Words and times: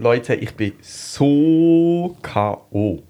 Leute, 0.00 0.36
ich 0.36 0.54
bin 0.54 0.74
so 0.80 2.16
K.O. 2.22 3.02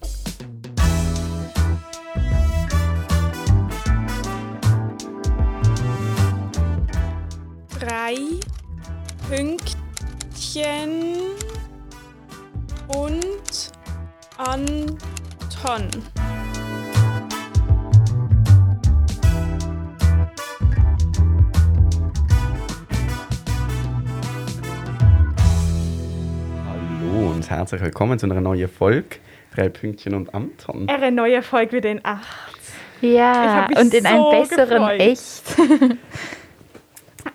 willkommen 27.99 28.21
zu 28.21 28.27
einer 28.27 28.41
neuen 28.41 28.69
Folge. 28.69 29.17
Drei 29.57 29.69
Pünktchen 29.71 30.15
und 30.15 30.33
Anton. 30.33 30.89
Eine 30.89 31.11
neue 31.11 31.43
Folge 31.43 31.79
wieder 31.79 31.91
in 31.91 32.01
acht. 32.05 32.57
Ja, 33.01 33.67
und 33.77 33.93
in 33.93 34.07
einem 34.07 34.23
so 34.23 34.31
besseren 34.31 34.69
gefreut. 34.69 35.01
Echt. 35.01 35.43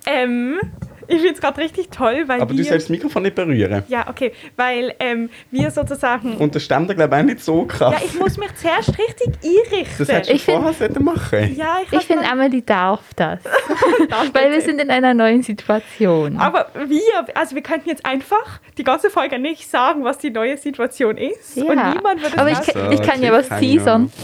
Ähm, 0.06 0.60
ich 1.08 1.18
finde 1.18 1.34
es 1.34 1.42
gerade 1.42 1.62
richtig 1.62 1.90
toll, 1.90 2.24
weil 2.28 2.42
Aber 2.42 2.52
wir... 2.52 2.58
du 2.58 2.64
sollst 2.64 2.86
das 2.86 2.90
Mikrofon 2.90 3.24
nicht 3.24 3.36
berühren. 3.36 3.84
ja, 3.88 4.08
okay, 4.10 4.32
weil 4.56 4.94
ähm, 5.00 5.30
wir 5.52 5.72
sozusagen... 5.72 6.36
Und 6.38 6.56
der 6.56 6.60
Ständer, 6.60 6.96
glaube 6.96 7.16
ich, 7.16 7.22
auch 7.22 7.26
nicht 7.26 7.42
so 7.44 7.66
krass. 7.66 7.94
ja, 7.94 8.02
ich 8.06 8.20
muss 8.20 8.38
mich 8.38 8.54
zuerst 8.56 8.90
richtig 8.98 9.30
einrichten. 9.44 9.96
das 10.00 10.08
hättest 10.10 10.30
du 10.30 10.34
Ich 10.36 10.44
find- 10.44 10.58
vorher 10.58 10.74
sollten 10.74 11.04
machen 11.04 11.56
ja, 11.56 11.78
ich, 11.86 11.94
Ich 11.94 12.06
finde, 12.06 12.24
mal- 12.24 12.32
Amelie 12.34 12.62
darf 12.62 13.02
das. 13.16 13.40
Danke. 14.10 14.34
Weil 14.34 14.52
wir 14.52 14.62
sind 14.62 14.80
in 14.82 14.90
einer 14.90 15.14
neuen 15.14 15.44
Situation. 15.44 16.38
Aber 16.38 16.68
wir, 16.88 17.00
also 17.36 17.56
wir 17.56 17.64
könnten 17.64 17.90
jetzt 17.90 18.06
einfach 18.06 18.60
die 18.78 18.84
ganze 18.84 19.10
Folge 19.10 19.40
nicht 19.40 19.70
sagen, 19.70 20.04
was 20.04 20.18
die 20.18 20.30
neue 20.32 20.58
Situation 20.58 21.18
ist. 21.18 21.58
Und 21.58 21.78
Ja. 21.78 21.94
niemand 21.94 22.22
würde 22.22 22.36
es 22.36 22.38
Aber 22.38 22.50
ich, 22.52 23.00
ich 23.00 23.08
kann 23.08 23.22
ja 23.22 23.32
was 23.32 23.50
teasern. 23.60 24.12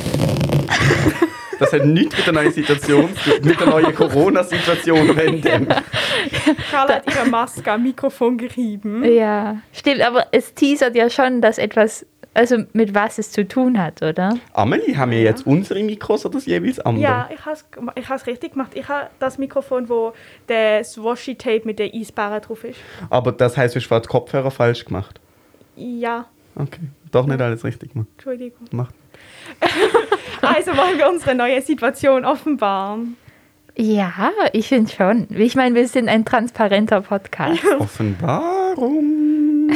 Das 1.60 1.74
hat 1.74 1.86
nichts 1.86 2.16
mit 2.18 2.26
der 2.26 2.34
neuen 2.34 2.52
Situation 2.52 3.16
zu 3.16 3.32
tun, 3.32 3.48
mit 3.48 3.60
der 3.60 3.68
neuen 3.68 3.94
Corona-Situation, 3.94 5.16
denn. 5.16 5.68
Carla 6.72 6.96
hat 6.96 7.14
ihre 7.14 7.30
Maske 7.30 7.72
am 7.72 7.84
Mikrofon 7.84 8.38
gerieben. 8.38 9.04
Ja, 9.04 9.58
stimmt, 9.74 10.02
aber 10.02 10.28
es 10.32 10.54
teasert 10.54 10.96
ja 10.96 11.10
schon, 11.10 11.42
dass 11.42 11.58
etwas, 11.58 12.06
also 12.34 12.64
mit 12.74 12.96
was 12.96 13.18
es 13.18 13.32
zu 13.32 13.48
tun 13.48 13.82
hat, 13.82 14.02
oder? 14.02 14.38
Amelie, 14.54 14.96
haben 14.96 15.12
wir 15.12 15.22
jetzt 15.22 15.46
unsere 15.46 15.84
Mikros 15.84 16.26
oder 16.26 16.36
das 16.36 16.46
jeweils 16.46 16.80
andere? 16.80 17.04
Ja, 17.04 17.30
ich 17.34 17.46
habe 17.46 17.54
es 17.54 17.66
ich 17.96 18.10
has 18.10 18.28
richtig 18.28 18.54
gemacht. 18.54 18.72
Ich 18.76 18.88
habe 18.88 19.10
das 19.20 19.38
Mikrofon, 19.38 19.90
wo 19.90 20.14
das 20.48 20.98
Washi-Tape 20.98 21.62
mit 21.66 21.80
der 21.80 21.94
Eisbären 21.94 22.42
drauf 22.42 22.64
ist. 22.64 22.80
Aber 23.10 23.32
das 23.32 23.58
heisst, 23.58 23.76
du 23.76 23.80
hast 23.80 24.06
die 24.06 24.08
Kopfhörer 24.08 24.52
falsch 24.52 24.86
gemacht. 24.86 25.20
Ja, 25.76 26.26
Okay, 26.60 26.82
doch 27.12 27.26
nicht 27.26 27.42
alles 27.42 27.64
richtig 27.64 27.94
gemacht. 27.94 28.10
Entschuldigung. 28.16 28.68
Macht. 28.72 28.94
Also 30.42 30.72
wollen 30.78 30.98
wir 30.98 31.10
unsere 31.10 31.36
neue 31.36 31.62
Situation 31.62 32.24
offenbaren. 32.26 33.18
Ja, 33.76 34.32
ich 34.54 34.68
finde 34.70 34.92
schon. 34.92 35.28
Ich 35.36 35.56
meine, 35.56 35.76
wir 35.76 35.88
sind 35.88 36.10
ein 36.10 36.26
transparenter 36.26 37.02
Podcast. 37.02 37.64
Offenbarung. 37.80 39.70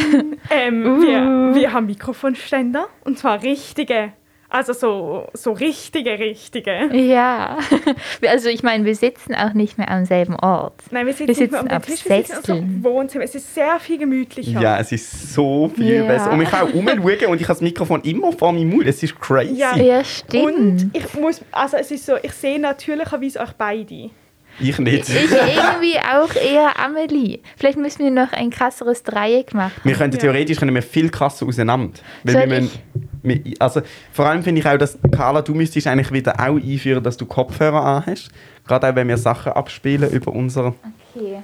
Ähm, 0.50 0.86
Uh. 0.86 1.02
wir, 1.02 1.56
wir 1.56 1.72
haben 1.72 1.86
Mikrofonständer 1.86 2.88
und 3.06 3.18
zwar 3.20 3.44
richtige. 3.44 4.12
Also 4.54 4.74
so, 4.74 5.28
so 5.34 5.52
richtige, 5.54 6.12
richtige. 6.20 6.96
Ja, 6.96 7.58
also 8.28 8.50
ich 8.50 8.62
meine, 8.62 8.86
wir 8.86 8.96
sitzen 8.96 9.34
auch 9.34 9.54
nicht 9.54 9.80
mehr 9.80 9.90
am 9.90 10.06
selben 10.06 10.36
Ort. 10.36 10.76
Nein, 10.92 11.08
wir 11.08 11.14
sitzen, 11.14 11.28
Wir 11.28 11.36
nicht 11.36 11.52
mehr 11.52 11.60
sitzen 11.62 11.72
um 11.72 11.76
auf 11.76 11.86
den 11.86 11.96
Tisch, 11.96 12.06
wir 12.08 12.18
sitzen 12.18 12.38
unserem 12.38 12.84
Wohnzimmer. 12.84 13.24
Es 13.24 13.34
ist 13.34 13.52
sehr 13.56 13.80
viel 13.80 13.98
gemütlicher. 13.98 14.62
Ja, 14.62 14.78
es 14.78 14.92
ist 14.92 15.34
so 15.34 15.72
viel 15.76 15.96
Ja. 15.96 16.04
besser. 16.06 16.32
Und 16.32 16.42
ich 16.44 16.50
kann 16.52 16.68
auch 16.70 16.74
umschauen 16.74 17.32
und 17.32 17.42
ich 17.42 17.48
habe 17.48 17.56
das 17.56 17.62
Mikrofon 17.62 18.02
immer 18.04 18.32
vor 18.32 18.54
meinem 18.54 18.70
Mund. 18.70 18.86
Es 18.86 19.02
ist 19.02 19.20
crazy. 19.20 19.56
Ja. 19.56 19.76
Ja, 19.76 20.04
stimmt. 20.04 20.46
Und 20.46 20.92
ich 20.94 21.12
muss, 21.16 21.42
also 21.52 21.78
es 21.78 21.90
ist 21.90 22.06
so, 22.06 22.14
ich 22.22 22.34
sehe 22.34 22.60
natürlicherweise 22.60 23.40
euch 23.40 23.54
beide. 23.54 24.12
Ich 24.60 24.78
nicht. 24.80 25.10
Ich 25.10 25.16
irgendwie 25.32 25.98
auch 26.00 26.34
eher 26.36 26.80
Amelie. 26.80 27.40
Vielleicht 27.58 27.78
müssen 27.78 28.04
wir 28.04 28.12
noch 28.12 28.32
ein 28.34 28.50
krasseres 28.50 29.04
Dreieck 29.04 29.54
machen. 29.54 29.74
Wir 29.84 29.96
könnten 29.96 30.18
Ja. 30.18 30.22
theoretisch 30.22 30.58
können 30.58 30.76
wir 30.76 30.84
viel 30.84 31.10
krasser 31.10 31.46
auseinander. 31.48 32.00
Weil 32.24 32.34
Soll 32.34 32.50
wir 32.50 32.62
müssen, 32.62 32.82
wir, 33.24 33.42
also, 33.60 33.82
vor 34.12 34.26
allem 34.28 34.44
finde 34.44 34.62
ich 34.62 34.68
auch, 34.68 34.78
dass, 34.78 34.98
Carla, 35.12 35.42
du 35.42 35.54
müsstest 35.54 35.88
eigentlich 35.88 36.12
wieder 36.12 36.34
auch 36.40 36.56
einführen, 36.56 37.04
dass 37.04 37.18
du 37.18 37.26
Kopfhörer 37.26 37.84
anhast. 37.84 38.30
Gerade 38.68 38.90
auch, 38.90 38.96
wenn 38.96 39.08
wir 39.08 39.18
Sachen 39.18 39.54
abspielen 39.54 40.10
über 40.12 40.32
unsere. 40.34 40.74
Okay. 41.16 41.38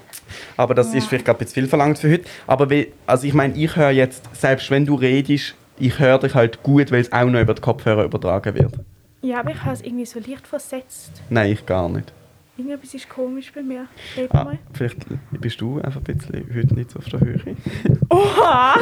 Aber 0.58 0.74
das 0.74 0.94
ist 0.94 1.08
vielleicht 1.08 1.26
gerade 1.26 1.38
ein 1.38 1.46
bisschen 1.46 1.64
viel 1.64 1.68
verlangt 1.68 1.98
für 2.00 2.12
heute. 2.12 2.24
Aber 2.48 2.70
wie, 2.70 2.92
also 3.08 3.26
ich 3.28 3.34
meine, 3.34 3.56
ich 3.56 3.76
höre 3.76 3.92
jetzt, 3.92 4.24
selbst 4.36 4.70
wenn 4.72 4.86
du 4.86 4.96
redest, 4.96 5.56
ich 5.80 6.00
höre 6.00 6.20
dich 6.20 6.36
halt 6.36 6.62
gut, 6.64 6.92
weil 6.92 7.02
es 7.02 7.12
auch 7.12 7.26
noch 7.26 7.40
über 7.40 7.54
die 7.54 7.62
Kopfhörer 7.62 8.04
übertragen 8.04 8.54
wird. 8.56 8.74
Ja, 9.22 9.40
aber 9.40 9.52
ich 9.52 9.62
habe 9.62 9.74
es 9.74 9.82
irgendwie 9.82 10.06
so 10.06 10.20
leicht 10.20 10.48
versetzt. 10.48 11.12
Nein, 11.30 11.52
ich 11.52 11.66
gar 11.66 11.90
nicht. 11.90 12.12
Irgendetwas 12.60 12.94
ist 12.94 13.08
komisch 13.08 13.54
bei 13.54 13.62
mir. 13.64 13.88
Red 14.18 14.30
Ah, 14.36 14.44
mal. 14.44 14.60
vielleicht 14.74 14.98
bist 15.32 15.62
du 15.62 15.80
einfach 15.80 16.02
ein 16.02 16.18
bisschen 16.18 16.46
heute 16.54 16.74
nicht 16.76 16.92
so 16.92 17.00
auf 17.00 17.06
der 17.06 17.22
Höhe. 17.22 17.40
Oha! 18.10 18.76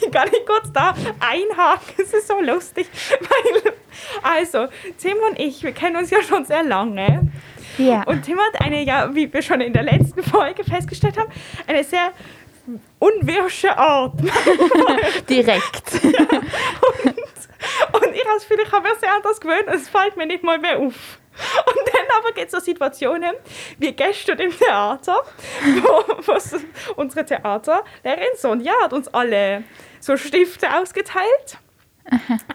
ich 0.00 0.10
kann 0.10 0.30
nicht 0.30 0.46
kurz 0.46 0.72
da 0.72 0.94
einhaken, 1.20 1.94
es 1.98 2.14
ist 2.14 2.26
so 2.26 2.40
lustig. 2.40 2.86
Weil, 3.20 3.72
also, 4.22 4.68
Tim 4.96 5.18
und 5.28 5.38
ich, 5.38 5.62
wir 5.62 5.72
kennen 5.72 5.96
uns 5.96 6.08
ja 6.08 6.22
schon 6.22 6.46
sehr 6.46 6.62
lange. 6.62 7.30
Ja. 7.76 8.02
Und 8.04 8.22
Tim 8.22 8.38
hat 8.38 8.62
eine, 8.62 8.82
ja, 8.82 9.14
wie 9.14 9.30
wir 9.30 9.42
schon 9.42 9.60
in 9.60 9.74
der 9.74 9.82
letzten 9.82 10.22
Folge 10.22 10.64
festgestellt 10.64 11.18
haben, 11.18 11.30
eine 11.66 11.84
sehr 11.84 12.12
unwirsche 12.98 13.76
Art. 13.76 14.14
Direkt. 15.28 15.92
Und 16.02 16.02
ich 18.14 18.24
habe 18.24 18.34
das 18.38 18.48
Gefühl, 18.48 18.64
ich 18.64 18.72
habe 18.72 18.88
mir 18.88 18.94
sehr 18.98 19.14
an 19.14 19.20
das 19.22 19.38
gewöhnt 19.38 19.66
und 19.66 19.74
es 19.74 19.88
fällt 19.90 20.16
mir 20.16 20.24
nicht 20.26 20.42
mal 20.42 20.58
mehr 20.58 20.78
auf. 20.78 21.18
Und 21.66 21.76
dann 21.76 22.18
aber 22.18 22.32
gibt 22.32 22.46
es 22.46 22.52
so 22.52 22.60
Situationen 22.60 23.32
wie 23.78 23.92
gestern 23.92 24.38
im 24.38 24.56
Theater, 24.56 25.22
wo, 25.82 26.04
wo 26.26 26.38
unsere 26.96 27.24
Theaterlehrerin 27.24 28.36
Sonja 28.36 28.74
hat 28.82 28.92
uns 28.92 29.08
alle 29.08 29.64
so 30.00 30.16
Stifte 30.16 30.74
ausgeteilt. 30.76 31.58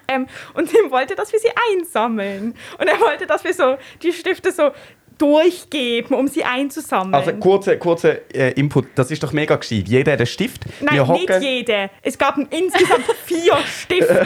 Ähm, 0.07 0.27
und 0.53 0.69
Tim 0.69 0.91
wollte, 0.91 1.15
dass 1.15 1.31
wir 1.31 1.39
sie 1.39 1.51
einsammeln. 1.71 2.55
Und 2.77 2.87
er 2.87 2.99
wollte, 2.99 3.25
dass 3.25 3.43
wir 3.43 3.53
so 3.53 3.77
die 4.01 4.11
Stifte 4.11 4.51
so 4.51 4.71
durchgeben, 5.17 6.15
um 6.15 6.27
sie 6.27 6.43
einzusammeln. 6.43 7.15
Also 7.15 7.33
kurzer 7.33 7.75
kurze, 7.77 8.21
äh, 8.33 8.51
Input, 8.51 8.87
das 8.95 9.11
ist 9.11 9.23
doch 9.23 9.31
mega 9.31 9.55
gescheit. 9.55 9.87
Jeder 9.87 10.13
hat 10.13 10.19
einen 10.19 10.27
Stift. 10.27 10.63
Nein, 10.81 10.95
wir 10.95 11.13
nicht 11.13 11.29
hocken- 11.29 11.41
jede. 11.41 11.89
Es 12.01 12.17
gab 12.17 12.37
insgesamt 12.37 13.05
vier 13.25 13.57
Stifte. 13.65 14.25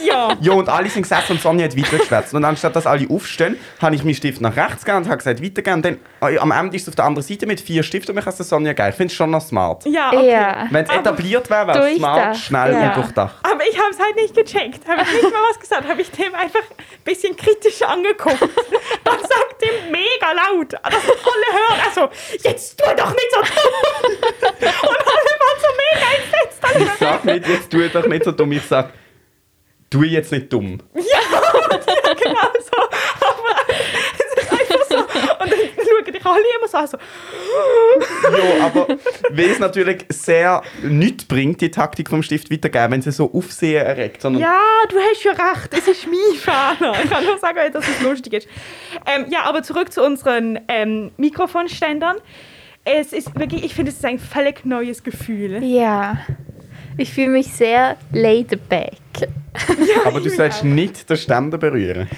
Vier. 0.00 0.36
Ja, 0.40 0.52
und 0.52 0.68
alle 0.68 0.88
sind 0.88 1.02
gesessen 1.02 1.32
und 1.32 1.40
Sonja 1.40 1.64
hat 1.64 1.76
weitergeschwätzt. 1.76 2.34
Und 2.34 2.44
anstatt 2.44 2.74
dass 2.74 2.86
alle 2.86 3.08
aufstehen, 3.08 3.56
habe 3.80 3.94
ich 3.94 4.02
meinen 4.02 4.14
Stift 4.14 4.40
nach 4.40 4.56
rechts 4.56 4.84
gegeben 4.84 5.04
und 5.04 5.08
habe 5.08 5.18
gesagt, 5.18 5.42
weitergehen. 5.42 5.74
Und 5.74 5.84
dann 5.84 5.98
äh, 6.20 6.38
am 6.38 6.50
Ende 6.50 6.76
ist 6.76 6.82
es 6.82 6.88
auf 6.88 6.94
der 6.96 7.04
anderen 7.04 7.26
Seite 7.26 7.46
mit 7.46 7.60
vier 7.60 7.82
Stiften 7.82 8.12
und 8.14 8.18
ich 8.18 8.26
habe 8.26 8.36
es 8.36 8.48
Sonja 8.48 8.72
gegeben. 8.72 8.88
Ich 8.90 8.94
finde 8.96 9.12
es 9.12 9.16
schon 9.16 9.30
noch 9.30 9.40
smart. 9.40 9.84
Ja, 9.86 10.08
okay. 10.12 10.30
Ja. 10.30 10.66
Wenn 10.70 10.84
es 10.84 10.90
etabliert 10.90 11.48
wäre, 11.50 11.68
wäre 11.68 11.90
es 11.90 11.96
smart, 11.96 12.36
schnell 12.36 12.72
ja. 12.72 12.88
und 12.88 12.96
durchdacht. 12.96 13.36
Aber 13.42 13.62
ich 13.70 13.78
habe 13.78 13.90
es 13.90 13.98
halt 13.98 14.16
nicht 14.16 14.34
gecheckt. 14.34 14.88
Habe 14.88 15.02
ich 15.02 15.12
nicht 15.12 15.32
mal 15.32 15.42
was 15.50 15.60
gesagt. 15.60 15.88
Habe 15.88 16.00
ich 16.00 16.10
Tim 16.10 16.34
einfach 16.34 16.60
ein 16.60 17.04
bisschen 17.04 17.36
kritisch 17.36 17.82
angeguckt. 17.82 18.40
Dann 19.04 19.18
sagt 19.20 19.58
Tim 19.60 19.92
mega 20.12 20.32
laut, 20.32 20.72
dass 20.72 20.82
alle 20.84 21.48
hören. 21.52 21.80
Also, 21.86 22.08
jetzt 22.42 22.78
tu 22.78 22.84
doch 22.96 23.10
nicht 23.10 23.30
so 23.30 23.40
dumm. 23.40 24.12
Und 24.42 25.00
alle 25.12 25.32
waren 25.40 25.58
so 25.60 25.68
mega 25.82 26.06
entsetzt. 26.16 26.62
Ich 26.78 26.98
sag 26.98 27.24
nicht, 27.24 27.48
jetzt 27.48 27.70
tu 27.70 27.88
doch 27.88 28.06
nicht 28.06 28.24
so 28.24 28.32
dumm. 28.32 28.52
Ich 28.52 28.64
sag, 28.64 28.92
tu 29.90 30.02
jetzt 30.02 30.32
nicht 30.32 30.52
dumm. 30.52 30.78
genau 30.94 31.04
so. 32.60 32.82
Aber 33.20 33.56
es 34.18 34.42
ist 34.42 34.52
einfach 34.52 34.84
so. 34.88 34.96
Und 34.96 35.50
dann 35.50 35.60
dich 36.22 36.26
alle 36.26 36.42
immer 36.58 36.68
so 36.68 36.78
an. 36.78 36.86
So, 36.86 36.96
Ja, 36.98 38.66
aber 38.66 38.88
weil 39.30 39.50
es 39.50 39.58
natürlich 39.58 40.04
sehr 40.08 40.62
nichts 40.82 41.24
bringt, 41.24 41.60
die 41.60 41.70
Taktik 41.70 42.08
vom 42.08 42.22
Stift 42.22 42.50
weitergeben, 42.50 42.92
wenn 42.92 43.02
sie 43.02 43.12
so 43.12 43.32
Aufsehen 43.32 43.84
erregt. 43.84 44.22
Sondern 44.22 44.42
ja, 44.42 44.60
du 44.88 44.96
hast 44.96 45.24
ja 45.24 45.32
recht. 45.32 45.72
Es 45.72 45.88
ist 45.88 46.06
mein 46.06 46.36
Fehler. 46.38 46.94
Ich 47.04 47.10
kann 47.10 47.24
nur 47.24 47.38
sagen, 47.38 47.58
dass 47.72 47.86
es 47.88 48.00
lustig 48.02 48.32
ist. 48.34 48.48
Ähm, 49.06 49.26
ja, 49.30 49.42
aber 49.44 49.62
zurück 49.62 49.92
zu 49.92 50.02
unseren 50.04 50.60
ähm, 50.68 51.10
Mikrofonständern. 51.16 52.16
Es 52.84 53.12
ist 53.12 53.38
wirklich, 53.38 53.64
ich 53.64 53.74
finde, 53.74 53.90
es 53.90 53.98
ist 53.98 54.04
ein 54.04 54.18
völlig 54.18 54.64
neues 54.64 55.02
Gefühl. 55.04 55.62
Ja. 55.62 56.18
Ich 56.96 57.12
fühle 57.12 57.28
mich 57.28 57.46
sehr 57.52 57.96
laid 58.12 58.68
back. 58.68 58.92
aber 60.04 60.20
du 60.20 60.26
ich 60.28 60.36
sollst 60.36 60.60
auch. 60.60 60.64
nicht 60.64 61.08
den 61.08 61.16
Ständer 61.16 61.58
berühren. 61.58 62.08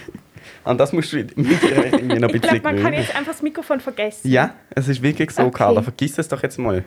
An 0.64 0.78
das 0.78 0.93
musst 0.93 1.12
du 1.12 1.16
mit 1.16 1.37
irgendwie 1.37 2.19
noch 2.19 2.28
ein 2.28 2.34
Ich 2.34 2.40
bisschen 2.40 2.61
glaube, 2.61 2.75
man 2.76 2.82
kann 2.82 2.93
jetzt 2.94 3.14
einfach 3.14 3.32
das 3.32 3.43
Mikrofon 3.43 3.81
vergessen. 3.81 4.31
Ja, 4.31 4.55
es 4.75 4.88
ist 4.88 5.02
wirklich 5.02 5.31
so, 5.31 5.43
Okay. 5.43 5.52
Carla. 5.58 5.82
Vergiss 5.82 6.19
es 6.19 6.28
doch 6.28 6.43
jetzt 6.43 6.58
mal. 6.58 6.84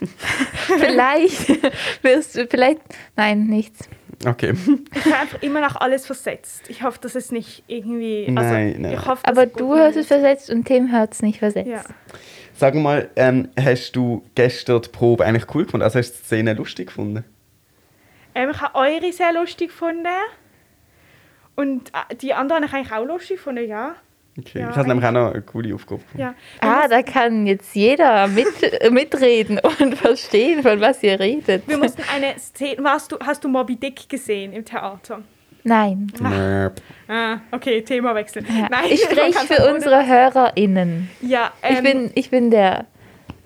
Vielleicht 0.78 1.48
wirst 2.04 2.36
du, 2.36 2.46
vielleicht, 2.46 2.80
nein, 3.16 3.46
nichts. 3.46 3.88
Okay. 4.26 4.54
Ich 4.94 5.04
habe 5.06 5.16
einfach 5.16 5.42
immer 5.42 5.60
noch 5.60 5.76
alles 5.76 6.06
versetzt. 6.06 6.64
Ich 6.68 6.82
hoffe, 6.82 6.98
dass 7.00 7.14
es 7.14 7.32
nicht 7.32 7.64
irgendwie. 7.66 8.26
Also, 8.28 8.52
Nein, 8.52 8.76
nein. 8.78 8.92
Ich 8.92 9.06
hoffe, 9.06 9.26
Aber 9.26 9.46
du 9.46 9.74
hast 9.74 9.96
es 9.96 10.06
versetzt 10.08 10.50
und 10.50 10.64
Tim 10.66 10.92
hat 10.92 11.14
es 11.14 11.22
nicht 11.22 11.38
versetzt. 11.38 11.68
Ja. 11.70 11.82
Sag 12.54 12.74
mal, 12.74 13.08
ähm, 13.16 13.48
hast 13.58 13.92
du 13.92 14.22
gestern 14.34 14.82
die 14.82 14.90
Probe 14.90 15.24
eigentlich 15.24 15.52
cool 15.54 15.64
gefunden? 15.64 15.82
Also 15.82 15.98
hast 15.98 16.12
du 16.12 16.18
die 16.18 16.24
Szene 16.26 16.52
lustig 16.52 16.88
gefunden? 16.88 17.24
Ähm, 18.34 18.50
ich 18.50 18.60
habe 18.60 18.74
eure 18.74 19.10
sehr 19.12 19.32
lustig 19.32 19.68
gefunden. 19.70 20.06
Und 21.60 21.90
äh, 21.90 22.14
die 22.16 22.32
anderen 22.32 22.72
habe 22.72 22.82
ich 22.82 22.90
auch 22.90 23.04
lustig 23.04 23.36
gefunden, 23.36 23.68
ja. 23.68 23.94
Okay. 24.38 24.60
Ja, 24.60 24.70
ich 24.70 24.76
habe 24.76 24.88
nämlich 24.88 25.04
auch 25.06 25.12
noch 25.12 25.32
eine 25.32 25.42
coole 25.42 25.74
Aufgabe 25.74 26.00
ja. 26.16 26.34
Ah, 26.60 26.88
da 26.88 27.02
kann 27.02 27.46
jetzt 27.46 27.74
jeder 27.74 28.28
mit, 28.28 28.46
mitreden 28.90 29.60
und 29.80 29.96
verstehen, 29.96 30.62
von 30.62 30.80
was 30.80 31.02
ihr 31.02 31.20
redet. 31.20 31.68
Wir 31.68 31.76
mussten 31.76 32.02
eine 32.14 32.38
Szene. 32.38 32.82
Warst 32.82 33.12
du, 33.12 33.18
hast 33.18 33.44
du 33.44 33.48
Moby 33.48 33.76
Dick 33.76 34.08
gesehen 34.08 34.54
im 34.54 34.64
Theater? 34.64 35.20
Nein. 35.64 36.10
Ah, 37.08 37.40
okay, 37.50 37.82
Themawechsel. 37.82 38.42
Ja. 38.44 38.68
Nein, 38.70 38.84
ich 38.88 39.00
spreche 39.04 39.46
für 39.46 39.74
unsere 39.74 40.06
HörerInnen. 40.06 41.10
Ja, 41.20 41.52
ähm, 41.62 41.74
Ich, 41.74 41.82
bin, 41.82 42.10
ich 42.14 42.30
bin 42.30 42.50
der 42.50 42.86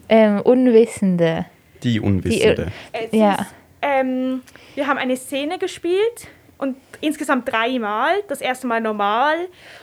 ähm, 0.08 0.40
Unwissende. 0.43 1.46
Die 1.82 1.99
Unwissende. 1.99 2.70
es 2.93 3.10
ja. 3.10 3.34
ist, 3.34 3.55
ähm, 3.82 4.43
wir 4.76 4.87
haben 4.87 4.99
eine 4.99 5.17
Szene 5.17 5.58
gespielt 5.58 6.28
und 6.58 6.76
insgesamt 7.00 7.50
dreimal. 7.50 8.14
Das 8.28 8.40
erste 8.40 8.66
Mal 8.66 8.80
normal 8.80 9.36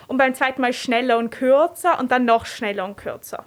und 0.08 0.16
beim 0.18 0.34
zweiten 0.34 0.60
Mal 0.60 0.72
schneller 0.72 1.18
und 1.18 1.30
kürzer 1.30 1.98
und 1.98 2.10
dann 2.12 2.24
noch 2.24 2.46
schneller 2.46 2.84
und 2.84 2.96
kürzer. 2.96 3.44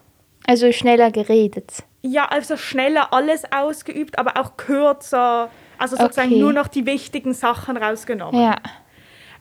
Also 0.48 0.72
schneller 0.72 1.12
geredet. 1.12 1.84
Ja, 2.02 2.26
also 2.26 2.56
schneller 2.56 3.12
alles 3.14 3.44
ausgeübt, 3.52 4.20
aber 4.20 4.38
auch 4.40 4.58
kürzer. 4.58 5.50
Also 5.78 5.96
sozusagen 5.98 6.30
Okay. 6.30 6.40
nur 6.40 6.54
noch 6.54 6.68
die 6.68 6.86
wichtigen 6.86 7.34
Sachen 7.34 7.78
rausgenommen. 7.78 8.40
Ja. 8.42 8.56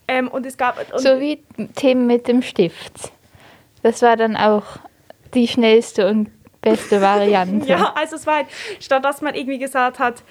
Ähm, 0.08 0.28
und 0.28 0.46
es 0.46 0.56
gab. 0.56 0.78
Und 0.92 1.00
So 1.00 1.20
wie 1.20 1.42
Themen 1.76 2.06
mit 2.06 2.26
dem 2.26 2.42
Stift. 2.42 3.12
Das 3.82 4.00
war 4.02 4.16
dann 4.16 4.36
auch 4.36 4.64
die 5.34 5.46
schnellste 5.46 6.08
und 6.08 6.30
beste 6.62 7.00
Variante. 7.02 7.68
Ja, 7.68 7.92
also 7.94 8.16
es 8.16 8.26
war 8.26 8.36
halt, 8.36 8.46
statt 8.80 9.04
dass 9.04 9.20
man 9.20 9.34
irgendwie 9.34 9.58
gesagt 9.58 9.98
hat, 9.98 10.22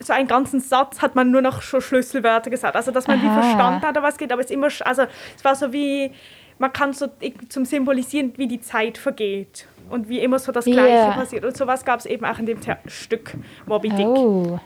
so 0.00 0.12
einen 0.12 0.28
ganzen 0.28 0.60
Satz 0.60 1.00
hat 1.02 1.14
man 1.14 1.30
nur 1.30 1.40
noch 1.42 1.62
schon 1.62 1.80
Schlüsselwörter 1.80 2.50
gesagt. 2.50 2.76
Also 2.76 2.90
dass 2.90 3.06
man 3.06 3.22
wie 3.22 3.26
Aha. 3.26 3.40
verstanden 3.42 3.82
hat, 3.86 4.02
was 4.02 4.18
geht, 4.18 4.32
aber 4.32 4.40
es 4.40 4.46
ist 4.46 4.52
immer, 4.52 4.68
also 4.84 5.02
es 5.36 5.44
war 5.44 5.54
so 5.54 5.72
wie, 5.72 6.10
man 6.58 6.72
kann 6.72 6.92
so 6.92 7.06
zum 7.48 7.64
Symbolisieren, 7.64 8.32
wie 8.36 8.46
die 8.48 8.60
Zeit 8.60 8.98
vergeht 8.98 9.66
und 9.90 10.08
wie 10.08 10.20
immer 10.20 10.38
so 10.38 10.52
das 10.52 10.64
Gleiche 10.64 10.94
Ja. 10.94 11.10
passiert. 11.12 11.44
Und 11.44 11.56
sowas 11.56 11.84
gab 11.84 12.00
es 12.00 12.06
eben 12.06 12.24
auch 12.24 12.38
in 12.38 12.46
dem 12.46 12.60
The 12.60 12.72
Stück 12.86 13.34
Moby 13.66 13.88
Dick. 13.90 14.06
Oh. 14.06 14.58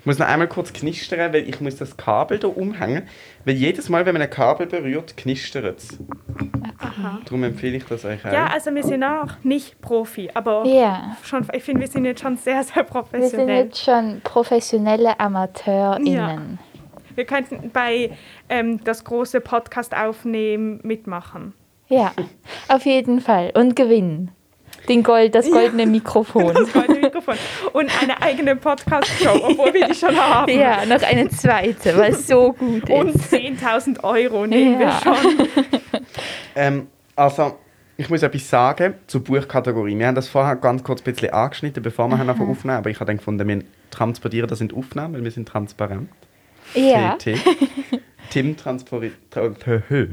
Ich 0.00 0.06
muss 0.06 0.18
noch 0.18 0.26
einmal 0.26 0.48
kurz 0.48 0.70
knistern, 0.72 1.32
weil 1.32 1.48
ich 1.48 1.62
muss 1.62 1.76
das 1.76 1.96
Kabel 1.96 2.38
hier 2.38 2.54
umhängen. 2.54 3.04
Weil 3.46 3.54
jedes 3.54 3.88
Mal, 3.88 4.04
wenn 4.04 4.12
man 4.12 4.20
ein 4.20 4.28
Kabel 4.28 4.66
berührt, 4.66 5.16
knistert 5.16 5.78
es. 5.78 5.98
Darum 7.24 7.42
empfehle 7.44 7.76
ich 7.76 7.84
das 7.84 8.04
euch 8.04 8.24
auch. 8.24 8.32
Ja, 8.32 8.46
also 8.46 8.74
wir 8.74 8.82
sind 8.82 9.02
auch 9.04 9.28
nicht 9.42 9.80
Profi, 9.80 10.30
aber 10.34 10.64
Ja. 10.66 11.16
schon, 11.22 11.46
ich 11.52 11.62
finde, 11.62 11.80
wir 11.82 11.88
sind 11.88 12.04
jetzt 12.04 12.22
schon 12.22 12.36
sehr, 12.36 12.62
sehr 12.64 12.76
Wir 12.76 12.82
sind 12.84 12.90
professionell. 12.90 13.64
jetzt 13.66 13.84
schon 13.84 14.20
professionelle 14.24 15.18
AmateurInnen. 15.20 16.58
Wir 17.14 17.24
könnten 17.24 17.70
bei 17.72 18.10
ähm, 18.48 18.82
das 18.84 19.04
große 19.04 19.40
Podcast 19.40 19.96
aufnehmen 19.96 20.80
mitmachen. 20.82 21.54
Ja. 21.88 22.12
auf 22.68 22.86
jeden 22.86 23.20
Fall. 23.20 23.52
Und 23.54 23.76
gewinnen. 23.76 24.30
Den 24.88 25.02
Gold, 25.02 25.34
das 25.34 25.50
goldene 25.50 25.86
Mikrofon. 25.86 26.52
Das 26.52 26.72
goldene 26.72 26.98
Mikrofon. 27.00 27.36
Und 27.72 27.90
eine 28.02 28.20
eigene 28.20 28.56
Podcast-Show, 28.56 29.30
obwohl 29.48 29.72
wir 29.72 29.86
die 29.86 29.94
schon 29.94 30.14
haben. 30.16 30.50
Ja, 30.52 30.84
noch 30.84 31.02
eine 31.02 31.28
zweite, 31.30 31.96
weil 31.96 32.12
es 32.12 32.26
so 32.26 32.52
gut 32.52 32.90
Und 32.90 33.14
ist. 33.14 33.32
10.000 33.32 34.02
Euro 34.04 34.46
nehmen 34.46 34.80
Ja. 34.80 35.00
wir 35.04 35.14
schon. 35.14 35.48
Ähm, 36.54 36.86
also, 37.16 37.58
ich 37.96 38.08
muss 38.10 38.22
etwas 38.22 38.48
sagen 38.48 38.94
zur 39.06 39.22
Buchkategorie. 39.22 39.96
Wir 39.98 40.06
haben 40.08 40.14
das 40.14 40.28
vorher 40.28 40.56
ganz 40.56 40.82
kurz 40.82 41.00
ein 41.00 41.04
bisschen 41.04 41.30
angeschnitten, 41.32 41.82
bevor 41.82 42.08
wir 42.08 42.18
anfangen 42.18 42.50
aufnehmen. 42.50 42.76
Aber 42.78 42.90
ich 42.90 42.96
habe 42.98 43.06
dann 43.06 43.18
gefunden, 43.18 43.46
wir 43.46 43.62
transportieren 43.90 44.48
das 44.48 44.60
in 44.60 44.68
die 44.68 44.74
Aufnahme, 44.74 45.14
weil 45.18 45.24
wir 45.24 45.30
sind 45.30 45.48
transparent. 45.48 46.08
Ja. 46.74 47.16
TT. 47.16 47.36
Tim, 48.30 48.56
transpori- 48.56 49.12
tra- 49.32 49.82
hö. 49.88 50.08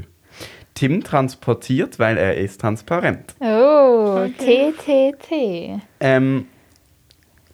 Tim 0.74 1.02
transportiert, 1.02 1.98
weil 1.98 2.16
er 2.16 2.36
ist 2.36 2.60
transparent. 2.60 3.34
Oh, 3.40 4.26
TTT. 4.38 5.80
Ähm, 6.00 6.46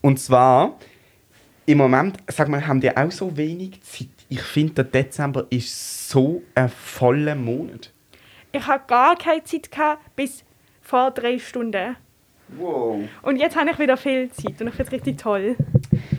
und 0.03 0.21
zwar, 0.21 0.77
im 1.67 1.79
Moment, 1.79 2.19
sag 2.29 2.49
mal, 2.49 2.67
haben 2.67 2.81
die 2.81 2.95
auch 2.97 3.11
so 3.11 3.37
wenig 3.37 3.81
Zeit. 3.83 4.09
Ich 4.29 4.43
finde, 4.43 4.75
der 4.75 4.85
Dezember 4.85 5.47
ist 5.51 6.09
so 6.11 6.43
ein 6.55 6.69
voller 6.69 7.35
Monat. 7.35 7.93
Ich 8.53 8.67
habe 8.67 8.83
gar 8.87 9.17
keine 9.17 9.45
Zeit 9.45 9.71
gehabt, 9.71 10.17
bis 10.17 10.45
vor 10.81 11.11
drei 11.11 11.39
Stunden. 11.39 11.97
Wow. 12.57 13.01
Und 13.23 13.37
jetzt 13.37 13.57
habe 13.57 13.71
ich 13.71 13.79
wieder 13.79 13.97
viel 13.97 14.31
Zeit 14.31 14.61
und 14.61 14.69
ich 14.69 14.75
finde 14.75 14.85
es 14.85 14.93
richtig 14.93 15.19
toll. 15.19 15.57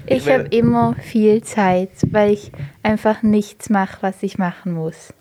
Ich 0.06 0.30
habe 0.30 0.44
immer 0.52 0.96
viel 1.02 1.42
Zeit, 1.44 1.90
weil 2.12 2.34
ich 2.34 2.52
einfach 2.84 3.24
nichts 3.24 3.70
mache, 3.70 3.98
was 4.02 4.22
ich 4.22 4.38
machen 4.38 4.74
muss. 4.74 5.14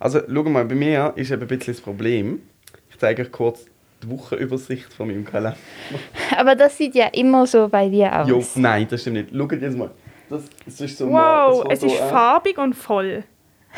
Also, 0.00 0.20
schau 0.32 0.42
mal, 0.44 0.64
bei 0.64 0.74
mir 0.74 1.12
ist 1.16 1.30
eben 1.30 1.42
ein 1.42 1.48
bisschen 1.48 1.74
das 1.74 1.80
Problem. 1.80 2.42
Ich 2.90 2.98
zeige 2.98 3.22
euch 3.22 3.32
kurz 3.32 3.66
die 4.02 4.10
Wochenübersicht 4.10 4.92
von 4.92 5.08
meinem 5.08 5.24
Kalender. 5.24 5.56
Aber 6.36 6.54
das 6.54 6.76
sieht 6.76 6.94
ja 6.94 7.06
immer 7.08 7.46
so 7.46 7.68
bei 7.68 7.88
dir 7.88 8.14
aus. 8.20 8.28
Jo, 8.28 8.42
nein, 8.56 8.86
das 8.88 9.00
stimmt 9.00 9.16
nicht. 9.16 9.28
Schaut 9.36 9.52
jetzt 9.60 9.76
mal. 9.76 9.90
Das, 10.28 10.42
das 10.64 10.80
ist 10.80 10.98
so 10.98 11.06
Wow, 11.06 11.64
mal, 11.64 11.72
es 11.72 11.80
so 11.80 11.86
ist 11.86 12.00
aus. 12.00 12.10
farbig 12.10 12.58
und 12.58 12.74
voll. 12.74 13.24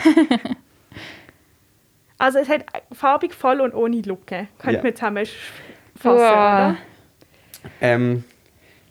also 2.20 2.38
es 2.38 2.48
hat 2.48 2.64
farbig, 2.92 3.34
voll 3.34 3.60
und 3.60 3.74
ohne 3.74 4.00
Lücke. 4.02 4.46
Könnte 4.58 4.76
Ja. 4.78 4.82
man 4.82 4.94
zusammen 4.94 5.26
fassen, 5.96 6.18
Wow. 6.18 6.32
oder? 6.32 6.76
Ähm, 7.80 8.24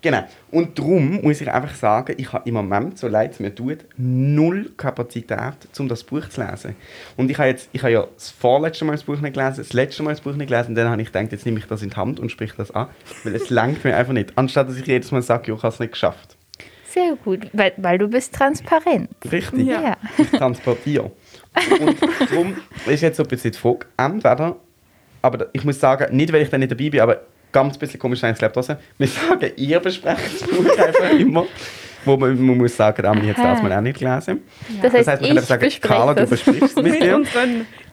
genau. 0.02 0.24
Und 0.52 0.78
darum 0.78 1.22
muss 1.22 1.42
ich 1.42 1.52
einfach 1.52 1.74
sagen, 1.76 2.14
ich 2.18 2.32
habe 2.34 2.48
im 2.48 2.56
Moment, 2.56 2.98
so 3.00 3.08
leid 3.08 3.32
es 3.34 3.40
mir 3.40 3.54
tut, 3.54 3.80
null 3.98 4.72
Kapazität, 4.78 5.54
um 5.80 5.88
das 5.88 6.04
Buch 6.04 6.28
zu 6.30 6.42
lesen. 6.44 6.76
Und 7.18 7.30
ich 7.32 7.38
habe, 7.38 7.50
jetzt, 7.50 7.70
ich 7.72 7.82
habe 7.82 7.92
ja 7.94 8.08
das 8.14 8.30
vorletzte 8.30 8.86
Mal 8.86 8.94
das 8.94 9.04
Buch 9.04 9.20
nicht 9.22 9.34
gelesen, 9.36 9.58
das 9.58 9.74
letzte 9.74 10.04
Mal 10.04 10.12
das 10.12 10.22
Buch 10.22 10.34
nicht 10.34 10.50
gelesen, 10.50 10.70
und 10.70 10.76
dann 10.76 10.90
habe 10.90 11.02
ich 11.02 11.12
gedacht, 11.12 11.32
jetzt 11.32 11.46
nehme 11.46 11.60
ich 11.60 11.66
das 11.66 11.82
in 11.82 11.90
die 11.92 11.96
Hand 11.96 12.20
und 12.20 12.30
sprich 12.32 12.54
das 12.58 12.72
an, 12.72 12.88
weil 13.24 13.36
es 13.36 13.50
langt 13.50 13.84
mir 13.84 13.96
einfach 13.96 14.14
nicht. 14.14 14.34
Anstatt 14.36 14.70
dass 14.70 14.78
ich 14.78 14.86
jedes 14.86 15.12
Mal 15.12 15.22
sage, 15.22 15.50
ja, 15.52 15.56
ich 15.58 15.64
habe 15.64 15.74
es 15.74 15.80
nicht 15.80 15.92
geschafft. 15.94 16.36
Sehr 16.86 17.16
gut, 17.24 17.48
weil, 17.54 17.74
weil 17.78 18.00
du 18.00 18.08
bist 18.08 18.34
transparent. 18.34 19.10
Richtig. 19.32 19.68
Ja. 19.68 19.82
Ja. 19.82 19.98
Ich 20.18 20.32
transportiere. 20.32 21.12
Und 21.80 21.98
darum 22.30 22.56
ist 22.86 23.02
jetzt 23.02 23.18
so 23.18 23.24
ein 23.24 23.30
bisschen 23.30 23.52
die 23.52 23.58
Frage, 23.58 23.86
entweder, 23.98 24.56
aber 25.22 25.38
da- 25.40 25.46
ich 25.54 25.64
muss 25.64 25.80
sagen, 25.80 26.16
nicht 26.16 26.32
weil 26.32 26.42
ich 26.44 26.50
dann 26.50 26.60
nicht 26.62 26.72
dabei 26.72 26.90
bin, 26.90 27.00
aber 27.02 27.22
ganz 27.52 27.76
ein 27.76 27.80
bisschen 27.80 28.00
komisch 28.00 28.20
sein, 28.20 28.34
ich 28.34 28.40
glaube 28.40 28.54
das. 28.54 28.68
Wir 28.98 29.08
sagen, 29.08 29.52
ihr 29.56 29.80
besprecht 29.80 30.42
das 30.42 30.48
Buch 30.50 30.78
einfach 30.78 31.12
immer. 31.12 31.46
Wo 32.06 32.16
man, 32.16 32.40
man 32.46 32.58
muss 32.58 32.78
sagen, 32.78 33.06
Amelie 33.06 33.32
hat 33.32 33.38
es 33.40 33.44
Aha. 33.44 33.54
das 33.56 33.62
mal 33.64 33.74
auch 33.74 33.82
nicht 33.82 34.00
gelesen. 34.00 34.42
Das 34.82 34.94
heißt, 34.94 35.06
man 35.08 35.16
kann 35.18 35.26
ich 35.26 35.32
einfach 35.32 35.44
sagen, 35.48 35.70
Carla, 35.82 36.14
du 36.14 36.22
das. 36.22 36.30
besprichst 36.30 36.64
es 36.64 36.76
mit 36.78 36.86
Mit 36.94 37.02
dir. 37.04 37.22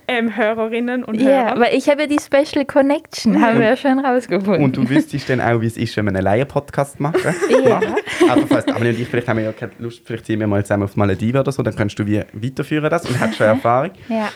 Ähm, 0.08 0.36
Hörerinnen 0.36 1.04
und 1.04 1.20
Ja, 1.20 1.28
Hörern. 1.28 1.60
weil 1.60 1.74
ich 1.74 1.88
habe 1.88 2.02
ja 2.02 2.06
die 2.06 2.18
Special 2.20 2.64
Connection, 2.64 3.40
haben 3.40 3.58
wir 3.58 3.66
ja 3.66 3.76
schon 3.76 3.98
rausgefunden. 3.98 4.62
Und 4.64 4.76
du 4.76 4.88
wüsstest 4.88 5.28
dann 5.28 5.40
auch, 5.40 5.60
wie 5.60 5.66
es 5.66 5.76
ist, 5.76 5.96
wenn 5.96 6.04
wir 6.06 6.10
einen 6.14 6.22
Laien-Podcast 6.22 7.00
machen. 7.00 7.34
Ja. 7.64 7.80
Also 8.28 8.46
falls 8.46 8.66
Amelie 8.68 8.90
und 8.94 9.00
ich, 9.00 9.08
vielleicht 9.08 9.28
haben 9.28 9.38
wir 9.38 9.44
ja 9.46 9.52
keine 9.52 9.72
Lust, 9.78 10.02
vielleicht 10.04 10.26
ziehen 10.26 10.40
wir 10.40 10.46
mal 10.46 10.62
zusammen 10.64 10.84
auf 10.84 10.92
die 10.92 10.98
Malediven 10.98 11.40
oder 11.40 11.50
so, 11.52 11.62
dann 11.62 11.74
kannst 11.74 11.98
du 11.98 12.06
wie 12.06 12.22
weiterführen 12.32 12.88
das 12.90 13.04
und 13.08 13.18
hast 13.18 13.36
schon 13.36 13.46
Erfahrung. 13.48 13.90
ja. 14.08 14.28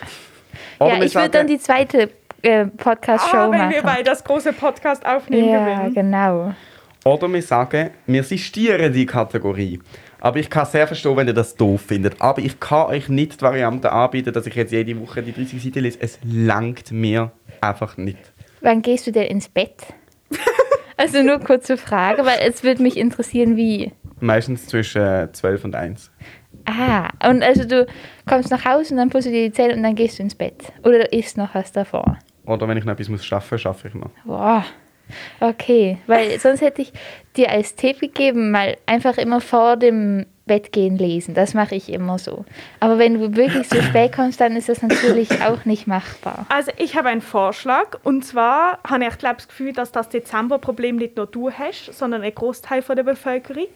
Oder 0.80 0.96
ja, 0.96 1.02
ich 1.04 1.14
würde 1.14 1.28
dann 1.28 1.46
die 1.46 1.58
zweite 1.58 2.10
äh, 2.42 2.64
Podcast-Show 2.66 3.36
Ah, 3.36 3.50
wenn 3.50 3.58
machen. 3.58 3.70
wir 3.74 3.82
bei 3.82 4.02
das 4.02 4.24
große 4.24 4.52
Podcast 4.52 5.06
aufnehmen 5.06 5.48
ja, 5.50 5.64
gewinnen. 5.64 5.94
genau. 5.94 6.54
Oder 7.04 7.32
wir 7.32 7.42
sagen, 7.42 7.90
wir 8.06 8.22
sistieren 8.24 8.92
die 8.92 9.06
Kategorie. 9.06 9.80
Aber 10.20 10.38
ich 10.38 10.50
kann 10.50 10.66
sehr 10.66 10.86
verstehen, 10.86 11.16
wenn 11.16 11.26
ihr 11.26 11.34
das 11.34 11.56
doof 11.56 11.80
findet. 11.80 12.20
Aber 12.20 12.40
ich 12.40 12.60
kann 12.60 12.86
euch 12.86 13.08
nicht 13.08 13.40
die 13.40 13.42
Variante 13.42 13.90
anbieten, 13.90 14.32
dass 14.32 14.46
ich 14.46 14.54
jetzt 14.54 14.72
jede 14.72 15.00
Woche 15.00 15.22
die 15.22 15.32
30 15.32 15.62
Seiten 15.62 15.80
lese. 15.80 15.98
Es 16.00 16.18
langt 16.22 16.92
mir 16.92 17.32
einfach 17.60 17.96
nicht. 17.96 18.18
Wann 18.60 18.82
gehst 18.82 19.06
du 19.06 19.12
denn 19.12 19.26
ins 19.26 19.48
Bett? 19.48 19.74
also 20.96 21.22
nur 21.22 21.40
kurze 21.40 21.76
Frage, 21.76 22.24
weil 22.24 22.38
es 22.46 22.62
würde 22.62 22.82
mich 22.82 22.96
interessieren, 22.96 23.56
wie. 23.56 23.92
Meistens 24.20 24.66
zwischen 24.66 25.02
äh, 25.02 25.32
12 25.32 25.64
und 25.64 25.74
1. 25.74 26.10
Ah, 26.66 27.08
und 27.26 27.42
also 27.42 27.64
du 27.64 27.86
kommst 28.28 28.50
nach 28.50 28.64
Hause 28.66 28.92
und 28.92 28.98
dann 28.98 29.08
putzt 29.08 29.26
du 29.26 29.30
dir 29.30 29.48
die 29.48 29.52
Zähne 29.52 29.74
und 29.74 29.82
dann 29.82 29.94
gehst 29.94 30.18
du 30.18 30.22
ins 30.22 30.34
Bett. 30.34 30.72
Oder 30.82 31.12
isst 31.12 31.38
noch 31.38 31.54
was 31.54 31.72
davor. 31.72 32.18
Oder 32.44 32.68
wenn 32.68 32.76
ich 32.76 32.84
noch 32.84 32.92
etwas 32.92 33.08
muss 33.08 33.24
schaffen 33.24 33.54
muss, 33.54 33.62
schaffe 33.62 33.88
ich 33.88 33.94
noch. 33.94 34.10
Boah. 34.24 34.64
Okay, 35.40 35.98
weil 36.06 36.38
sonst 36.38 36.60
hätte 36.60 36.82
ich 36.82 36.92
dir 37.36 37.50
als 37.50 37.74
Tipp 37.76 38.00
gegeben, 38.00 38.50
mal 38.50 38.76
einfach 38.86 39.16
immer 39.18 39.40
vor 39.40 39.76
dem 39.76 40.26
Bettgehen 40.46 40.98
lesen. 40.98 41.34
Das 41.34 41.54
mache 41.54 41.76
ich 41.76 41.92
immer 41.92 42.18
so. 42.18 42.44
Aber 42.80 42.98
wenn 42.98 43.14
du 43.14 43.36
wirklich 43.36 43.68
so 43.68 43.80
spät 43.80 44.12
kommst, 44.12 44.40
dann 44.40 44.56
ist 44.56 44.68
das 44.68 44.82
natürlich 44.82 45.30
auch 45.42 45.64
nicht 45.64 45.86
machbar. 45.86 46.44
Also 46.48 46.72
ich 46.76 46.96
habe 46.96 47.08
einen 47.08 47.20
Vorschlag 47.20 47.98
und 48.02 48.24
zwar 48.24 48.78
habe 48.84 49.04
ich 49.06 49.16
glaube 49.18 49.36
das 49.36 49.46
Gefühl, 49.46 49.72
dass 49.72 49.92
das 49.92 50.08
Dezemberproblem 50.08 50.96
nicht 50.96 51.16
nur 51.16 51.26
du 51.26 51.52
hast, 51.52 51.92
sondern 51.96 52.22
ein 52.22 52.34
Großteil 52.34 52.82
von 52.82 52.96
der 52.96 53.04
Bevölkerung. 53.04 53.68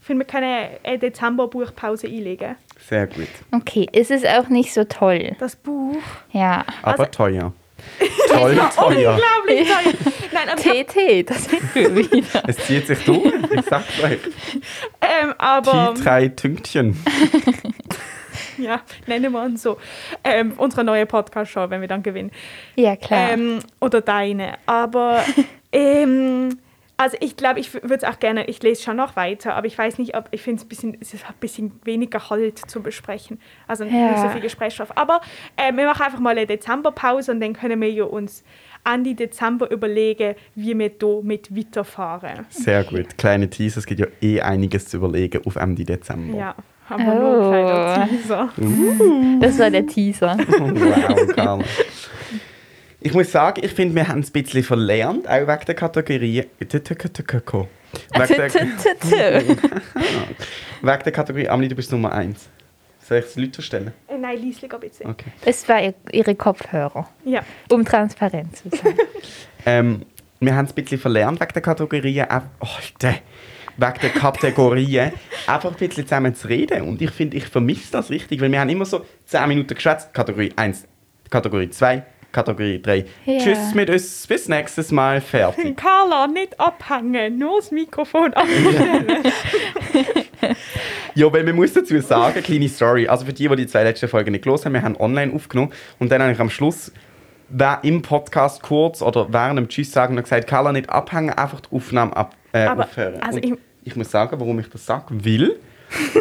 Ich 0.00 0.06
finde, 0.06 0.26
wir 0.26 0.30
können 0.30 0.68
eine 0.84 0.98
Dezember-Buchpause 0.98 2.06
einlegen. 2.06 2.56
Sehr 2.78 3.06
gut. 3.06 3.26
Okay, 3.50 3.88
es 3.92 4.10
ist 4.10 4.26
auch 4.26 4.48
nicht 4.48 4.72
so 4.72 4.84
toll. 4.84 5.32
Das 5.40 5.56
Buch, 5.56 5.96
Ja. 6.32 6.64
Aber 6.82 7.00
Also- 7.00 7.04
teuer. 7.10 7.52
Toll, 8.28 8.56
teuer. 8.76 9.14
Unglaublich 9.14 9.68
teuer. 9.68 9.94
Nein, 10.32 10.48
aber, 10.50 10.60
TT, 10.60 11.28
das 11.30 11.44
sind 11.44 11.74
wir 11.74 11.96
wieder. 12.12 12.42
Es 12.46 12.56
zieht 12.58 12.86
sich 12.86 13.04
durch, 13.04 13.32
ich 13.50 13.62
sag's 13.62 14.02
euch. 14.02 14.18
ähm, 15.00 15.34
aber 15.38 15.94
Die 15.96 16.02
drei 16.02 16.28
Tünktchen. 16.28 17.02
ja, 18.58 18.80
nennen 19.06 19.32
wir 19.32 19.42
uns 19.42 19.62
so. 19.62 19.78
Ähm, 20.24 20.52
unsere 20.56 20.84
neue 20.84 21.06
Podcast-Show, 21.06 21.70
wenn 21.70 21.80
wir 21.80 21.88
dann 21.88 22.02
gewinnen. 22.02 22.30
Ja, 22.76 22.96
klar. 22.96 23.30
Ähm, 23.30 23.60
oder 23.80 24.00
deine. 24.00 24.58
Aber 24.66 25.24
ähm, 25.72 26.58
also 26.98 27.16
ich 27.20 27.36
glaube, 27.36 27.60
ich 27.60 27.72
würde 27.72 27.94
es 27.96 28.04
auch 28.04 28.18
gerne, 28.18 28.44
ich 28.46 28.62
lese 28.62 28.82
schon 28.82 28.96
noch 28.96 29.16
weiter, 29.16 29.54
aber 29.54 29.66
ich 29.66 29.78
weiß 29.78 29.96
nicht, 29.98 30.14
ob 30.16 30.28
ich 30.32 30.42
finde 30.42 30.58
es 30.58 30.64
ein 30.66 30.68
bisschen, 30.68 30.96
es 31.00 31.14
ist 31.14 31.24
ein 31.26 31.34
bisschen 31.40 31.72
weniger 31.84 32.28
Halt 32.28 32.58
zu 32.58 32.82
besprechen. 32.82 33.40
Also 33.66 33.84
nicht 33.84 33.94
Ja. 33.94 34.20
so 34.20 34.28
viel 34.28 34.40
Gesprächsstoff. 34.42 34.96
Aber 34.96 35.20
äh, 35.56 35.72
wir 35.74 35.86
machen 35.86 36.02
einfach 36.02 36.18
mal 36.18 36.30
eine 36.30 36.44
Dezemberpause 36.46 37.32
und 37.32 37.40
dann 37.40 37.54
können 37.54 37.80
wir 37.80 37.90
ja 37.90 38.04
uns 38.04 38.42
Ende 38.84 39.14
Dezember 39.14 39.70
überlegen, 39.70 40.34
wie 40.54 40.76
wir 40.78 40.90
hier 41.00 41.22
mit 41.22 41.56
weiterfahren. 41.56 42.46
Sehr 42.50 42.84
gut. 42.84 43.16
Kleine 43.16 43.48
Teaser, 43.48 43.78
es 43.78 43.86
gibt 43.86 44.00
ja 44.00 44.06
eh 44.20 44.40
einiges 44.40 44.88
zu 44.88 44.96
überlegen 44.98 45.40
auf 45.46 45.56
Ende 45.56 45.84
Dezember. 45.84 46.36
Ja, 46.38 46.54
haben 46.88 47.06
wir 47.06 47.14
nur 47.14 47.38
Oh. 47.38 47.50
einen 47.50 47.66
kleinen 47.66 48.08
Teaser. 48.08 48.48
das 49.40 49.58
war 49.58 49.70
der 49.70 49.86
Teaser. 49.86 50.36
Wow, 50.48 51.34
Carla. 51.34 51.64
Ich 53.00 53.14
muss 53.14 53.30
sagen, 53.30 53.60
ich 53.64 53.72
finde, 53.72 53.94
wir 53.94 54.08
haben 54.08 54.20
es 54.20 54.30
ein 54.30 54.32
bisschen 54.32 54.64
verlernt, 54.64 55.28
auch 55.28 55.46
wegen 55.46 55.64
der 55.66 55.74
Kategorie. 55.74 56.44
Wegen 56.58 56.84
der, 56.84 56.92
wegen 60.82 61.02
der 61.04 61.12
Kategorie, 61.12 61.48
Amelie, 61.48 61.68
du 61.68 61.74
bist 61.76 61.92
Nummer 61.92 62.12
1. 62.12 62.48
Soll 63.06 63.18
ich 63.18 63.24
es 63.26 63.36
Leute 63.36 63.62
stellen? 63.62 63.92
Äh, 64.08 64.18
Nein, 64.18 64.38
Liesli, 64.40 64.68
ein 64.70 64.80
bisschen. 64.80 65.10
Okay. 65.10 65.30
Es 65.44 65.68
war 65.68 65.80
ihr- 65.82 65.94
ihre 66.12 66.34
Kopfhörer, 66.34 67.08
Ja. 67.24 67.42
um 67.70 67.84
transparent 67.84 68.56
zu 68.56 68.68
sein. 68.70 68.94
Ähm, 69.66 70.02
wir 70.40 70.54
haben 70.54 70.64
es 70.66 70.70
ein 70.70 70.74
bisschen 70.76 70.98
verlernt 71.00 71.40
wegen 71.40 71.52
der 71.52 71.60
Kategorien. 71.62 72.26
Auch, 72.30 72.42
Alter, 72.60 73.16
wegen 73.76 73.94
der 74.00 74.10
Kategorien 74.10 75.12
einfach 75.46 75.70
ein 75.72 75.76
bisschen 75.76 76.04
zusammen 76.04 76.34
zu 76.34 76.48
reden. 76.48 76.82
Und 76.82 77.02
ich 77.02 77.10
finde, 77.10 77.36
ich 77.36 77.46
vermisse 77.48 77.90
das 77.92 78.08
richtig, 78.08 78.40
weil 78.40 78.50
wir 78.50 78.60
haben 78.60 78.70
immer 78.70 78.86
so 78.86 79.04
10 79.26 79.46
Minuten 79.48 79.74
geschwätzt. 79.74 80.14
Kategorie 80.14 80.52
1, 80.56 80.86
Kategorie 81.28 81.68
2, 81.68 82.02
Kategorie 82.32 82.80
3. 82.82 83.04
Ja. 83.24 83.38
Tschüss 83.38 83.74
mit 83.74 83.88
uns, 83.90 84.26
bis 84.26 84.48
nächstes 84.48 84.92
Mal, 84.92 85.20
fertig. 85.20 85.76
Carla, 85.76 86.26
nicht 86.26 86.58
abhängen, 86.60 87.38
nur 87.38 87.58
das 87.60 87.70
Mikrofon 87.70 88.32
abstellen. 88.34 89.06
Ja, 91.14 91.32
weil 91.32 91.42
man 91.42 91.56
muss 91.56 91.72
dazu 91.72 92.00
sagen, 92.00 92.42
kleine 92.44 92.68
Story. 92.68 93.08
Also 93.08 93.24
für 93.26 93.32
die, 93.32 93.48
die 93.48 93.56
die 93.56 93.66
zwei 93.66 93.82
letzten 93.82 94.06
Folgen 94.08 94.30
nicht 94.30 94.44
gelesen 94.44 94.66
haben, 94.66 94.72
wir 94.74 94.82
haben 94.82 94.96
online 94.96 95.32
aufgenommen 95.34 95.72
und 95.98 96.12
dann 96.12 96.22
habe 96.22 96.32
ich 96.32 96.38
am 96.38 96.48
Schluss 96.50 96.92
wer 97.48 97.80
im 97.82 98.02
Podcast 98.02 98.62
kurz 98.62 99.00
oder 99.02 99.32
während 99.32 99.58
dem 99.58 99.68
Tschüss 99.68 99.90
sagen 99.90 100.14
noch 100.14 100.22
gesagt, 100.22 100.46
Carla 100.46 100.70
nicht 100.70 100.88
abhängen, 100.90 101.30
einfach 101.30 101.60
die 101.60 101.74
Aufnahme 101.74 102.14
ab, 102.16 102.36
äh, 102.52 102.66
Aber, 102.66 102.84
aufhören. 102.84 103.20
also 103.22 103.38
ich- 103.42 103.54
ich 103.84 103.96
muss 103.96 104.10
sagen, 104.10 104.38
warum 104.38 104.58
ich 104.60 104.68
das 104.68 104.84
sage, 104.84 105.06
weil 105.24 105.56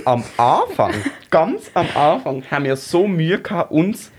am 0.05 0.23
Anfang, 0.37 0.93
ganz 1.29 1.69
am 1.73 1.85
Anfang, 1.95 2.43
haben 2.49 2.63
wir 2.63 2.75
so 2.77 3.07
Mühe 3.07 3.39
gehabt, 3.39 3.71
uns 3.71 4.09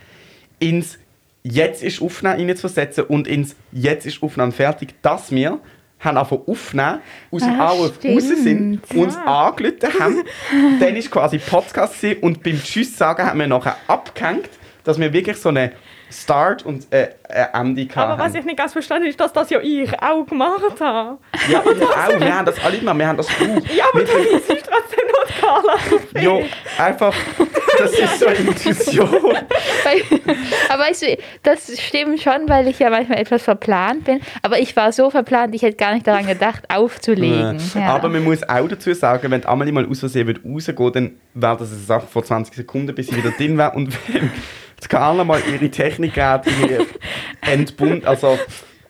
ins 0.61 0.99
Jetzt 1.43 1.83
ist 1.83 2.03
Aufnahme 2.03 2.39
reinzuversetzen 2.39 3.05
und 3.05 3.27
ins 3.27 3.57
Jetzt 3.73 4.07
ist 4.07 4.23
Aufnahme 4.23 4.53
fertig, 4.53 4.95
dass 5.03 5.31
wir 5.31 5.61
haben 6.01 6.17
einfach 6.17 6.39
aufnehmen, 6.47 7.01
aus 7.31 7.43
dem 7.43 7.61
Ah, 7.61 7.71
Auge 7.71 7.93
raus 8.05 8.29
sind, 8.29 8.81
uns 8.95 9.17
angerufen 9.17 10.01
haben. 10.01 10.23
Dann 10.81 10.95
war 10.95 11.03
quasi 11.03 11.39
Podcast 11.39 12.05
und 12.21 12.43
beim 12.43 12.63
Tschüss 12.63 12.97
sagen 12.97 13.27
haben 13.27 13.41
wir 13.41 13.49
nachher 13.49 13.77
abgehängt, 13.89 14.51
dass 14.85 14.99
wir 14.99 15.13
wirklich 15.13 15.37
so 15.39 15.49
eine 15.49 15.73
Start 16.11 16.65
und 16.65 16.93
äh, 16.93 17.11
äh, 17.29 17.47
Ende 17.53 17.83
hatten. 17.83 17.99
Aber 17.99 18.25
was 18.25 18.35
ich 18.35 18.45
nicht 18.45 18.57
ganz 18.57 18.73
verstanden 18.73 19.05
habe, 19.05 19.11
ist, 19.11 19.21
dass 19.21 19.33
das 19.33 19.51
ja 19.51 19.61
ich 19.61 19.91
auch 20.01 20.27
gemacht 20.27 20.81
habe. 20.81 21.19
ja, 21.51 21.63
ich 21.63 21.83
auch. 21.83 22.21
Wir 22.21 22.37
haben 22.39 22.47
das 22.47 22.65
alle 22.65 22.79
gemacht. 22.79 22.99
Wir 22.99 23.07
haben 23.07 23.17
das 23.17 23.29
gut. 23.39 23.65
Ja, 23.77 23.85
aber 23.93 24.03
du 24.05 24.19
liest 24.19 24.49
trotzdem 24.49 25.05
die 25.09 25.41
Carla. 25.41 25.77
Jo, 26.21 26.43
einfach, 26.79 27.15
das 27.79 27.93
ist 27.93 28.21
so 28.21 28.27
eine 28.27 28.37
Intuition. 28.39 29.37
Aber 30.69 30.83
weißt 30.83 31.03
du, 31.03 31.19
das 31.43 31.81
stimmt 31.81 32.21
schon, 32.21 32.49
weil 32.49 32.69
ich 32.69 32.79
ja 32.79 32.91
manchmal 32.91 33.19
etwas 33.19 33.43
verplant 33.43 34.05
bin. 34.05 34.21
Aber 34.43 34.59
ich 34.59 34.75
war 34.77 34.93
so 34.93 35.11
verplant, 35.11 35.55
ich 35.55 35.63
hätte 35.63 35.77
gar 35.77 35.95
nicht 35.95 36.07
daran 36.07 36.27
gedacht, 36.27 36.65
aufzulegen. 36.71 37.59
Ja. 37.79 37.95
Aber 37.95 38.09
man 38.09 38.25
muss 38.25 38.43
auch 38.49 38.67
dazu 38.67 38.93
sagen, 38.95 39.31
wenn 39.31 39.45
Amelie 39.47 39.73
mal 39.73 39.87
aus 39.87 40.01
Versehen 40.01 40.27
wird 40.27 40.41
rausgehen, 40.45 40.93
dann 40.93 41.11
wäre 41.35 41.57
das 41.59 41.71
eine 41.71 41.81
Sache 41.81 42.07
von 42.07 42.25
20 42.25 42.55
Sekunden, 42.55 42.95
bis 42.95 43.09
sie 43.09 43.17
wieder 43.17 43.31
drin 43.31 43.59
wäre. 43.59 43.73
Und 43.73 43.93
wenn 44.13 44.31
die 44.85 44.89
Carla 44.89 45.25
mal 45.25 45.41
ihre 45.53 45.71
Technik 45.71 46.17
ihre 46.17 46.87
entbunden, 47.41 48.07
also 48.07 48.39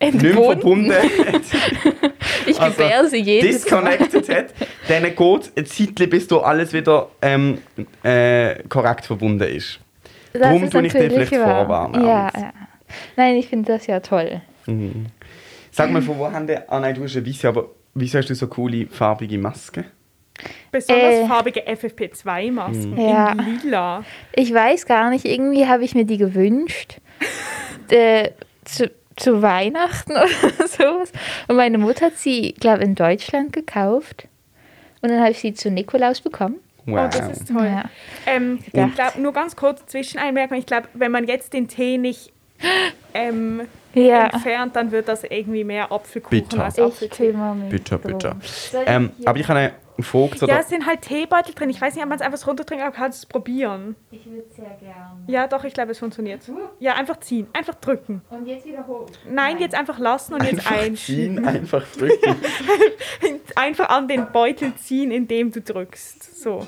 nicht 0.01 0.21
mehr 0.21 0.31
Entbunden? 0.51 0.91
verbunden 0.91 0.93
hat, 0.93 1.41
ich 2.47 2.59
also 2.59 2.71
gebäre 2.83 3.07
sie 3.09 3.17
jedes 3.17 3.69
Mal. 3.69 3.81
disconnected 3.97 4.29
hat, 4.29 4.45
dann 4.87 5.03
geht 5.03 5.41
es 5.41 5.51
ein 5.57 5.65
Zeitchen, 5.65 6.09
bis 6.09 6.27
da 6.27 6.37
alles 6.37 6.71
wieder 6.73 7.09
ähm, 7.21 7.57
äh, 8.03 8.63
korrekt 8.69 9.05
verbunden 9.05 9.43
ist. 9.47 9.79
Das 10.33 10.43
Darum 10.43 10.63
ist 10.63 10.71
tue 10.71 10.85
ich 10.85 10.93
natürlich 10.93 11.27
vielleicht 11.29 11.45
wahr. 11.45 11.65
vorwarnen, 11.65 12.01
Ja, 12.05 12.31
ja. 12.35 12.53
Nein, 13.15 13.35
ich 13.35 13.47
finde 13.47 13.71
das 13.73 13.87
ja 13.87 13.99
toll. 13.99 14.41
Sag 15.71 15.91
mal, 15.91 16.01
von 16.01 16.17
wo 16.17 16.31
haben 16.31 16.47
die... 16.47 16.55
Ah 16.67 16.79
nein, 16.79 16.95
du 16.95 17.03
hast 17.03 17.15
eine 17.17 17.25
weiße, 17.25 17.47
aber 17.47 17.65
wieso 17.93 18.17
hast 18.19 18.29
du 18.29 18.35
so 18.35 18.47
coole 18.47 18.87
farbige 18.87 19.37
Masken? 19.37 19.85
Besonders 20.71 21.13
Äh. 21.15 21.27
farbige 21.27 21.61
FFP2-Masken 21.67 22.97
Ja. 22.99 23.31
in 23.31 23.59
lila. 23.63 24.03
Ich 24.33 24.53
weiß 24.53 24.85
gar 24.85 25.09
nicht, 25.09 25.25
irgendwie 25.25 25.65
habe 25.67 25.83
ich 25.83 25.95
mir 25.95 26.05
die 26.05 26.17
gewünscht. 26.17 26.97
äh, 27.89 28.29
zu, 28.65 28.91
zu 29.15 29.41
Weihnachten 29.41 30.11
oder 30.11 30.67
sowas. 30.67 31.11
Und 31.47 31.55
meine 31.55 31.77
Mutter 31.77 32.07
hat 32.07 32.17
sie, 32.17 32.53
glaube 32.59 32.83
in 32.83 32.95
Deutschland 32.95 33.53
gekauft. 33.53 34.27
Und 35.01 35.09
dann 35.09 35.19
habe 35.19 35.31
ich 35.31 35.39
sie 35.39 35.53
zu 35.53 35.71
Nikolaus 35.71 36.21
bekommen. 36.21 36.57
Wow. 36.85 37.09
Oh, 37.13 37.17
das 37.17 37.37
ist 37.37 37.47
toll. 37.49 37.65
Ja. 37.65 37.83
Ähm, 38.25 38.59
ich 38.65 38.71
glaube, 38.71 39.21
nur 39.21 39.33
ganz 39.33 39.55
kurz 39.55 39.85
Zwischeneinmerkung. 39.87 40.57
Ich 40.57 40.65
glaube, 40.65 40.87
wenn 40.93 41.11
man 41.11 41.27
jetzt 41.27 41.53
den 41.53 41.67
Tee 41.67 41.97
nicht 41.97 42.31
ähm, 43.13 43.61
Ja. 43.93 44.27
entfernt, 44.27 44.75
dann 44.75 44.91
wird 44.91 45.07
das 45.07 45.23
irgendwie 45.23 45.63
mehr 45.63 45.91
Apfelkuchen 45.91 46.41
Bitter. 46.41 46.63
als 46.65 46.77
Ich 46.77 46.83
Apfeltee. 46.83 47.33
Bitter, 47.69 47.97
bitter. 47.97 48.35
Ich 48.41 48.71
Ähm, 48.85 49.11
aber 49.25 49.39
ich 49.39 49.47
habe 49.47 49.59
eine 49.59 49.71
Frage 50.03 50.35
zu 50.37 50.45
Ja, 50.45 50.55
der... 50.55 50.59
es 50.59 50.69
sind 50.69 50.85
halt 50.85 51.01
Teebeutel 51.01 51.53
drin. 51.53 51.69
Ich 51.69 51.79
weiß 51.81 51.93
nicht, 51.95 52.03
ob 52.03 52.09
man 52.09 52.17
es 52.19 52.21
einfach 52.25 52.45
runtertrinken, 52.47 52.85
aber 52.87 52.95
kann 52.95 53.09
es 53.09 53.25
probieren. 53.25 53.95
Ich 54.11 54.25
würde 54.25 54.45
sehr 54.55 54.69
gerne. 54.79 55.23
Ja, 55.27 55.47
doch, 55.47 55.63
ich 55.63 55.73
glaube, 55.73 55.91
es 55.91 55.99
funktioniert. 55.99 56.41
Ja, 56.79 56.93
einfach 56.95 57.19
ziehen. 57.19 57.47
Einfach 57.53 57.75
drücken. 57.75 58.21
Und 58.29 58.45
jetzt 58.47 58.65
wieder 58.65 58.85
hoch. 58.87 59.07
Nein, 59.29 59.59
jetzt 59.59 59.75
einfach 59.75 59.99
lassen 59.99 60.33
und 60.35 60.43
jetzt 60.43 60.59
Einfach 60.59 60.71
einschieben. 60.83 61.37
ziehen, 61.37 61.47
einfach 61.47 61.83
drücken. 61.97 62.35
Einfach 63.55 63.89
an 63.89 64.07
den 64.07 64.31
Beutel 64.31 64.73
ziehen, 64.75 65.11
indem 65.11 65.51
du 65.51 65.61
drückst. 65.61 66.41
So. 66.41 66.65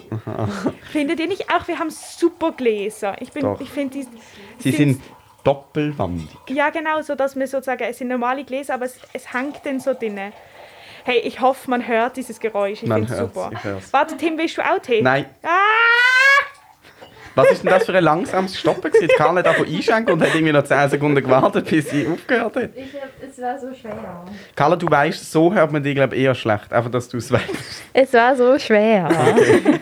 Findet 0.91 1.19
ihr 1.19 1.27
nicht 1.27 1.49
auch, 1.53 1.67
wir 1.67 1.79
haben 1.79 1.89
super 1.89 2.51
Gläser. 2.51 3.15
Ich, 3.21 3.31
bin- 3.31 3.43
Doch. 3.43 3.59
ich 3.61 3.69
finde 3.69 3.99
die. 3.99 4.07
Sie 4.59 4.71
sind 4.71 5.01
doppelwandig. 5.43 6.27
Ja, 6.49 6.69
genau, 6.69 7.01
so 7.01 7.15
dass 7.15 7.35
wir 7.35 7.47
sozusagen, 7.47 7.83
es 7.83 7.97
sind 7.97 8.09
normale 8.09 8.43
Gläser, 8.43 8.73
aber 8.75 8.85
es, 8.85 8.97
es 9.13 9.33
hängt 9.33 9.65
dann 9.65 9.79
so 9.79 9.93
drin. 9.93 10.19
Hey, 11.03 11.19
ich 11.19 11.41
hoffe, 11.41 11.69
man 11.69 11.87
hört 11.87 12.17
dieses 12.17 12.39
Geräusch. 12.39 12.83
Ich 12.83 12.89
Man 12.89 12.99
finde 13.07 13.13
es 13.13 13.19
hört's, 13.19 13.33
super. 13.35 13.49
ich 13.53 13.63
hör's. 13.63 13.93
Warte, 13.93 14.17
Tim, 14.17 14.37
willst 14.37 14.57
du 14.57 14.61
auch 14.61 14.79
Tee? 14.79 15.01
Nein. 15.01 15.25
Ah! 15.43 15.49
Was 17.33 17.49
ist 17.51 17.63
denn 17.63 17.71
das 17.71 17.85
für 17.85 17.93
ein 17.95 18.03
langsames 18.03 18.59
Stoppen? 18.59 18.91
gewesen? 18.91 19.07
Karl 19.17 19.37
hat 19.37 19.45
davon 19.45 19.65
einschenken 19.65 20.13
und 20.13 20.21
hat 20.21 20.35
irgendwie 20.35 20.51
noch 20.51 20.63
10 20.65 20.89
Sekunden 20.89 21.23
gewartet, 21.23 21.65
bis 21.69 21.89
sie 21.89 22.05
aufgehört 22.05 22.55
hat. 22.57 22.69
Ich 22.75 22.93
hab, 22.93 23.09
es 23.29 23.41
war 23.41 23.57
so 23.57 23.73
schwer. 23.73 24.25
Carla, 24.55 24.75
du 24.75 24.89
weißt, 24.89 25.31
so 25.31 25.53
hört 25.53 25.71
man 25.71 25.81
dich 25.81 25.95
glaube 25.95 26.15
eher 26.15 26.35
schlecht. 26.35 26.73
Einfach, 26.73 26.91
dass 26.91 27.07
du 27.07 27.17
es 27.17 27.31
weißt. 27.31 27.45
Es 27.93 28.13
war 28.13 28.35
so 28.35 28.59
schwer. 28.59 29.07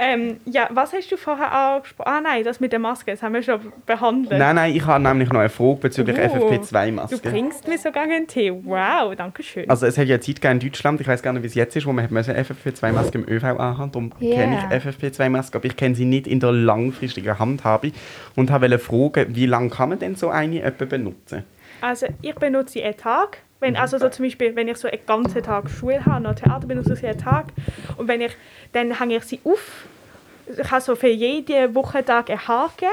Ähm, 0.00 0.38
ja, 0.44 0.68
was 0.70 0.92
hast 0.92 1.10
du 1.10 1.16
vorher 1.16 1.50
angesprochen? 1.52 2.08
Ah 2.08 2.20
nein, 2.20 2.44
das 2.44 2.60
mit 2.60 2.70
der 2.72 2.78
Maske, 2.78 3.10
das 3.10 3.20
haben 3.22 3.34
wir 3.34 3.42
schon 3.42 3.72
behandelt. 3.84 4.38
Nein, 4.38 4.54
nein, 4.54 4.74
ich 4.76 4.86
habe 4.86 5.02
nämlich 5.02 5.28
noch 5.30 5.40
eine 5.40 5.48
Frage 5.48 5.76
bezüglich 5.80 6.16
Oh, 6.18 6.38
Du 6.38 6.46
FFP2-Masken. 6.46 7.20
bringst 7.20 7.66
mir 7.66 7.78
sogar 7.78 8.04
einen 8.04 8.26
Tee. 8.28 8.52
Wow, 8.52 9.14
danke 9.16 9.42
schön. 9.42 9.68
Also 9.68 9.86
es 9.86 9.98
hat 9.98 10.06
ja 10.06 10.20
Zeit 10.20 10.36
gegeben 10.40 10.60
in 10.60 10.70
Deutschland, 10.70 11.00
ich 11.00 11.08
weiß 11.08 11.20
gar 11.22 11.32
nicht, 11.32 11.42
wie 11.42 11.48
es 11.48 11.54
jetzt 11.56 11.74
ist, 11.74 11.84
wo 11.86 11.92
man 11.92 12.04
hat 12.04 12.12
müssen 12.12 12.34
FFP2-Maske 12.34 13.18
im 13.18 13.28
ÖV 13.28 13.44
anhaben 13.44 13.90
Darum 13.90 14.12
Ja. 14.20 14.34
kenne 14.34 14.58
ich 14.70 14.84
FFP2-Maske, 14.86 15.58
aber 15.58 15.64
ich 15.66 15.76
kenne 15.76 15.96
sie 15.96 16.04
nicht 16.04 16.28
in 16.28 16.38
der 16.38 16.52
langfristigen 16.52 17.38
Handhabung. 17.38 17.92
Und 18.36 18.50
wollte 18.52 18.78
fragen, 18.78 19.34
wie 19.34 19.46
lange 19.46 19.68
kann 19.70 19.88
man 19.88 19.98
denn 19.98 20.14
so 20.14 20.28
eine 20.28 20.62
etwa 20.62 20.84
benutzen? 20.84 21.42
Also 21.80 22.06
ich 22.22 22.34
benutze 22.36 22.74
sie 22.74 22.82
einen 22.84 22.96
Tag. 22.96 23.38
Wenn, 23.60 23.76
also 23.76 23.98
so 23.98 24.08
zum 24.08 24.24
Beispiel, 24.24 24.54
wenn 24.54 24.68
ich 24.68 24.76
so 24.76 24.88
einen 24.88 25.04
ganzen 25.04 25.42
Tag 25.42 25.68
Schule 25.68 26.04
habe, 26.04 26.22
noch 26.22 26.34
Theater 26.34 26.66
benutze 26.66 26.92
ich 26.92 27.00
sie 27.00 27.08
einen 27.08 27.18
Tag. 27.18 27.46
Und 27.96 28.06
wenn 28.06 28.20
ich, 28.20 28.36
dann 28.72 28.98
hänge 28.98 29.16
ich 29.16 29.24
sie 29.24 29.40
auf. 29.44 29.86
Ich 30.46 30.70
habe 30.70 30.80
so 30.80 30.94
für 30.94 31.08
jeden 31.08 31.74
Wochentag 31.74 32.30
einen 32.30 32.46
Haken. 32.46 32.88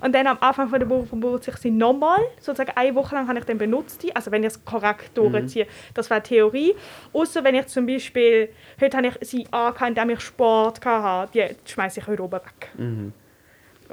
Und 0.00 0.14
dann 0.14 0.26
am 0.26 0.38
Anfang 0.40 0.68
von 0.68 0.80
der 0.80 0.88
Woche 0.88 1.14
benutze 1.14 1.50
ich 1.50 1.58
sie 1.58 1.70
nochmal. 1.70 2.20
Sozusagen 2.40 2.72
eine 2.74 2.94
Woche 2.94 3.14
lang 3.14 3.28
habe 3.28 3.38
ich 3.38 3.44
dann 3.44 3.58
benutzt 3.58 4.02
die. 4.02 4.16
Also 4.16 4.30
wenn 4.30 4.42
ich 4.42 4.48
es 4.48 4.64
korrekt 4.64 5.16
durchziehe. 5.16 5.66
Das 5.94 6.08
wäre 6.08 6.22
Theorie. 6.22 6.74
Außer 7.12 7.44
wenn 7.44 7.54
ich 7.54 7.66
zum 7.66 7.86
Beispiel, 7.86 8.48
heute 8.80 8.96
habe 8.96 9.08
ich 9.08 9.28
sie 9.28 9.46
angehabt, 9.50 9.88
indem 9.88 10.10
ich 10.10 10.20
Sport 10.20 10.84
hatte. 10.84 11.30
Die 11.34 11.70
schmeiße 11.70 12.00
ich 12.00 12.06
heute 12.06 12.22
oben 12.24 12.32
weg. 12.32 12.70
Und 12.78 13.12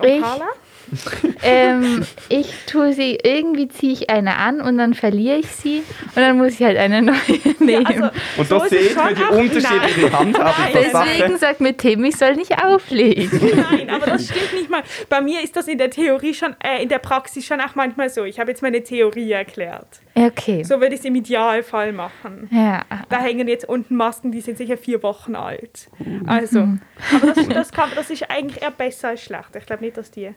Ich- 0.05 0.21
Carla? 0.21 0.45
ähm, 1.43 2.05
ich 2.29 2.49
tue 2.65 2.93
sie, 2.93 3.17
irgendwie 3.21 3.67
ziehe 3.67 3.91
ich 3.91 4.09
eine 4.09 4.37
an 4.37 4.61
und 4.61 4.77
dann 4.77 4.93
verliere 4.93 5.35
ich 5.39 5.47
sie 5.47 5.79
und 5.79 6.15
dann 6.15 6.37
muss 6.37 6.53
ich 6.53 6.61
halt 6.63 6.77
eine 6.77 7.01
neue 7.01 7.15
nehmen. 7.59 7.85
Also, 7.85 8.09
Und 8.37 8.47
so 8.47 8.57
da 8.59 8.65
ist 8.67 8.71
es 8.71 8.79
seht 8.93 8.95
ihr 8.97 9.15
die 9.15 9.23
auch- 9.25 9.31
unterschiedliche 9.31 10.17
Handhabung 10.17 10.53
Nein. 10.57 10.73
der 10.73 11.03
Deswegen 11.03 11.37
sagt 11.39 11.59
mir 11.59 11.75
Tim, 11.75 12.05
ich 12.05 12.15
soll 12.15 12.35
nicht 12.35 12.63
auflegen. 12.63 13.65
Nein, 13.71 13.89
aber 13.89 14.05
das 14.05 14.27
stimmt 14.29 14.53
nicht 14.53 14.69
mal. 14.69 14.81
Bei 15.09 15.19
mir 15.19 15.41
ist 15.43 15.57
das 15.57 15.67
in 15.67 15.77
der 15.77 15.89
Theorie 15.89 16.33
schon, 16.33 16.55
äh, 16.63 16.81
in 16.81 16.87
der 16.87 16.99
Praxis 16.99 17.45
schon 17.45 17.59
auch 17.59 17.75
manchmal 17.75 18.09
so. 18.09 18.23
Ich 18.23 18.39
habe 18.39 18.51
jetzt 18.51 18.61
meine 18.61 18.81
Theorie 18.81 19.31
erklärt. 19.33 19.87
Okay. 20.15 20.63
So 20.63 20.79
würde 20.79 20.95
ich 20.95 21.01
es 21.01 21.05
im 21.05 21.15
Idealfall 21.15 21.91
machen. 21.91 22.49
Ja. 22.51 22.81
Da 23.09 23.19
hängen 23.21 23.47
jetzt 23.47 23.67
unten 23.69 23.95
Masken, 23.97 24.31
die 24.31 24.41
sind 24.41 24.57
sicher 24.57 24.77
vier 24.77 25.03
Wochen 25.03 25.35
alt. 25.35 25.89
Also, 26.25 26.59
aber 26.61 27.33
das, 27.35 27.47
das, 27.49 27.71
kann, 27.71 27.89
das 27.95 28.09
ist 28.09 28.27
eigentlich 28.27 28.63
eher 28.63 28.71
besser 28.71 29.09
als 29.09 29.21
schlecht. 29.23 29.55
Ich 29.55 29.65
glaube 29.67 29.83
nicht, 29.87 29.97
dass 29.97 30.11
die. 30.11 30.33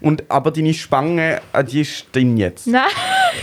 Und, 0.00 0.24
aber 0.30 0.50
deine 0.50 0.72
Spange, 0.74 1.40
äh, 1.52 1.64
die 1.64 1.80
ist 1.80 2.06
drin 2.14 2.36
jetzt. 2.36 2.66
Nein. 2.66 2.84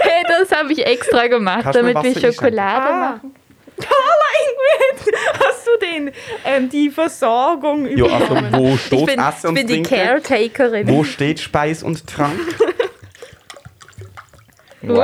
hey, 0.00 0.22
das 0.28 0.50
habe 0.56 0.72
ich 0.72 0.84
extra 0.86 1.26
gemacht, 1.26 1.62
Kannst 1.64 1.78
damit 1.78 2.02
wir? 2.02 2.32
Schokolade 2.32 2.86
Ah. 2.88 3.10
machen. 3.12 3.34
Carla 3.80 4.28
Ingrid, 4.42 5.14
hast 5.40 5.66
du 5.66 5.70
den, 5.86 6.10
ähm, 6.44 6.68
die 6.68 6.90
Versorgung 6.90 7.86
Ja, 7.96 8.06
also 8.06 8.26
übernommen? 8.26 8.52
wo 8.52 8.74
Ich 8.74 8.80
steht 8.86 9.06
bin, 9.06 9.18
Essen 9.20 9.38
ich 9.38 9.44
und 9.46 9.54
bin 9.54 9.66
die 9.68 9.82
Trinken? 9.82 9.94
Caretakerin. 9.94 10.88
Wo 10.88 11.04
steht 11.04 11.38
Speis 11.40 11.82
und 11.82 12.06
Trank? 12.06 12.38
Wow. 14.80 14.96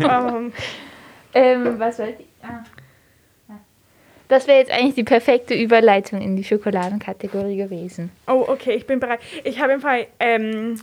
Wow. 0.00 0.34
Ähm, 0.34 0.52
Ähm, 1.36 1.80
was 1.80 1.98
wollte 1.98 2.22
ich? 2.22 2.26
Ah. 2.44 2.62
Das 4.34 4.48
wäre 4.48 4.58
jetzt 4.58 4.72
eigentlich 4.72 4.96
die 4.96 5.04
perfekte 5.04 5.54
Überleitung 5.54 6.20
in 6.20 6.34
die 6.34 6.42
Schokoladenkategorie 6.42 7.56
gewesen. 7.56 8.10
oh, 8.26 8.44
okay, 8.48 8.72
ich 8.72 8.84
bin 8.84 8.98
bereit. 8.98 9.20
Ich 9.44 9.60
habe 9.60 9.74
im 9.74 9.80
Fall, 9.80 10.08
ähm, 10.18 10.80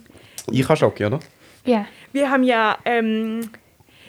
Ich 0.50 0.64
habe 0.70 0.78
Schoki, 0.78 1.04
oder? 1.06 1.20
Ja. 1.66 1.86
wir 2.14 2.32
haben 2.32 2.44
ja, 2.44 2.78
ähm, 2.86 3.50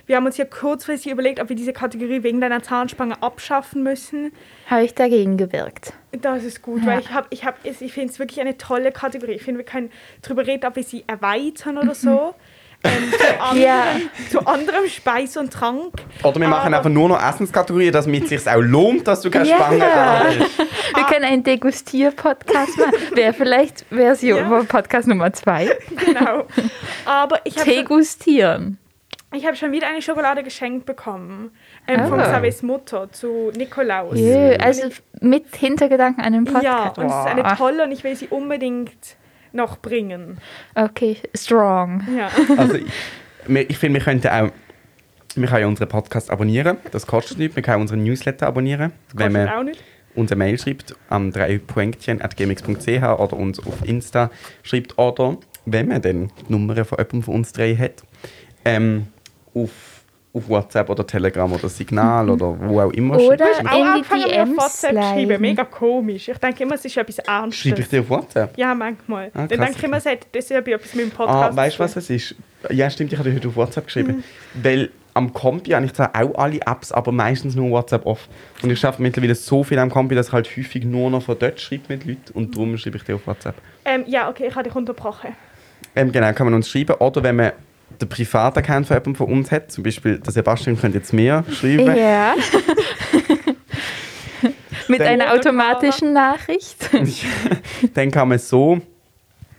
wir 0.06 0.14
haben 0.14 0.26
uns 0.26 0.37
ja 0.37 0.44
kurzfristig 0.44 1.11
überlegt, 1.11 1.40
ob 1.40 1.49
wir 1.49 1.56
diese 1.56 1.72
Kategorie 1.72 2.22
wegen 2.22 2.40
deiner 2.40 2.62
Zahnspange 2.62 3.20
abschaffen 3.20 3.82
müssen. 3.82 4.32
Habe 4.70 4.84
ich 4.84 4.94
dagegen 4.94 5.37
gewirkt. 5.37 5.92
Das 6.12 6.44
ist 6.44 6.62
gut, 6.62 6.82
Ja. 6.82 6.87
weil 6.87 7.00
ich, 7.00 7.11
hab, 7.12 7.26
ich, 7.30 7.44
hab, 7.44 7.56
ich 7.64 7.92
finde 7.92 8.12
es 8.12 8.20
wirklich 8.20 8.40
eine 8.40 8.56
tolle 8.58 8.92
Kategorie. 8.92 9.32
Ich 9.32 9.42
finde, 9.42 9.58
wir 9.58 9.64
können 9.64 9.90
darüber 10.22 10.46
reden, 10.46 10.64
ob 10.66 10.76
wir 10.76 10.84
sie 10.84 11.02
erweitern 11.08 11.78
oder 11.78 11.96
so. 11.96 12.34
Ähm, 12.84 13.12
zu, 13.12 13.40
anderem, 13.40 13.62
Ja. 13.62 13.84
zu 14.30 14.46
anderem 14.46 14.88
Speis 14.88 15.36
und 15.36 15.52
Trank. 15.52 15.92
Oder 16.22 16.40
wir 16.40 16.48
machen 16.48 16.66
Aber- 16.68 16.76
einfach 16.78 16.90
nur 16.90 17.08
noch 17.08 17.22
Essenskategorien, 17.22 17.92
damit 17.92 18.24
es 18.24 18.28
sich 18.30 18.48
auch 18.50 18.60
lohnt, 18.60 19.06
dass 19.06 19.20
du 19.20 19.30
keine 19.30 19.48
Ja. 19.48 19.56
Spange 19.56 19.84
hast. 19.84 20.58
Wir 20.96 21.04
können 21.04 21.24
einen 21.24 21.42
Degustier-Podcast 21.44 22.78
machen. 22.78 22.92
Wäre 23.14 23.32
vielleicht 23.32 23.84
Version 23.90 24.50
Ja. 24.50 24.62
Podcast 24.64 25.06
Nummer 25.08 25.32
zwei. 25.32 25.70
Genau. 26.04 26.44
Aber 27.04 27.40
ich 27.44 27.56
habe 27.58 27.66
schon, 27.70 27.78
Degustieren. 27.78 28.78
ich 29.34 29.46
hab 29.46 29.56
schon 29.56 29.72
wieder 29.72 29.86
eine 29.88 30.02
Schokolade 30.02 30.42
geschenkt 30.42 30.84
bekommen. 30.86 31.50
Ähm, 31.86 32.00
Oh. 32.04 32.08
Von 32.08 32.20
Xaviers 32.20 32.62
Mutter 32.62 33.10
zu 33.12 33.50
Nikolaus. 33.56 34.18
Jö, 34.18 34.56
also 34.60 34.88
mit 35.20 35.54
Hintergedanken 35.56 36.22
an 36.24 36.32
den 36.32 36.44
Podcast. 36.44 36.64
Ja, 36.64 36.88
und 36.96 37.06
es 37.06 37.12
ist 37.12 37.26
eine 37.26 37.56
tolle 37.56 37.84
und 37.84 37.92
ich 37.92 38.02
will 38.04 38.14
sie 38.16 38.26
unbedingt 38.28 38.90
noch 39.52 39.78
bringen. 39.78 40.38
Okay, 40.75 41.16
strong. 41.35 42.02
Ja. 42.16 42.30
Also, 42.56 42.75
ich, 42.76 43.71
ich 43.71 43.78
finde, 43.78 43.99
wir 44.00 44.04
könnten 44.04 44.28
auch. 44.28 44.50
Wir 45.35 45.49
können 45.49 45.61
ja 45.62 45.66
unseren 45.66 45.88
Podcast 45.88 46.30
abonnieren. 46.30 46.76
Das 46.90 47.06
kostet 47.06 47.38
nichts. 47.38 47.56
Wir 47.56 47.62
können 47.62 47.80
unseren 47.82 48.02
Newsletter 48.02 48.47
abonnieren. 48.47 48.92
wenn 49.14 49.32
Kostet 49.32 49.47
man 49.47 49.49
auch 49.59 49.62
nicht. 49.62 49.82
uns 50.14 50.30
eine 50.30 50.38
Mail 50.38 50.59
schreibt 50.59 50.94
am 51.09 51.30
3.gmx.ch 51.30 52.88
oder 53.21 53.32
uns 53.37 53.59
auf 53.61 53.82
Insta 53.85 54.30
schreibt 54.62 54.99
oder 54.99 55.38
wenn 55.64 55.88
man 55.88 56.02
dann 56.02 56.30
die 56.49 56.52
Nummer 56.52 56.85
von 56.85 56.99
jemandem 56.99 57.23
von 57.23 57.35
uns 57.37 57.52
drei 57.52 57.75
hat, 57.76 58.02
ähm, 58.64 59.06
auf, 59.54 59.91
auf 60.34 60.48
WhatsApp 60.48 60.88
oder 60.88 61.06
Telegram 61.06 61.52
oder 61.52 61.68
Signal 61.68 62.30
oder 62.30 62.56
wo 62.58 62.80
auch 62.80 62.90
immer. 62.92 63.18
Oder 63.18 63.44
schreibt. 63.54 63.68
Auch 63.68 63.84
anfangen 63.84 64.24
wir 64.24 64.42
auf 64.42 64.48
WhatsApp 64.56 64.92
schreiben. 64.94 65.14
sliden. 65.26 65.40
Mega 65.42 65.64
komisch. 65.64 66.28
Ich 66.28 66.38
denke 66.38 66.62
immer, 66.62 66.74
es 66.76 66.84
ist 66.84 66.96
etwas 66.96 67.16
Schreibe 67.16 67.48
ich 67.50 67.66
Ernstes. 67.66 67.88
dir 67.90 68.00
auf 68.00 68.09
WhatsApp? 68.11 68.57
Ja, 68.59 68.74
manchmal. 68.74 69.26
Ah, 69.35 69.46
Dann 69.46 69.61
denke 69.61 69.74
ich 69.76 69.83
immer, 69.85 69.98
es 69.98 70.07
hat- 70.07 70.26
das 70.33 70.44
ist 70.44 70.50
ja 70.50 70.59
etwas 70.59 70.94
mit 70.94 71.04
dem 71.07 71.12
Ah, 71.12 71.16
Podcast. 71.16 71.57
weißt 71.57 71.74
du, 71.74 71.76
zu 71.76 71.83
was 71.85 71.96
es 71.96 72.11
ist? 72.11 72.35
Ja, 72.70 72.88
stimmt, 72.88 73.12
ich 73.12 73.18
habe 73.18 73.28
dir 73.28 73.37
heute 73.37 73.48
auf 73.48 73.57
WhatsApp 73.57 73.87
geschrieben. 73.87 74.24
Mhm. 74.54 74.64
Weil 74.64 74.90
am 75.14 75.35
Kompi 75.35 75.72
habe 75.72 75.85
ich 75.85 75.92
zwar 75.92 76.11
auch 76.16 76.35
alle 76.38 76.61
Apps, 76.64 76.90
aber 76.92 77.12
meistens 77.12 77.54
nur 77.54 77.70
WhatsApp 77.70 78.07
off. 78.07 78.26
Und 78.62 78.70
ich 78.70 78.80
schaffe 78.80 79.02
mittlerweile 79.02 79.35
so 79.35 79.62
viel 79.62 79.78
am 79.78 79.90
Kompi, 79.90 80.14
dass 80.14 80.28
ich 80.28 80.33
halt 80.33 80.48
häufig 80.57 80.85
nur 80.85 81.11
noch 81.11 81.24
von 81.24 81.38
dort 81.38 81.61
schreibe 81.61 81.83
mit 81.88 82.07
Leuten 82.07 82.33
und 82.33 82.54
darum 82.54 82.78
schreibe 82.78 82.96
ich 82.96 83.02
dir 83.04 83.16
auf 83.16 83.26
WhatsApp. 83.26 83.57
Ähm, 83.85 84.04
ja, 84.07 84.30
okay, 84.30 84.46
ich 84.48 84.54
habe 84.54 84.64
dich 84.64 84.74
unterbrochen. 84.74 85.37
Ähm, 85.94 86.11
genau, 86.11 86.33
kann 86.33 86.46
man 86.46 86.54
uns 86.54 86.70
schreiben. 86.70 86.94
Oder 86.94 87.22
wenn 87.22 87.37
man 87.37 87.52
den 88.00 88.09
Privataccount 88.09 88.87
von 88.87 88.94
jemandem 88.96 89.14
von 89.14 89.26
uns 89.28 89.50
hat, 89.50 89.70
zum 89.72 89.85
Beispiel 89.85 90.18
der 90.18 90.33
Sebastian 90.33 90.78
könnte 90.78 90.98
jetzt 90.98 91.12
mir 91.12 91.44
schreiben. 91.50 91.96
Ja. 91.96 92.35
Mit 94.88 95.00
Dann- 95.00 95.09
einer 95.09 95.33
automatischen 95.33 96.12
Nachricht. 96.12 96.90
dann 97.94 98.11
kann 98.11 98.28
man 98.28 98.38
so 98.38 98.81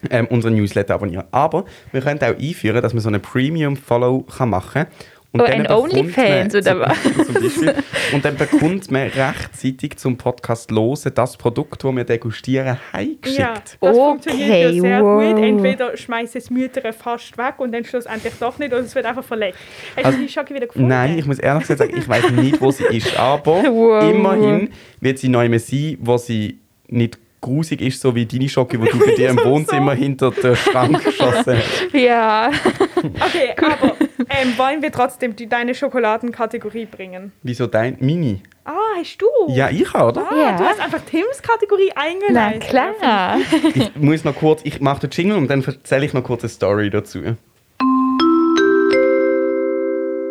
ähm, 0.10 0.28
unseren 0.28 0.56
Newsletter 0.56 0.96
abonnieren. 0.96 1.26
Aber 1.32 1.66
wir 1.92 2.02
können 2.02 2.20
auch 2.22 2.38
einführen, 2.38 2.82
dass 2.82 2.94
man 2.94 3.02
so 3.02 3.10
einen 3.10 3.22
Premium-Follow 3.22 4.26
machen 4.46 4.74
kann. 4.74 4.88
Und 5.36 5.42
Oh, 5.42 5.46
dann 5.46 5.54
ein 5.54 5.64
bekommt 5.64 5.94
OnlyFans, 5.94 6.54
man- 6.54 6.62
oder 6.62 6.80
was? 6.82 7.04
Zum 7.26 7.34
Beispiel. 7.34 7.74
Und 8.14 8.24
dann 8.24 8.38
bekommt 8.38 8.92
man 8.92 9.08
rechtzeitig 9.08 9.98
zum 9.98 10.16
Podcast 10.16 10.70
losen 10.70 11.12
das 11.16 11.36
Produkt, 11.38 11.84
das 11.84 11.96
wir 11.96 12.04
degustieren, 12.04 12.78
heimgeschickt. 12.94 13.40
Ja, 13.40 13.56
das 13.56 13.74
Okay, 13.82 13.94
funktioniert 13.96 14.50
ja 14.76 14.82
sehr 14.82 15.04
wow. 15.04 15.34
gut. 15.34 15.44
Entweder 15.44 15.98
schmeißen 15.98 16.38
es 16.40 16.52
Mütter 16.52 16.94
fast 16.94 17.36
weg 17.36 17.56
und 17.58 17.72
dann 17.72 17.84
schlussendlich 17.84 18.34
doch 18.40 18.60
nicht 18.60 18.72
oder 18.74 18.84
es 18.84 18.94
wird 18.94 19.08
einfach 19.08 19.24
verlegt. 19.24 19.58
Hast 19.96 20.06
Also- 20.06 20.18
du 20.20 20.24
die 20.26 20.32
Schocke 20.32 20.54
wieder 20.54 20.68
gefunden? 20.68 20.88
Nein, 20.88 21.18
ich 21.18 21.26
muss 21.26 21.40
ehrlich 21.40 21.62
gesagt 21.68 21.80
sagen, 21.80 21.98
ich 21.98 22.08
weiß 22.08 22.30
nicht, 22.30 22.62
wo 22.62 22.70
sie 22.70 22.84
ist. 22.86 23.18
Aber 23.18 23.64
Wow. 23.64 24.04
immerhin 24.08 24.70
wird 25.00 25.18
sie 25.18 25.30
neu 25.30 25.50
sein, 25.58 25.98
wo 26.00 26.18
sie 26.18 26.60
nicht 26.90 27.18
grusig 27.44 27.82
ist, 27.82 28.02
so 28.02 28.16
wie 28.16 28.26
deine 28.26 28.50
Schocke, 28.50 28.80
wo 28.82 28.86
du 28.86 28.98
bei 29.00 29.14
dir 29.14 29.30
im 29.30 29.38
So. 29.44 29.46
Wohnzimmer 29.50 29.94
hinter 29.94 30.32
den 30.32 30.56
Schrank 30.56 31.04
geschossen 31.04 31.58
hast. 31.58 31.94
Ja. 31.94 32.50
Okay, 33.04 33.54
aber 33.58 33.96
ähm, 34.30 34.54
wollen 34.58 34.82
wir 34.82 34.90
trotzdem 34.92 35.36
die, 35.36 35.48
deine 35.48 35.76
Schokoladenkategorie 35.76 36.86
bringen? 36.86 37.34
Wieso 37.44 37.68
dein 37.68 37.98
Mini? 38.00 38.42
Ah, 38.64 38.72
hast 38.98 39.18
du? 39.22 39.26
Ja, 39.50 39.70
ich 39.70 39.94
auch, 39.94 40.08
oder? 40.08 40.26
Ah, 40.32 40.36
Ja. 40.40 40.58
du 40.58 40.64
hast 40.64 40.80
einfach 40.80 41.02
Tims 41.02 41.42
Kategorie 41.42 41.90
Na 41.96 42.02
eingeleitet. 42.02 42.70
klar. 42.70 43.38
Ich 43.76 43.94
muss 43.98 44.24
noch 44.24 44.36
kurz, 44.36 44.62
ich 44.64 44.80
mache 44.80 45.02
den 45.02 45.10
Jingle 45.10 45.38
und 45.38 45.50
dann 45.50 45.64
erzähle 45.66 46.06
ich 46.06 46.14
noch 46.14 46.24
kurz 46.24 46.44
eine 46.44 46.50
Story 46.50 46.90
dazu. 46.90 47.20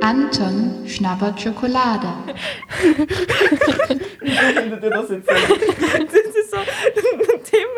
Anton 0.02 0.84
schnabbert 0.86 1.40
Schokolade. 1.40 2.08
Das 4.92 5.10
ist 5.10 6.50
so, 6.50 6.56
Tim 7.44 7.68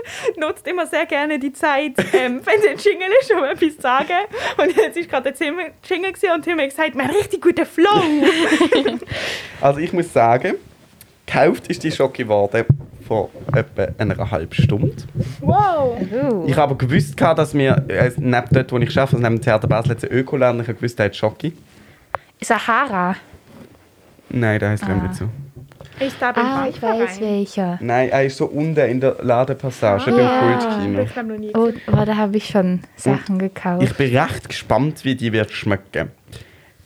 nutzt 0.41 0.67
immer 0.67 0.87
sehr 0.87 1.07
gerne 1.07 1.39
die 1.39 1.53
Zeit, 1.53 1.93
ähm, 2.13 2.41
wenn 2.45 2.61
der 2.63 2.77
Jingle 2.77 3.09
ist, 3.21 3.33
um 3.33 3.45
etwas 3.45 3.77
zu 3.77 3.83
sagen. 3.83 4.25
Und 4.59 4.77
jetzt 4.77 4.97
ist 4.97 5.09
gerade 5.11 5.25
der 5.33 5.35
Tim- 5.35 5.59
Jingle 5.83 6.13
und 6.35 6.43
Tim 6.43 6.59
hat 6.59 6.69
gesagt, 6.71 6.95
mein 6.95 7.11
richtig 7.11 7.43
guter 7.43 7.67
Flow. 7.67 7.89
Also 9.61 9.81
ich 9.81 9.93
muss 9.93 10.13
sagen, 10.13 10.55
gekauft 11.27 11.69
ist 11.69 11.83
die 11.83 11.91
Schocke 11.91 12.25
geworden 12.25 12.65
vor 13.07 13.31
etwa 13.55 13.89
einer 13.99 14.31
halben 14.31 14.53
Stunde. 14.55 14.95
Wow. 15.41 15.97
Ich 16.47 16.53
habe 16.57 16.63
aber 16.63 16.77
gewusst, 16.77 17.19
dass 17.19 17.55
wir 17.55 17.85
äh, 17.89 18.11
neben 18.17 18.47
dort, 18.51 18.73
wo 18.73 18.79
ich 18.79 18.89
arbeite, 18.99 19.01
also 19.01 19.17
neben 19.17 19.37
dem 19.37 19.43
Theater 19.43 19.67
Basel, 19.69 19.93
jetzt 19.93 20.05
einen 20.05 20.19
Ökoladen, 20.19 20.61
ich 20.61 20.69
habe 20.69 20.77
gewusst, 20.77 20.99
der 20.99 21.07
hat 21.07 21.17
Schocke. 21.17 21.53
Sahara. 22.43 23.17
Nein, 24.31 24.59
der 24.59 24.71
heißt 24.71 24.85
Ah. 24.85 24.95
nicht 24.95 25.15
so. 25.15 25.29
Ist 26.01 26.17
da 26.21 26.33
beim 26.33 26.45
Ah, 26.45 26.67
ich 26.69 26.83
weiß 26.83 27.21
welcher. 27.21 27.79
Nein, 27.81 28.09
er 28.09 28.25
ist 28.25 28.37
so 28.37 28.47
unten 28.47 28.81
in 28.91 29.01
der 29.01 29.17
Ladepassage 29.23 30.11
Ah. 30.11 30.11
beim 30.11 30.19
Ja. 30.19 30.59
Kultkino. 30.59 31.03
Ich 31.03 31.55
Oh, 31.57 31.71
oh 31.93 32.05
da 32.05 32.17
habe 32.17 32.37
ich 32.37 32.47
schon 32.49 32.81
Sachen 32.97 33.39
gekauft. 33.39 33.83
Ich 33.85 33.95
bin 33.95 34.17
recht 34.17 34.49
gespannt, 34.49 35.05
wie 35.05 35.15
die 35.15 35.33
wird 35.33 35.53
schmecken. 35.53 36.11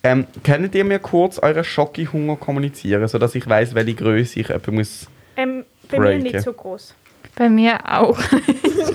Ähm, 0.05 0.27
könnt 0.45 0.75
ihr 0.75 0.85
mir 0.85 0.99
kurz 0.99 1.39
euren 1.39 1.65
Schoki-Hunger 1.65 2.37
kommunizieren, 2.37 3.09
sodass 3.09 3.35
ich 3.35 3.49
weiß, 3.49 3.75
welche 3.75 3.95
Größe 3.95 4.41
ich 4.41 4.51
etwa 4.51 4.71
muss... 4.73 5.09
Ähm, 5.37 5.65
bei 5.91 5.99
mir 5.99 6.05
Breaken. 6.05 6.23
nicht 6.25 6.41
so 6.43 6.53
groß. 6.53 6.95
Bei 7.35 7.49
mir 7.49 7.79
auch. 7.85 8.19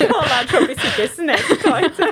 Ja, 0.09 0.39
hat 0.39 0.49
schon 0.49 0.59
ein 0.59 0.67
bisschen 0.67 0.91
gesnackt 0.97 1.71
heute. 1.71 2.03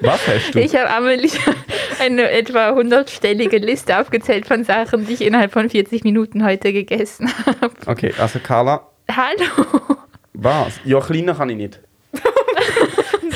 Was 0.00 0.26
hast 0.26 0.54
du? 0.54 0.60
Ich 0.60 0.74
habe 0.76 0.90
Amelie 0.90 1.30
eine 2.00 2.30
etwa 2.30 2.70
100-stellige 2.70 3.58
Liste 3.58 3.98
aufgezählt 3.98 4.46
von 4.46 4.64
Sachen, 4.64 5.06
die 5.06 5.14
ich 5.14 5.20
innerhalb 5.22 5.52
von 5.52 5.68
40 5.70 6.04
Minuten 6.04 6.44
heute 6.44 6.72
gegessen 6.72 7.32
habe. 7.60 7.70
Okay, 7.86 8.12
also 8.18 8.38
Carla, 8.40 8.86
Hallo. 9.10 9.98
was? 10.34 10.80
Ja, 10.84 11.00
kleiner 11.00 11.34
kann 11.34 11.50
ich 11.50 11.56
nicht. 11.56 11.80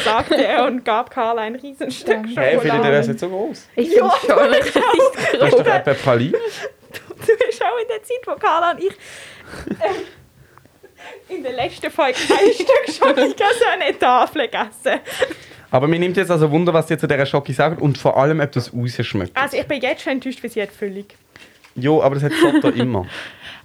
sagte 0.04 0.34
er 0.44 0.64
und 0.66 0.84
gab 0.84 1.10
Karl 1.10 1.38
ein 1.38 1.54
Riesenstück 1.54 2.24
Hey, 2.34 2.58
findet 2.58 2.64
ihr 2.64 2.70
Schokolade. 2.70 2.96
das 2.98 3.06
jetzt 3.06 3.20
so 3.20 3.28
groß? 3.28 3.68
Ich 3.76 3.88
bin 3.90 3.98
schon 3.98 4.38
recht 4.38 4.76
Das 5.38 5.48
ist 5.48 5.58
doch 5.58 5.66
etwa 5.66 5.94
Pralin. 5.94 6.32
Du 6.32 7.14
bist 7.46 7.62
auch 7.62 7.78
in 7.80 7.88
der 7.88 8.02
Zeit, 8.02 8.18
wo 8.26 8.34
Carla 8.34 8.72
und 8.72 8.80
ich 8.80 8.92
ähm, 9.70 10.02
In 11.28 11.42
der 11.42 11.52
letzten 11.52 11.90
Folge 11.90 12.18
ein 12.30 12.52
Stück 12.54 12.94
Schokokasse 12.94 13.68
an 13.72 13.82
eine 13.82 13.98
Tafel 13.98 14.42
gegessen. 14.42 15.00
Aber 15.70 15.88
mir 15.88 15.98
nimmt 15.98 16.16
jetzt 16.16 16.30
also 16.30 16.50
Wunder, 16.50 16.74
was 16.74 16.90
ihr 16.90 16.98
zu 16.98 17.08
dieser 17.08 17.24
Schoki 17.24 17.52
sagt 17.52 17.80
und 17.80 17.96
vor 17.96 18.16
allem, 18.16 18.40
ob 18.40 18.52
das 18.52 18.72
rausschmeckt. 18.74 19.36
Also 19.36 19.56
ich 19.56 19.66
bin 19.66 19.80
jetzt 19.80 20.02
schon 20.02 20.12
enttäuscht, 20.12 20.42
wie 20.42 20.48
sie 20.48 20.60
hat 20.62 20.70
völlig. 20.70 21.16
Jo, 21.74 22.02
aber 22.02 22.16
das 22.16 22.24
hat 22.24 22.32
Soto 22.32 22.68
immer. 22.68 23.06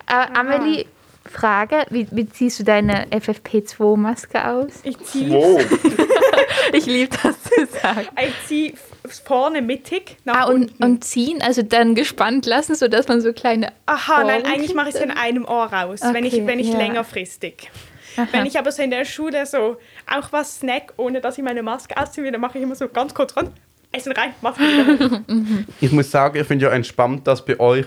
Äh, 0.08 0.40
Amelie, 0.40 0.86
Frage, 1.28 1.86
wie, 1.90 2.08
wie 2.12 2.28
ziehst 2.30 2.60
du 2.60 2.64
deine 2.64 3.06
FFP2-Maske 3.08 4.48
aus? 4.48 4.72
Ich 4.84 4.98
ziehe 5.00 5.30
Wow. 5.32 5.62
Ich 6.74 6.86
liebe 6.86 7.16
das 7.24 7.42
zu 7.44 7.66
sagen. 7.82 8.08
ich 8.22 8.34
zieh 8.48 8.74
f- 8.74 9.22
vorne 9.24 9.62
mittig 9.62 10.18
nach 10.26 10.36
Ah, 10.36 10.44
und, 10.48 10.64
unten. 10.64 10.84
und 10.84 11.04
ziehen, 11.04 11.42
also 11.42 11.62
dann 11.62 11.96
gespannt 11.96 12.46
lassen, 12.46 12.76
sodass 12.76 13.08
man 13.08 13.22
so 13.22 13.32
kleine... 13.32 13.72
Aha, 13.86 14.24
nein, 14.24 14.42
Ohren 14.44 14.52
eigentlich 14.54 14.74
mache 14.74 14.90
ich 14.90 14.96
es 14.96 15.02
in 15.02 15.12
einem 15.12 15.46
Ohr 15.46 15.66
raus, 15.72 16.02
wenn 16.12 16.26
ich, 16.26 16.34
Okay, 16.34 16.46
wenn 16.48 16.60
ich 16.60 16.68
ja. 16.72 16.78
längerfristig. 16.78 17.72
Aha. 18.18 18.28
Wenn 18.32 18.46
ich 18.46 18.60
aber 18.60 18.72
so 18.72 18.82
in 18.82 18.90
der 18.92 19.06
Schule 19.06 19.46
so 19.46 19.78
auch 20.12 20.32
was 20.32 20.58
snack, 20.60 20.94
ohne 20.98 21.22
dass 21.22 21.38
ich 21.38 21.44
meine 21.44 21.64
Maske 21.64 21.96
ausziehe, 21.96 22.26
will, 22.26 22.32
dann 22.32 22.42
mache 22.42 22.58
ich 22.58 22.64
immer 22.64 22.76
so 22.76 22.90
ganz 22.90 23.14
kurz 23.14 23.38
ran, 23.38 23.52
Essen 23.94 24.12
rein, 24.12 24.34
Maske 24.42 24.62
wieder 24.64 25.10
hoch. 25.10 25.20
Ich 25.80 25.92
muss 25.92 26.12
sagen, 26.12 26.38
ich 26.38 26.46
finde 26.48 26.66
ja 26.66 26.72
entspannt, 26.72 27.26
dass 27.28 27.46
bei 27.46 27.58
euch 27.60 27.86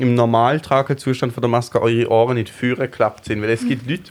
im 0.00 0.14
Normaltragezustand 0.14 1.32
von 1.32 1.40
der 1.40 1.50
Maske 1.50 1.80
eure 1.80 2.08
Ohren 2.10 2.36
nicht 2.36 2.48
führen 2.48 2.80
geklappt 2.80 3.26
sind. 3.26 3.42
Weil 3.42 3.50
es 3.50 3.66
gibt 3.66 3.88
Leute, 3.88 4.10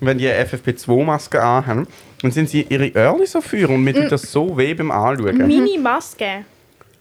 wenn 0.00 0.18
die 0.18 0.28
eine 0.28 0.44
FFP2-Maske 0.44 1.42
anhaben, 1.42 1.86
dann 2.22 2.30
sind 2.30 2.48
sie 2.48 2.62
ihre 2.68 2.92
Ohren 2.94 3.26
so 3.26 3.40
führen 3.40 3.76
und 3.76 3.84
mir 3.84 3.94
tut 3.94 4.12
das 4.12 4.30
so 4.30 4.56
weh 4.56 4.74
beim 4.74 4.90
Anschauen. 4.90 5.38
Meine 5.38 5.78
Maske 5.78 6.44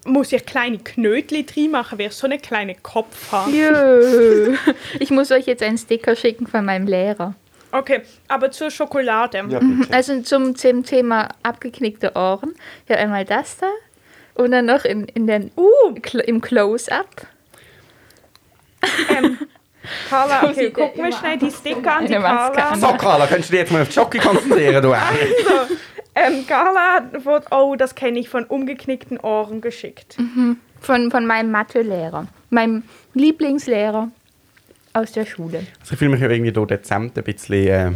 muss 0.05 0.31
ich 0.31 0.45
kleine 0.45 0.79
Knötchen 0.79 1.45
drin 1.45 1.71
machen, 1.71 1.99
weil 1.99 2.07
ich 2.07 2.13
so 2.13 2.27
einen 2.27 2.41
kleinen 2.41 2.81
Kopf 2.81 3.31
habe. 3.31 3.51
Jö. 3.51 4.55
Ich 4.99 5.11
muss 5.11 5.31
euch 5.31 5.45
jetzt 5.45 5.63
einen 5.63 5.77
Sticker 5.77 6.15
schicken 6.15 6.47
von 6.47 6.65
meinem 6.65 6.87
Lehrer. 6.87 7.35
Okay, 7.71 8.01
aber 8.27 8.49
zur 8.51 8.71
Schokolade. 8.71 9.43
Ja, 9.49 9.59
bitte. 9.59 9.93
Also 9.93 10.21
zum, 10.21 10.55
zum 10.55 10.83
Thema 10.83 11.29
abgeknickte 11.43 12.13
Ohren. 12.15 12.53
Ja, 12.87 12.95
einmal 12.95 13.25
das 13.25 13.57
da. 13.57 13.67
Und 14.35 14.51
dann 14.51 14.65
noch 14.65 14.85
in, 14.85 15.05
in 15.05 15.27
den, 15.27 15.51
Uh, 15.57 15.95
im 16.25 16.41
Close-Up. 16.41 17.27
Ähm, 19.15 19.37
Carla, 20.09 20.41
So 20.41 20.47
okay, 20.47 20.71
guck 20.71 20.97
mal 20.97 21.13
schnell 21.13 21.37
die 21.37 21.51
Sticker 21.51 21.97
an 21.97 22.05
die 22.07 22.13
Carla. 22.13 22.47
an. 22.71 22.79
So, 22.79 22.87
Carla, 22.93 23.25
kannst 23.27 23.49
du 23.49 23.51
dich 23.53 23.61
jetzt 23.61 23.71
mal 23.71 23.81
auf 23.81 23.87
die 23.87 23.93
Schoki 23.93 24.17
konzentrieren, 24.19 24.81
du 24.83 24.93
Arme? 24.93 25.17
So, 25.47 25.75
ähm, 26.15 26.45
Carla 26.47 27.09
wurde, 27.23 27.45
oh, 27.51 27.75
das 27.77 27.95
kenne 27.95 28.19
ich 28.19 28.27
von 28.29 28.43
umgeknickten 28.45 29.19
Ohren 29.19 29.61
geschickt. 29.61 30.17
Von, 30.81 31.11
von 31.11 31.25
meinem 31.25 31.51
Mathelehrer. 31.51 32.27
Meinem 32.49 32.83
Lieblingslehrer 33.13 34.09
aus 34.93 35.11
der 35.11 35.25
Schule. 35.25 35.59
Also 35.79 35.93
ich 35.93 35.99
fühle 35.99 36.11
mich 36.11 36.21
ja 36.21 36.29
irgendwie 36.29 36.51
hier 36.51 36.65
dezent 36.65 37.17
ein 37.17 37.23
bisschen 37.23 37.67
äh, 37.67 37.91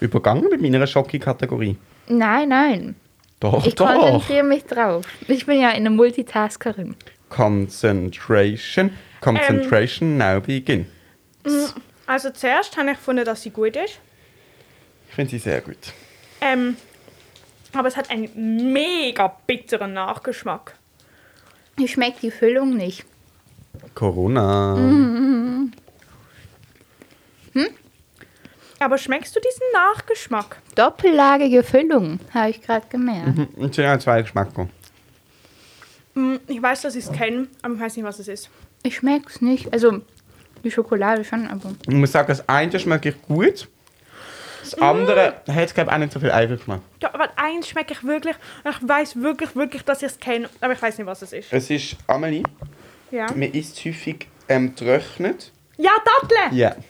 übergangen 0.00 0.46
mit 0.50 0.60
meiner 0.62 0.86
Schoki-Kategorie. 0.86 1.76
Nein, 2.08 2.48
nein. 2.48 2.96
Doch, 3.40 3.66
Ich 3.66 3.74
doch. 3.74 3.92
konzentriere 3.92 4.44
mich 4.44 4.64
drauf. 4.64 5.04
Ich 5.26 5.46
bin 5.46 5.60
ja 5.60 5.68
eine 5.68 5.90
Multitaskerin. 5.90 6.96
Concentration. 7.28 8.90
Concentration 9.20 10.16
now 10.18 10.40
begin. 10.40 10.86
Also 12.06 12.30
zuerst 12.30 12.76
habe 12.76 12.90
ich 12.90 12.96
gefunden, 12.96 13.24
dass 13.24 13.42
sie 13.42 13.50
gut 13.50 13.76
ist. 13.76 13.98
Ich 15.08 15.14
finde 15.14 15.30
sie 15.30 15.38
sehr 15.38 15.60
gut. 15.60 15.76
Ähm, 16.40 16.76
aber 17.72 17.88
es 17.88 17.96
hat 17.96 18.10
einen 18.10 18.72
mega 18.72 19.28
bitteren 19.46 19.92
Nachgeschmack. 19.92 20.74
Ich 21.78 21.92
schmecke 21.92 22.18
die 22.22 22.30
Füllung 22.30 22.76
nicht. 22.76 23.04
Corona. 23.94 24.76
Aber 28.80 28.96
schmeckst 28.98 29.34
du 29.34 29.40
diesen 29.40 29.62
Nachgeschmack? 29.72 30.58
Doppellagige 30.76 31.62
Füllung, 31.64 32.20
habe 32.32 32.50
ich 32.50 32.62
gerade 32.62 32.86
gemerkt. 32.88 33.56
Und 33.56 33.74
sie 33.74 33.98
zwei 33.98 34.22
Geschmäcker. 34.22 34.68
Hm, 36.14 36.38
Ich 36.46 36.62
weiß, 36.62 36.82
dass 36.82 36.94
ich 36.94 37.04
es 37.04 37.12
kenne, 37.12 37.48
aber 37.62 37.74
ich 37.74 37.80
weiß 37.80 37.96
nicht, 37.96 38.04
was 38.04 38.18
es 38.20 38.28
ist. 38.28 38.50
Ich 38.82 38.96
schmecke 38.96 39.26
es 39.28 39.40
nicht. 39.40 39.72
Also 39.72 40.00
die 40.64 40.70
Schokolade 40.70 41.24
schon, 41.24 41.46
aber. 41.48 41.74
Ich 41.86 41.94
muss 41.94 42.12
sagen, 42.12 42.28
das 42.28 42.48
eine 42.48 42.78
schmeckt 42.78 43.06
ich 43.06 43.20
gut. 43.22 43.68
Das 44.62 44.74
andere 44.82 45.40
hat, 45.48 45.74
glaube 45.74 45.90
ich, 45.90 45.94
auch 45.94 45.98
nicht 45.98 46.12
so 46.12 46.20
viel 46.20 46.30
Eigelschmack. 46.30 46.80
Ja, 47.02 47.14
aber 47.14 47.30
eins 47.36 47.68
schmecke 47.68 47.94
ich 47.94 48.04
wirklich. 48.04 48.36
und 48.64 48.70
Ich 48.70 48.88
weiß 48.88 49.16
wirklich, 49.16 49.56
wirklich, 49.56 49.82
dass 49.82 50.02
ich 50.02 50.08
es 50.08 50.20
kenne, 50.20 50.48
aber 50.60 50.74
ich 50.74 50.82
weiß 50.82 50.98
nicht, 50.98 51.06
was 51.06 51.22
es 51.22 51.32
ist. 51.32 51.52
Es 51.52 51.70
ist, 51.70 51.96
Amelie, 52.06 52.42
Ja, 53.10 53.26
man 53.32 53.50
isst 53.52 53.82
häufig 53.84 54.26
ähm, 54.48 54.74
ja 55.78 55.90
Datteln! 56.04 56.56
Ja. 56.56 56.74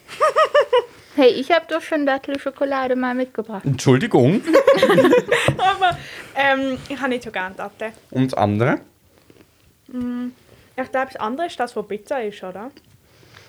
Hey, 1.15 1.31
ich 1.31 1.51
habe 1.51 1.67
doch 1.69 1.83
schon 1.83 2.07
Dattelschokolade 2.07 2.95
mal 2.95 3.13
mitgebracht. 3.13 3.65
Entschuldigung. 3.65 4.41
Aber 5.59 5.99
ähm, 6.37 6.79
ich 6.89 6.97
habe 6.97 7.09
nicht 7.09 7.25
so 7.25 7.33
gerne 7.33 7.57
Datteln. 7.57 7.93
Und 8.13 8.31
das 8.31 8.39
andere? 8.39 8.79
Ich 10.83 10.91
glaube, 10.93 11.09
das 11.13 11.17
andere 11.17 11.47
ist 11.47 11.59
das, 11.59 11.75
was 11.75 11.87
bitter 11.89 12.23
ist, 12.23 12.43
oder? 12.43 12.71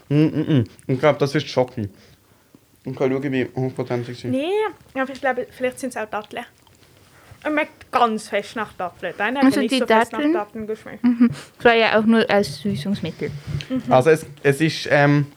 Mm 0.09 0.15
-mm 0.15 0.45
-mm. 0.47 0.67
Ich 0.87 0.99
glaube, 0.99 1.19
das 1.19 1.35
ist 1.35 1.47
Schoki. 1.47 1.87
Ich 2.83 2.95
kann 2.95 3.11
schauen, 3.11 3.31
wie 3.31 3.47
hochprozentig 3.55 4.15
sie 4.15 4.21
sind. 4.23 4.31
Nee, 4.31 4.51
aber 4.95 5.11
ich 5.11 5.21
glaube, 5.21 5.45
vielleicht 5.51 5.79
sind 5.79 5.89
es 5.89 5.97
auch 5.97 6.09
Datteln. 6.09 6.43
Es 7.43 7.51
schmeckt 7.51 7.91
ganz 7.91 8.29
fest 8.29 8.55
nach 8.55 8.73
Datteln. 8.73 9.13
Deine 9.17 9.39
hat 9.39 9.45
Also 9.45 9.59
nicht 9.59 9.71
die 9.71 9.79
so 9.79 9.85
fest 9.85 10.11
Datteln? 10.13 10.31
nach 10.31 10.45
Datteln 10.45 10.65
geschmeckt. 10.67 11.03
Das 11.57 11.65
war 11.65 11.73
ja 11.75 11.99
auch 11.99 12.05
nur 12.05 12.27
als 12.29 12.61
Süßungsmittel. 12.61 13.31
Also 13.89 14.09
es, 14.09 14.25
es 14.41 14.61
ist, 14.61 14.87
ähm, 14.89 15.27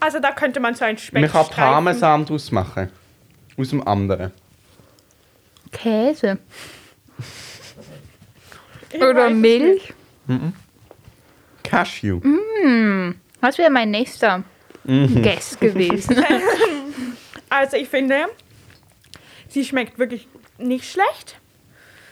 Also 0.00 0.20
da 0.20 0.32
könnte 0.32 0.60
man 0.60 0.74
so 0.74 0.84
einen 0.84 0.96
Speck 0.98 1.20
man 1.20 1.30
kann. 1.30 1.46
Parmesan 1.48 2.24
daraus 2.24 2.50
machen. 2.52 2.90
Aus 3.58 3.68
dem 3.68 3.86
anderen. 3.86 4.32
Käse. 5.70 6.38
Oder 8.96 9.30
weiß 9.30 9.82
es 10.28 10.63
Cashew. 11.64 12.20
Was 13.40 13.58
wäre 13.58 13.70
mein 13.70 13.90
nächster 13.90 14.44
Guess 14.86 15.58
gewesen? 15.58 16.24
Also 17.50 17.76
ich 17.76 17.88
finde, 17.88 18.26
sie 19.48 19.64
schmeckt 19.64 19.96
wirklich 19.98 20.26
nicht 20.58 20.90
schlecht. 20.90 21.38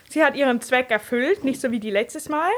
Sie 0.08 0.22
hat 0.22 0.36
ihren 0.36 0.60
Zweck 0.60 0.88
erfüllt, 0.90 1.42
nicht 1.42 1.60
so 1.60 1.72
wie 1.72 1.80
die 1.80 1.90
letztes 1.90 2.28
Mal. 2.28 2.50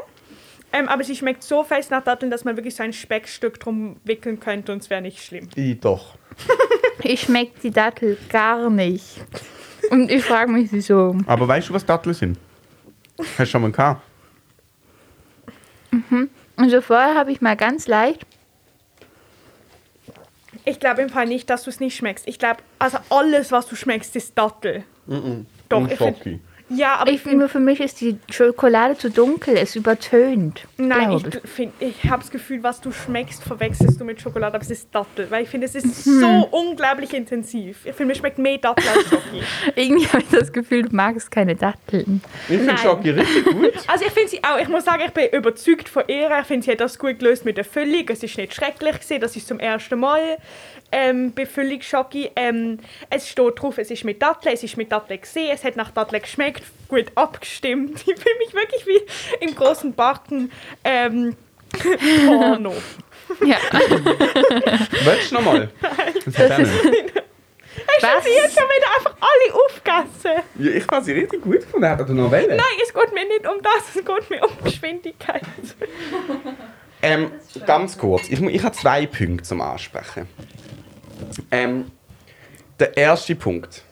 Ähm, 0.71 0.89
aber 0.89 1.03
sie 1.03 1.17
schmeckt 1.17 1.43
so 1.45 1.65
fest 1.65 1.91
nach 1.91 2.05
Datteln, 2.05 2.31
dass 2.31 2.45
man 2.45 2.57
wirklich 2.57 2.75
so 2.75 2.83
ein 2.83 2.93
Speckstück 2.93 3.59
drum 3.59 3.97
wickeln 4.05 4.39
könnte 4.39 4.73
und 4.73 4.83
es 4.83 4.91
wäre 4.91 5.01
nicht 5.01 5.23
schlimm. 5.23 5.49
I, 5.57 5.77
doch. 5.77 6.17
Ich 7.03 7.23
schmecke 7.23 7.53
die 7.63 7.71
Dattel 7.71 8.17
gar 8.31 8.71
nicht. 8.71 9.25
Und 9.91 10.11
ich 10.11 10.25
frage 10.25 10.51
mich, 10.51 10.73
wieso. 10.73 11.17
Aber 11.27 11.47
weißt 11.47 11.69
du, 11.69 11.75
was 11.75 11.85
Datteln 11.85 12.15
sind? 12.15 12.39
Hast 13.19 13.39
du 13.41 13.47
schon 13.47 13.63
mal 13.63 13.73
gehabt? 13.73 14.03
Also 16.57 16.81
vorher 16.81 17.15
habe 17.15 17.33
ich 17.33 17.41
mal 17.41 17.57
ganz 17.57 17.87
leicht. 17.89 18.27
Ich 20.65 20.81
glaube 20.81 21.03
im 21.03 21.11
Fall 21.11 21.27
nicht, 21.27 21.51
dass 21.51 21.65
du 21.65 21.71
es 21.71 21.81
nicht 21.81 21.97
schmeckst. 21.97 22.27
Ich 22.27 22.39
glaube, 22.39 22.59
also 22.79 22.99
alles, 23.11 23.53
was 23.53 23.67
du 23.67 23.77
schmeckst, 23.77 24.17
ist 24.17 24.37
Dattel. 24.39 24.85
Doch, 25.69 25.79
Und 25.79 25.93
ich 25.93 25.99
find-. 25.99 26.41
Ja, 26.77 26.97
aber 26.97 27.11
Ich 27.11 27.17
ich 27.17 27.23
finde, 27.23 27.49
für 27.49 27.61
mich 27.61 27.81
ist 27.81 28.01
die 28.01 28.19
Schokolade 28.31 28.97
zu 28.99 29.11
dunkel, 29.11 29.57
es 29.57 29.77
übertönt. 29.77 30.63
nein, 30.77 31.09
glaub 31.19 31.27
ich, 31.45 31.51
find, 31.51 31.73
ich 31.81 32.05
habe 32.05 32.23
das 32.23 32.31
Gefühl, 32.31 32.63
was 32.63 32.81
du 32.81 32.93
schmeckst, 32.93 33.43
verwechselst 33.43 34.01
du 34.01 34.05
mit 34.05 34.21
Schokolade, 34.21 34.55
aber 34.55 34.63
es 34.63 34.71
ist 34.71 34.95
Dattel. 34.95 35.31
Weil 35.31 35.45
ich 35.45 35.49
finde, 35.49 35.67
es 35.67 35.75
ist 35.75 36.05
so 36.05 36.49
unglaublich 36.51 37.13
intensiv. 37.15 37.79
Ich 37.85 37.95
finde, 37.95 38.13
mir 38.13 38.19
schmeckt 38.19 38.39
mehr 38.39 38.59
Dattel 38.59 38.85
als 38.89 39.09
Schoki. 39.09 39.43
Irgendwie 39.77 40.07
habe 40.09 40.23
ich 40.23 40.29
das 40.29 40.53
Gefühl, 40.53 40.83
du 40.83 40.95
magst 40.95 41.31
keine 41.31 41.55
Datteln. 41.55 42.23
Ich 42.49 42.57
finde. 42.59 42.79
Schoki 42.79 43.11
richtig 43.11 43.45
gut. 43.45 43.73
Also 43.87 44.07
ich 44.07 44.13
finde 44.13 44.29
sie 44.31 44.43
auch, 44.43 44.59
ich 44.61 44.69
muss 44.69 44.85
sagen, 44.85 45.03
ich 45.07 45.13
bin 45.13 45.29
überzeugt 45.31 45.89
von 45.89 46.03
ihr. 46.09 46.31
Ich 46.41 46.47
finde, 46.47 46.65
sie 46.65 46.73
hat 46.73 46.81
das 46.81 46.99
gut 46.99 47.19
gelöst 47.19 47.45
mit 47.45 47.57
der 47.57 47.65
Füllung. 47.65 48.05
Es 48.09 48.23
ist 48.23 48.37
nicht 48.37 48.55
schrecklich 48.55 48.95
gewesen, 49.01 49.21
das 49.21 49.37
ist 49.37 49.47
zum 49.47 49.61
ersten 49.61 49.99
Mal 50.01 50.39
ähm, 50.91 51.33
bei 51.35 51.47
Füllung 51.47 51.81
Schoki. 51.83 52.31
Ähm, 52.37 52.79
es 53.11 53.29
steht 53.29 53.61
drauf, 53.61 53.79
es 53.79 53.91
ist 53.91 54.05
mit 54.05 54.21
Datteln, 54.23 54.55
es 54.55 54.63
ist 54.63 54.77
mit 54.77 54.91
Datteln 54.91 55.21
gesehen, 55.21 55.51
es 55.53 55.65
hat 55.65 55.77
nach 55.77 55.91
Datteln 55.91 56.23
geschmeckt, 56.23 56.64
gut 56.89 57.07
abgestimmt. 57.15 57.99
Ich 58.07 58.21
fühle 58.21 58.39
mich 58.39 58.55
wirklich 58.55 58.87
wie 58.87 59.45
im 59.45 59.55
großen 59.55 59.95
Backen 59.95 60.51
ähm, 60.85 61.37
Porno. 62.27 62.75
Ja. 63.45 63.57
Willst 65.05 65.31
du 65.31 65.35
noch 65.35 65.43
mal? 65.43 65.71
Das 66.27 66.39
hat. 66.39 66.69
Was? 68.01 68.25
Sie 68.25 68.31
hat 68.41 68.53
schon 68.53 68.65
wieder 68.65 68.97
einfach 68.97 69.17
alle 69.21 69.55
aufgegessen. 69.55 70.43
Ja, 70.59 70.71
ich 70.71 70.87
habe 70.89 71.05
sie 71.05 71.13
richtig 71.13 71.43
gut 71.43 71.61
gefunden. 71.61 71.89
Hat 71.89 72.01
er 72.01 72.07
noch 72.07 72.31
wählen? 72.31 72.57
Nein, 72.57 72.81
es 72.83 72.93
geht 72.93 73.13
mir 73.13 73.25
nicht 73.25 73.47
um 73.47 73.61
das, 73.63 73.95
es 73.95 74.05
geht 74.05 74.31
mir 74.31 74.45
um 74.45 74.51
Geschwindigkeit. 74.63 75.43
Ähm, 77.03 77.33
ganz 77.67 77.99
kurz. 77.99 78.29
Ich, 78.29 78.41
ich 78.41 78.63
habe 78.65 78.75
zwei 78.75 79.07
Punkte 79.07 79.45
zum 79.45 79.61
Ansprechen. 79.61 80.29
Ähm, 81.51 81.91
der 82.79 82.97
erste 82.97 83.35
Punkt. 83.35 83.83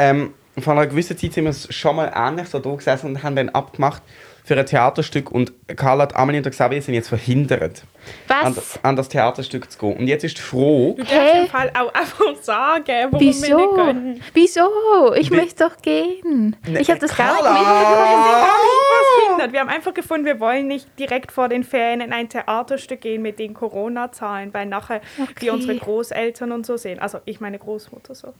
Ähm, 0.00 0.34
vor 0.58 0.72
einer 0.72 0.86
gewissen 0.86 1.16
Zeit 1.16 1.32
sind 1.32 1.44
wir 1.44 1.52
schon 1.52 1.96
mal 1.96 2.10
ähnlich 2.14 2.48
so 2.48 2.58
da 2.58 2.70
gesessen 2.74 3.06
und 3.08 3.22
haben 3.22 3.36
dann 3.36 3.50
abgemacht, 3.50 4.02
für 4.42 4.58
ein 4.58 4.66
Theaterstück 4.66 5.30
und 5.30 5.52
Carla, 5.76 6.08
Amelie 6.14 6.38
und 6.38 6.44
der 6.44 6.50
Xavier 6.52 6.80
sind 6.82 6.94
jetzt 6.94 7.08
verhindert, 7.10 7.84
an, 8.28 8.56
Was? 8.56 8.80
an 8.82 8.96
das 8.96 9.08
Theaterstück 9.08 9.70
zu 9.70 9.78
gehen. 9.78 9.96
Und 9.98 10.08
jetzt 10.08 10.24
ist 10.24 10.38
Frage, 10.38 10.94
Du 10.96 11.02
darfst 11.04 11.12
Hä? 11.12 11.40
im 11.42 11.46
Fall 11.46 11.70
auch 11.78 11.94
einfach 11.94 12.34
sagen, 12.42 12.84
warum 13.10 13.20
wir 13.20 13.28
Wieso? 13.28 13.56
nicht 13.58 13.74
können. 13.74 14.22
Wieso? 14.32 15.14
Ich 15.14 15.30
Wie- 15.30 15.36
möchte 15.36 15.64
doch 15.68 15.76
gehen. 15.82 16.56
Ne, 16.66 16.80
Ich 16.80 16.90
habe 16.90 16.98
das 16.98 17.14
gar 17.16 17.32
nicht 17.34 17.44
Carla! 17.44 17.52
mitbekommen. 17.60 19.52
Wir 19.52 19.60
haben 19.60 19.68
einfach 19.68 19.94
gefunden, 19.94 20.24
wir 20.26 20.40
wollen 20.40 20.66
nicht 20.66 20.86
direkt 20.98 21.30
vor 21.32 21.48
den 21.48 21.62
Ferien 21.62 22.00
in 22.00 22.12
ein 22.12 22.28
Theaterstück 22.28 23.02
gehen 23.02 23.22
mit 23.22 23.38
den 23.38 23.54
Corona-Zahlen, 23.54 24.52
weil 24.52 24.66
nachher 24.66 25.00
die 25.18 25.22
Okay. 25.22 25.50
unsere 25.50 25.76
Großeltern 25.76 26.50
und 26.52 26.66
so 26.66 26.76
sehen. 26.76 26.98
Also 26.98 27.18
ich 27.24 27.40
meine 27.40 27.58
Großmutter 27.58 28.14
so. 28.14 28.34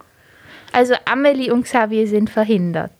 Also 0.72 0.94
Amelie 1.04 1.52
und 1.52 1.64
Xavier 1.64 2.06
sind 2.06 2.30
verhindert. 2.30 2.92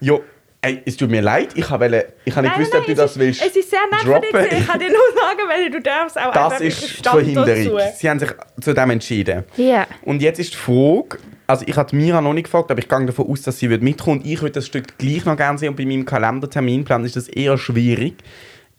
ja, 0.00 0.18
ey, 0.62 0.82
es 0.84 0.96
tut 0.96 1.10
mir 1.10 1.22
leid, 1.22 1.50
ich 1.54 1.70
habe 1.70 1.86
ich 2.24 2.34
nicht 2.36 2.54
gewusst, 2.54 2.74
ob 2.74 2.86
du 2.86 2.94
das 2.94 3.12
ist, 3.12 3.18
willst 3.18 3.42
Es 3.44 3.54
ist 3.54 3.70
sehr 3.70 3.80
nett 3.90 4.00
von 4.00 4.20
dir. 4.20 4.30
droppen. 4.32 4.58
Ich 4.58 4.66
kann 4.66 4.80
dir 4.80 4.88
nur 4.88 4.98
sagen, 5.14 5.40
weil 5.48 5.70
du 5.70 5.80
darfst 5.80 6.18
auch 6.18 6.32
Das 6.32 6.60
ist 6.60 6.98
die 6.98 7.08
Verhinderung. 7.08 7.76
dazu. 7.78 7.96
Sie 7.98 8.10
haben 8.10 8.18
sich 8.18 8.30
zu 8.60 8.74
dem 8.74 8.90
entschieden. 8.90 9.44
Ja. 9.56 9.86
Und 10.02 10.22
jetzt 10.22 10.38
ist 10.40 10.52
die 10.54 10.56
Frage, 10.56 11.18
also 11.46 11.64
ich 11.68 11.76
habe 11.76 11.94
Mira 11.94 12.20
noch 12.20 12.32
nicht 12.32 12.44
gefragt, 12.44 12.70
aber 12.70 12.80
ich 12.80 12.88
gehe 12.88 13.06
davon 13.06 13.30
aus, 13.30 13.42
dass 13.42 13.58
sie 13.58 13.68
mitkommen 13.68 14.20
und 14.20 14.26
ich 14.26 14.40
würde 14.42 14.52
das 14.52 14.66
Stück 14.66 14.98
gleich 14.98 15.24
noch 15.24 15.36
gerne 15.36 15.58
sehen 15.58 15.68
und 15.68 15.76
bei 15.76 15.86
meinem 15.86 16.04
Kalenderterminplan 16.04 17.04
ist 17.04 17.14
das 17.16 17.28
eher 17.28 17.56
schwierig, 17.58 18.14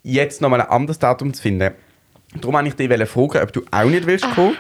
jetzt 0.04 0.42
noch 0.42 0.50
mal 0.50 0.60
ein 0.60 0.68
anderes 0.68 1.00
Datum 1.00 1.34
zu 1.34 1.42
finden. 1.42 1.72
Darum 2.42 2.56
wollte 2.56 2.68
ich 2.68 2.74
dich 2.76 3.10
fragen, 3.10 3.38
ob 3.42 3.54
du 3.54 3.62
auch 3.72 3.86
nicht 3.86 4.06
willst 4.06 4.30
kommen 4.36 4.58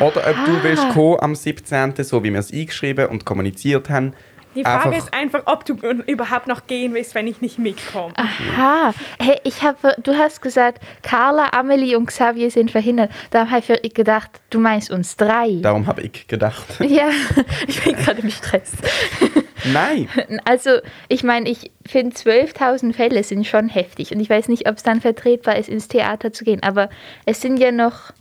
oder 0.00 0.28
ob 0.30 0.44
du 0.46 0.62
willst 0.62 0.88
kommen 0.90 1.18
am 1.20 1.34
17., 1.34 1.94
so 2.04 2.22
wie 2.24 2.32
wir 2.32 2.40
es 2.40 2.52
eingeschrieben 2.52 3.06
und 3.06 3.24
kommuniziert 3.24 3.88
haben. 3.90 4.14
Die 4.54 4.62
Frage 4.64 4.86
Einfach- 4.86 4.98
ist 4.98 5.14
einfach, 5.14 5.42
ob 5.44 5.64
du 5.66 5.74
überhaupt 6.06 6.46
noch 6.48 6.66
gehen 6.66 6.94
willst, 6.94 7.14
wenn 7.14 7.26
ich 7.28 7.40
nicht 7.40 7.58
mitkomme. 7.58 8.12
Aha. 8.16 8.92
Hey, 9.20 9.38
ich 9.44 9.62
habe, 9.62 9.94
du 10.02 10.14
hast 10.16 10.40
gesagt, 10.40 10.82
Carla, 11.02 11.50
Amelie 11.52 11.94
und 11.96 12.06
Xavier 12.06 12.50
sind 12.50 12.70
verhindert. 12.70 13.10
Da 13.30 13.50
habe 13.50 13.78
ich 13.82 13.94
gedacht, 13.94 14.30
du 14.50 14.58
meinst 14.58 14.90
uns 14.90 15.16
drei. 15.16 15.58
Darum 15.60 15.86
habe 15.86 16.00
ich 16.02 16.26
gedacht. 16.26 16.64
Ja, 16.80 17.10
ich 17.68 17.84
bin 17.84 17.94
gerade 17.94 18.22
im 18.22 18.30
Stress. 18.30 18.72
Nein, 19.72 20.08
Also, 20.44 20.78
ich 21.08 21.22
meine, 21.24 21.48
ich 21.50 21.70
finde 21.86 22.16
12.000 22.16 22.94
Fälle 22.94 23.22
sind 23.24 23.46
schon 23.46 23.68
heftig 23.68 24.12
und 24.12 24.20
ich 24.20 24.30
weiß 24.30 24.48
nicht, 24.48 24.68
ob 24.68 24.76
es 24.76 24.82
dann 24.82 25.00
vertretbar 25.00 25.56
ist, 25.56 25.68
ins 25.68 25.88
Theater 25.88 26.32
zu 26.32 26.44
gehen. 26.44 26.62
Aber 26.62 26.88
es 27.26 27.40
sind 27.42 27.58
ja 27.58 27.70
noch 27.70 28.12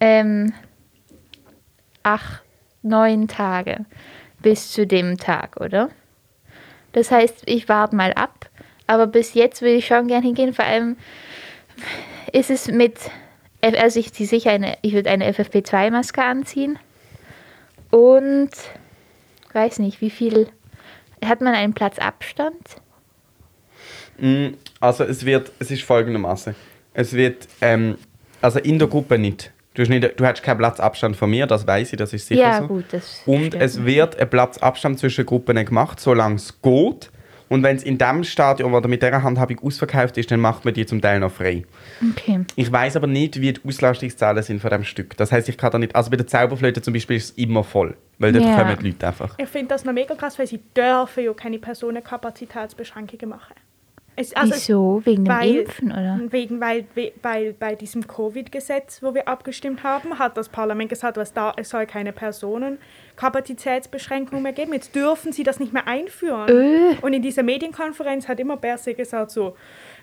ähm, 0.00 0.52
acht, 2.04 2.42
neun 2.82 3.26
Tage 3.26 3.84
bis 4.40 4.70
zu 4.70 4.86
dem 4.86 5.16
Tag, 5.18 5.60
oder? 5.60 5.88
Das 6.92 7.10
heißt, 7.10 7.42
ich 7.46 7.68
warte 7.68 7.96
mal 7.96 8.12
ab. 8.12 8.48
Aber 8.86 9.06
bis 9.06 9.34
jetzt 9.34 9.62
würde 9.62 9.76
ich 9.76 9.86
schon 9.86 10.06
gerne 10.06 10.24
hingehen. 10.24 10.52
Vor 10.52 10.64
allem 10.64 10.96
ist 12.32 12.50
es 12.50 12.68
mit, 12.68 12.98
also 13.62 13.98
ich 13.98 14.12
ziehe 14.12 14.28
sicher 14.28 14.50
eine, 14.50 14.76
ich 14.82 14.92
würde 14.92 15.10
eine 15.10 15.30
FFP2-Maske 15.32 16.22
anziehen. 16.22 16.78
Und 17.90 18.50
weiß 19.52 19.78
nicht, 19.78 20.00
wie 20.00 20.10
viel. 20.10 20.48
Hat 21.24 21.40
man 21.40 21.54
einen 21.54 21.72
Platz 21.72 21.98
Abstand? 21.98 22.76
Mm, 24.18 24.48
Also 24.78 25.04
es 25.04 25.24
wird, 25.24 25.52
es 25.58 25.70
ist 25.70 25.82
folgendermaßen. 25.82 26.54
Es 26.92 27.14
wird, 27.14 27.48
ähm, 27.62 27.96
also 28.42 28.58
in 28.58 28.78
der 28.78 28.88
Gruppe 28.88 29.16
nicht. 29.16 29.53
Du 29.74 29.82
hast, 29.82 29.88
nicht, 29.88 30.20
du 30.20 30.24
hast 30.24 30.42
keinen 30.42 30.58
Platzabstand 30.58 31.16
von 31.16 31.28
mir, 31.28 31.46
das 31.48 31.66
weiß 31.66 31.92
ich, 31.92 31.98
das 31.98 32.12
ist 32.12 32.28
sicher 32.28 32.40
ja, 32.40 32.60
so. 32.60 32.68
gut, 32.68 32.84
das. 32.92 33.22
Und 33.26 33.46
stimmt. 33.46 33.62
es 33.62 33.84
wird 33.84 34.18
ein 34.20 34.30
Platzabstand 34.30 35.00
zwischen 35.00 35.26
Gruppen 35.26 35.64
gemacht, 35.64 35.98
solange 35.98 36.36
es 36.36 36.60
geht. 36.62 37.10
Und 37.48 37.62
wenn 37.62 37.76
es 37.76 37.82
in 37.82 37.98
dem 37.98 38.24
Stadion 38.24 38.72
oder 38.72 38.88
mit 38.88 39.02
dieser 39.02 39.22
Handhabung 39.22 39.58
ausverkauft 39.60 40.16
ist, 40.16 40.30
dann 40.30 40.40
macht 40.40 40.64
man 40.64 40.72
die 40.74 40.86
zum 40.86 41.00
Teil 41.00 41.20
noch 41.20 41.30
frei. 41.30 41.64
Okay. 42.12 42.40
Ich 42.56 42.72
weiß 42.72 42.96
aber 42.96 43.06
nicht, 43.06 43.40
wie 43.40 43.52
die 43.52 43.60
Auslastungszahlen 43.66 44.42
sind 44.42 44.60
von 44.60 44.70
dem 44.70 44.82
Stück. 44.84 45.16
Das 45.16 45.30
heißt, 45.30 45.48
ich 45.48 45.58
kann 45.58 45.70
da 45.70 45.78
nicht. 45.78 45.94
Also 45.94 46.10
bei 46.10 46.16
der 46.16 46.26
Zauberflöte 46.26 46.80
zum 46.80 46.94
Beispiel 46.94 47.16
ist 47.16 47.24
es 47.24 47.30
immer 47.32 47.62
voll, 47.62 47.96
weil 48.18 48.32
dort 48.32 48.44
Ja. 48.44 48.56
kommen 48.56 48.76
die 48.80 48.86
Leute 48.88 49.06
einfach. 49.06 49.34
Ich 49.38 49.48
finde 49.48 49.68
das 49.68 49.84
noch 49.84 49.92
mega 49.92 50.14
krass, 50.14 50.38
weil 50.38 50.46
sie 50.46 50.60
dürfen 50.74 51.24
ja 51.24 51.34
keine 51.34 51.58
Personenkapazitätsbeschränkungen 51.58 53.28
machen. 53.28 53.54
Es, 54.16 54.34
also 54.36 54.54
es- 54.54 54.68
Wieso? 54.68 55.02
Wegen 55.04 55.24
dem 55.24 55.34
weil- 55.34 55.56
Impfen, 55.56 55.90
oder? 55.90 56.20
Wegen, 56.30 56.60
weil, 56.60 56.84
we- 56.94 57.12
weil 57.22 57.52
bei 57.52 57.74
diesem 57.74 58.06
Covid-Gesetz, 58.06 59.02
wo 59.02 59.12
wir 59.14 59.26
abgestimmt 59.26 59.82
haben, 59.82 60.18
hat 60.18 60.36
das 60.36 60.48
Parlament 60.48 60.88
gesagt, 60.88 61.16
was 61.16 61.32
da, 61.32 61.52
es 61.56 61.70
soll 61.70 61.86
keine 61.86 62.12
Personenkapazitätsbeschränkung 62.12 64.42
mehr 64.42 64.52
geben. 64.52 64.72
Jetzt 64.72 64.94
dürfen 64.94 65.32
sie 65.32 65.42
das 65.42 65.58
nicht 65.58 65.72
mehr 65.72 65.86
einführen. 65.88 66.48
Äh. 66.48 66.96
Und 67.02 67.12
in 67.12 67.22
dieser 67.22 67.42
Medienkonferenz 67.42 68.28
hat 68.28 68.38
immer 68.40 68.56
Berse 68.56 68.94
gesagt 68.94 69.30
so, 69.32 69.56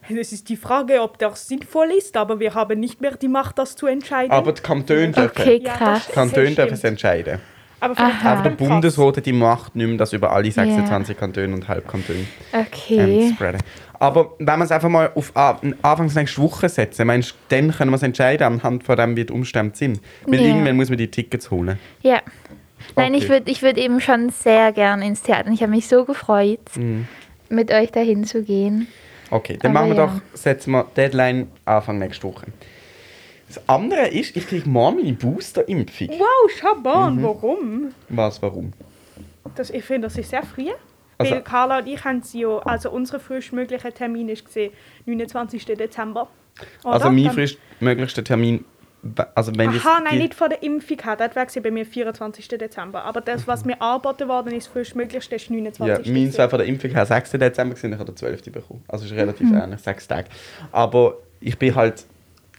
es 0.10 0.34
ist 0.34 0.50
die 0.50 0.58
Frage, 0.58 1.02
ob 1.02 1.18
das 1.20 1.48
sinnvoll 1.48 1.92
ist, 1.92 2.18
aber 2.18 2.40
wir 2.40 2.54
haben 2.54 2.80
nicht 2.80 3.02
mehr 3.02 3.16
die 3.16 3.28
Macht, 3.28 3.58
das 3.60 3.76
zu 3.76 3.86
entscheiden. 3.88 4.32
Aber 4.32 4.52
die 4.52 4.62
Kantone 4.62 5.12
dürfen. 5.12 5.42
Okay, 5.42 5.62
Ja, 5.64 5.74
krass. 5.76 6.10
Kantone 6.12 6.52
dürfen 6.52 6.74
es 6.74 6.84
entscheiden. 6.84 7.40
Aber. 7.82 7.96
Aber 8.24 8.44
der. 8.44 8.50
Bundesrat 8.52 9.18
hat 9.18 9.26
die 9.26 9.34
Macht 9.34 9.76
nicht 9.76 9.88
mehr, 9.88 9.98
das 9.98 10.14
über 10.14 10.32
alle 10.32 10.52
26 10.52 11.18
Kantone 11.18 11.54
und 11.54 11.68
Halbkantone 11.68 12.20
ähm, 12.54 12.66
Okay. 12.68 13.28
zu 13.30 13.34
spreaden. 13.36 13.62
Aber 14.00 14.34
wenn 14.40 14.58
wir 14.60 14.66
es 14.66 14.72
einfach 14.72 14.90
mal 14.90 15.12
auf 15.14 15.32
A- 15.36 15.60
Anfangs 15.84 16.16
nächste 16.16 16.42
Woche 16.42 16.70
setzen, 16.70 17.06
meinst 17.06 17.32
du, 17.32 17.36
dann 17.50 17.72
können 17.72 17.92
wir 17.92 17.96
es 17.98 18.04
entscheiden, 18.04 18.46
anhand 18.48 18.84
von 18.84 18.98
dem, 18.98 19.16
wie 19.16 19.26
die 19.26 19.34
Umstände 19.34 19.76
sind? 19.78 20.00
Weil 20.26 20.42
Ja. 20.42 20.48
irgendwann 20.48 20.76
muss 20.76 20.90
man 20.90 20.98
die 20.98 21.10
Tickets 21.12 21.52
holen. 21.52 21.78
Ja. 22.02 22.20
Nein, 22.96 23.14
ich 23.14 23.24
Okay. 23.26 23.34
würde 23.34 23.52
ich 23.52 23.62
würd 23.62 23.78
eben 23.78 24.02
schon 24.02 24.30
sehr 24.32 24.72
gern 24.72 25.02
ins 25.04 25.22
Theater. 25.22 25.52
Ich 25.52 25.62
habe 25.62 25.72
mich 25.72 25.88
so 25.88 26.04
gefreut, 26.06 26.60
Mhm. 26.76 27.08
mit 27.50 27.72
euch 27.72 27.92
dahin 27.92 28.24
zu 28.24 28.42
gehen. 28.44 28.88
Okay, 29.30 29.58
dann 29.62 29.72
Aber 29.78 29.86
machen 29.86 29.96
wir 29.96 30.04
ja. 30.04 30.08
doch, 30.08 30.22
setzen 30.38 30.72
wir 30.72 30.86
Deadline 30.98 31.48
Anfang 31.66 32.00
nächste 32.00 32.24
Woche. 32.28 32.48
Das 33.54 33.68
andere 33.68 34.08
ist, 34.08 34.36
ich 34.38 34.48
kriege 34.48 34.70
morgen 34.70 34.98
meine 34.98 35.14
Booster-Impfung. 35.14 36.10
Wow, 36.10 36.52
Schabon, 36.58 37.18
Mhm. 37.18 37.24
warum? 37.24 37.92
Was, 38.10 38.42
warum? 38.42 38.72
Das, 39.56 39.70
ich 39.70 39.84
finde, 39.84 40.08
das 40.08 40.18
ist 40.18 40.30
sehr 40.30 40.44
früh. 40.44 40.70
Also- 41.18 41.34
Weil 41.34 41.42
Carla 41.42 41.80
und 41.80 41.88
ich 41.88 42.04
haben 42.04 42.22
sie 42.24 42.42
ja, 42.42 42.58
also 42.60 42.90
unser 42.92 43.20
frühestmöglicher 43.20 43.94
Termin 43.94 44.30
ist 44.30 44.46
gesehen, 44.46 44.72
29. 45.06 45.66
Dezember. 45.66 46.30
Oder? 46.84 46.94
Also 46.94 47.12
mein 47.12 47.30
frühestmöglichster 47.32 48.24
Termin, 48.24 48.64
also 49.36 49.52
wenn 49.58 49.70
Aha, 49.70 50.00
nein, 50.04 50.18
nicht 50.20 50.34
vor 50.34 50.48
der 50.50 50.64
Impfung 50.64 50.98
hat. 51.04 51.20
Das 51.20 51.36
wäre 51.56 51.62
bei 51.62 51.72
mir 51.72 51.86
24. 51.86 52.48
Dezember. 52.48 53.04
Aber 53.04 53.20
das, 53.22 53.46
was 53.48 53.66
mir 53.66 53.80
angeboten 53.82 54.28
worden 54.30 54.54
ist, 54.54 54.68
frühestmöglichst, 54.68 55.32
ist 55.34 55.50
Ja, 55.50 55.56
29. 55.58 55.88
meins 55.90 56.06
gewesen. 56.06 56.38
war 56.38 56.50
von 56.50 56.60
der 56.60 56.68
Impfung 56.68 56.92
her 56.92 57.06
6. 57.06 57.32
Dezember, 57.32 57.76
gewesen, 57.76 57.92
ich 57.94 58.00
habe 58.00 58.12
den 58.12 58.16
12. 58.16 58.52
bekommen. 58.52 58.84
Also 58.88 59.06
es 59.06 59.12
ist 59.12 59.18
relativ 59.18 59.50
Mhm. 59.50 59.58
ähnlich, 59.62 59.82
sechs 59.82 60.08
Tage. 60.08 60.30
Aber 60.72 61.18
ich 61.40 61.58
bin 61.60 61.76
halt, 61.76 62.06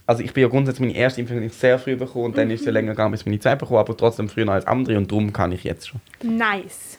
also 0.06 0.22
ich 0.22 0.32
bin 0.32 0.42
ja 0.42 0.48
grundsätzlich 0.48 0.86
meine 0.88 0.98
erste 0.98 1.20
Impfung 1.20 1.40
nicht 1.40 1.54
sehr 1.54 1.78
früh 1.78 1.96
bekommen 1.96 2.26
und 2.26 2.38
dann 2.38 2.50
ist 2.50 2.60
es 2.60 2.66
Mhm. 2.66 2.66
ja 2.68 2.72
länger 2.72 2.92
gegangen, 2.92 3.12
bis 3.12 3.24
meine 3.24 3.38
zweite 3.38 3.56
bekommen, 3.58 3.80
aber 3.80 3.96
trotzdem 3.96 4.28
früher 4.28 4.44
noch 4.44 4.54
als 4.54 4.66
andere 4.66 4.96
und 4.98 5.10
darum 5.10 5.32
kann 5.32 5.52
ich 5.52 5.64
jetzt 5.64 5.88
schon. 5.88 6.00
Nice. 6.22 6.98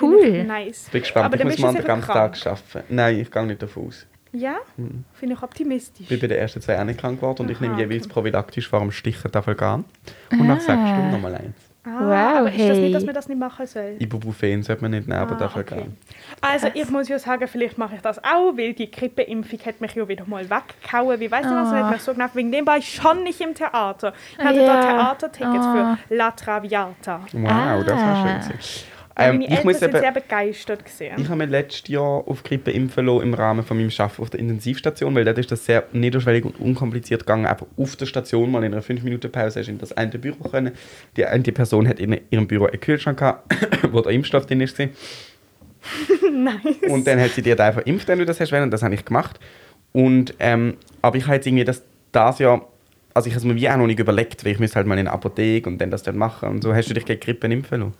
Cool. 0.00 0.44
Nice. 0.44 0.84
Ich 0.86 0.92
bin 0.92 1.02
gespannt, 1.02 1.26
Aber 1.26 1.34
ich 1.34 1.38
dann 1.42 1.48
muss 1.50 1.58
mal 1.58 1.74
den 1.74 1.84
ganzen 1.84 2.06
krank. 2.10 2.34
Tag 2.40 2.46
arbeiten. 2.46 2.94
Nein, 2.94 3.18
ich 3.20 3.30
gehe 3.30 3.46
nicht 3.46 3.62
davon 3.62 3.88
aus. 3.88 4.06
Ja? 4.32 4.56
Finde 5.12 5.34
ich 5.36 5.42
optimistisch. 5.42 6.00
Ich 6.02 6.08
bin 6.08 6.18
bei 6.20 6.26
den 6.26 6.38
ersten 6.38 6.60
zwei 6.60 6.80
auch 6.80 6.84
nicht 6.84 6.98
krank 6.98 7.20
geworden 7.20 7.42
und 7.42 7.50
ich 7.50 7.58
Aha, 7.58 7.66
nehme 7.66 7.78
jeweils 7.80 8.04
okay. 8.06 8.12
prophylaktisch 8.14 8.68
vor 8.68 8.80
dem 8.80 8.90
Stichen 8.90 9.30
Tafelgan. 9.30 9.84
Und 10.32 10.46
nach 10.46 10.60
sechs 10.60 10.70
Ah. 10.78 10.88
Stunden 10.94 11.10
nochmal 11.12 11.34
eins. 11.36 11.54
Ah, 11.86 11.90
Wow, 12.00 12.38
aber 12.38 12.48
ist 12.48 12.58
das 12.60 12.68
hey. 12.76 12.80
nicht, 12.80 12.94
dass 12.94 13.04
man 13.04 13.14
das 13.14 13.28
nicht 13.28 13.38
machen 13.38 13.66
soll? 13.66 13.96
Ibuprofen 13.98 14.62
sollte 14.62 14.80
man 14.82 14.92
nicht 14.92 15.06
nehmen, 15.06 15.20
aber 15.20 15.34
Ah, 15.36 15.38
Tafelgan. 15.40 15.78
okay. 15.80 15.88
Also 16.40 16.68
ich 16.72 16.88
muss 16.90 17.08
ja 17.08 17.18
sagen, 17.18 17.46
vielleicht 17.46 17.76
mache 17.76 17.96
ich 17.96 18.00
das 18.00 18.18
auch, 18.24 18.56
weil 18.56 18.72
die 18.72 18.90
Grippeimpfung 18.90 19.58
hat 19.66 19.80
mich 19.82 19.94
ja 19.94 20.08
wieder 20.08 20.24
mal 20.26 20.44
weggehauen. 20.48 21.20
Wie 21.20 21.30
weißt 21.30 21.44
du 21.44 21.54
was, 21.54 21.68
Ah. 21.72 21.84
hat 21.84 21.92
mich 21.92 22.00
so 22.02 22.12
genervt. 22.12 22.34
Wegen 22.36 22.50
dem 22.52 22.66
war 22.66 22.78
ich 22.78 22.88
schon 22.94 23.22
nicht 23.22 23.38
im 23.42 23.54
Theater. 23.54 24.14
Ich 24.38 24.44
hatte 24.44 24.60
Ja. 24.62 24.74
da 24.74 24.80
Theatertickets 24.80 25.66
Ah. 25.66 25.98
für 26.08 26.14
La 26.14 26.30
Traviata. 26.30 27.20
Wow, 27.32 27.84
das 27.84 28.00
war 28.00 28.24
Ah. 28.24 28.40
schön. 28.42 28.58
Gewesen. 29.14 29.30
Ähm, 29.30 29.38
Meine 29.38 29.44
ich 29.44 29.50
Eltern 29.50 29.74
sind 29.74 29.88
eben, 29.90 30.00
sehr 30.00 30.12
begeistert 30.12 30.84
gesehen. 30.84 31.14
Ich 31.18 31.28
habe 31.28 31.36
mir 31.36 31.46
letztes 31.46 31.88
Jahr 31.88 32.26
auf 32.26 32.42
Grippe 32.42 32.70
impfen 32.70 33.06
lassen, 33.06 33.22
im 33.22 33.34
Rahmen 33.34 33.64
von 33.64 33.76
meinem 33.76 33.90
Arbeiten 33.96 34.22
auf 34.22 34.30
der 34.30 34.40
Intensivstation, 34.40 35.14
weil 35.14 35.24
dort 35.24 35.38
ist 35.38 35.52
das 35.52 35.64
sehr 35.64 35.84
niederschwellig 35.92 36.44
und 36.44 36.58
unkompliziert 36.60 37.20
gegangen. 37.20 37.46
Einfach 37.46 37.66
auf 37.76 37.96
der 37.96 38.06
Station 38.06 38.50
mal 38.50 38.64
in 38.64 38.72
einer 38.72 38.82
5-Minuten-Pause 38.82 39.60
hast 39.60 39.66
du 39.66 39.72
in 39.72 39.78
das 39.78 39.92
eine 39.92 40.18
Büro 40.18 40.48
können. 40.48 40.72
Die 41.16 41.24
eine 41.24 41.42
Person 41.44 41.86
hat 41.88 42.00
in 42.00 42.20
ihrem 42.30 42.46
Büro 42.46 42.66
einen 42.66 42.80
Kühlschrank 42.80 43.18
gehabt, 43.18 43.54
wo 43.92 44.00
der 44.00 44.12
Impfstoff 44.12 44.46
drin 44.46 44.60
ist. 44.60 44.78
nice. 46.32 46.90
Und 46.90 47.06
dann 47.06 47.20
hat 47.20 47.30
sie 47.30 47.42
dir 47.42 47.58
einfach 47.60 47.82
impft, 47.82 48.08
wenn 48.08 48.18
du 48.18 48.26
das 48.26 48.40
hast 48.40 48.52
wollen, 48.52 48.64
und 48.64 48.70
das 48.70 48.82
habe 48.82 48.94
ich 48.94 49.04
gemacht. 49.04 49.38
Und, 49.92 50.34
ähm, 50.40 50.76
aber 51.02 51.16
ich 51.16 51.24
habe 51.24 51.36
jetzt 51.36 51.46
irgendwie 51.46 51.64
das, 51.64 51.82
das 52.10 52.40
Jahr, 52.40 52.66
also 53.12 53.28
ich 53.28 53.34
habe 53.34 53.46
es 53.46 53.52
mir 53.52 53.54
wie 53.54 53.68
auch 53.68 53.76
noch 53.76 53.86
nicht 53.86 54.00
überlegt, 54.00 54.44
weil 54.44 54.52
ich 54.52 54.58
müsste 54.58 54.76
halt 54.76 54.88
mal 54.88 54.94
in 54.94 55.06
eine 55.06 55.12
Apotheke 55.12 55.68
und 55.68 55.78
dann 55.78 55.90
das 55.90 56.02
dann 56.02 56.16
machen 56.16 56.48
und 56.48 56.62
so. 56.62 56.74
Hast 56.74 56.90
du 56.90 56.94
dich 56.94 57.04
gegen 57.04 57.20
Grippe 57.20 57.46
impfen 57.46 57.80
lassen? 57.80 57.94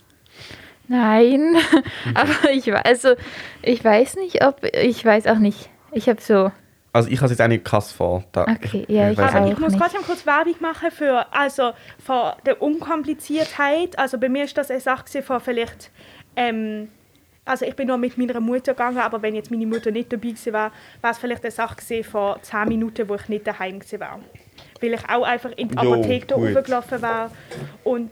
Nein, 0.89 1.57
aber 2.15 2.51
ich 2.53 2.67
weiß, 2.67 2.83
also, 2.85 3.15
ich 3.63 3.83
weiß 3.83 4.17
nicht, 4.17 4.45
ob, 4.45 4.63
ich 4.65 5.05
weiß 5.05 5.27
auch 5.29 5.39
nicht. 5.39 5.71
Ich 5.93 6.09
habe 6.09 6.21
so, 6.21 6.51
Also 6.93 7.09
ich 7.09 7.19
habe 7.19 7.33
es 7.33 7.39
jetzt 7.39 7.49
nicht 7.49 7.65
krass 7.65 7.93
vor. 7.93 8.25
Da, 8.33 8.43
Okay, 8.43 8.85
ja, 8.89 9.11
ich 9.11 9.19
auch. 9.19 9.33
Aber 9.33 9.51
ich 9.51 9.59
muss 9.59 9.75
trotzdem 9.77 10.03
kurz 10.03 10.27
Werbung 10.27 10.57
machen 10.61 10.91
für 10.91 11.27
also 11.33 11.73
vor 12.05 12.37
der 12.45 12.61
Unkompliziertheit. 12.61 13.99
Also 13.99 14.19
bei 14.19 14.29
mir 14.29 14.45
ist 14.45 14.57
das 14.57 14.71
eine 14.71 14.81
Sache 14.81 15.23
von 15.23 15.41
vielleicht 15.41 15.91
ähm, 16.37 16.89
also 17.45 17.67
ich 17.67 17.77
bin 17.77 17.89
nur 17.89 17.99
mit 17.99 18.17
meiner 18.17 18.41
Mutter 18.41 18.73
gegangen, 18.73 18.99
aber 18.99 19.21
wenn 19.21 19.35
jetzt 19.35 19.51
meine 19.51 19.67
Mutter 19.67 19.91
nicht 19.91 20.13
dabei 20.13 20.29
gewesen 20.29 20.53
wäre, 20.53 20.71
wäre 21.03 21.13
es 21.13 21.19
vielleicht 21.19 21.45
eine 21.45 21.51
Sache 21.51 22.03
von 22.03 22.37
10 22.41 22.69
Minuten, 22.69 23.09
wo 23.09 23.17
ich 23.17 23.29
nicht 23.29 23.47
daheim 23.47 23.81
gewesen 23.81 24.01
wäre. 24.01 24.19
Weil 24.81 24.95
ich 24.95 25.09
auch 25.09 25.25
einfach 25.25 25.51
in 25.57 25.69
die 25.69 25.77
Apotheke 25.77 26.27
da 26.27 26.37
hochgelaufen 26.37 27.03
wäre 27.03 27.31
und 27.85 28.11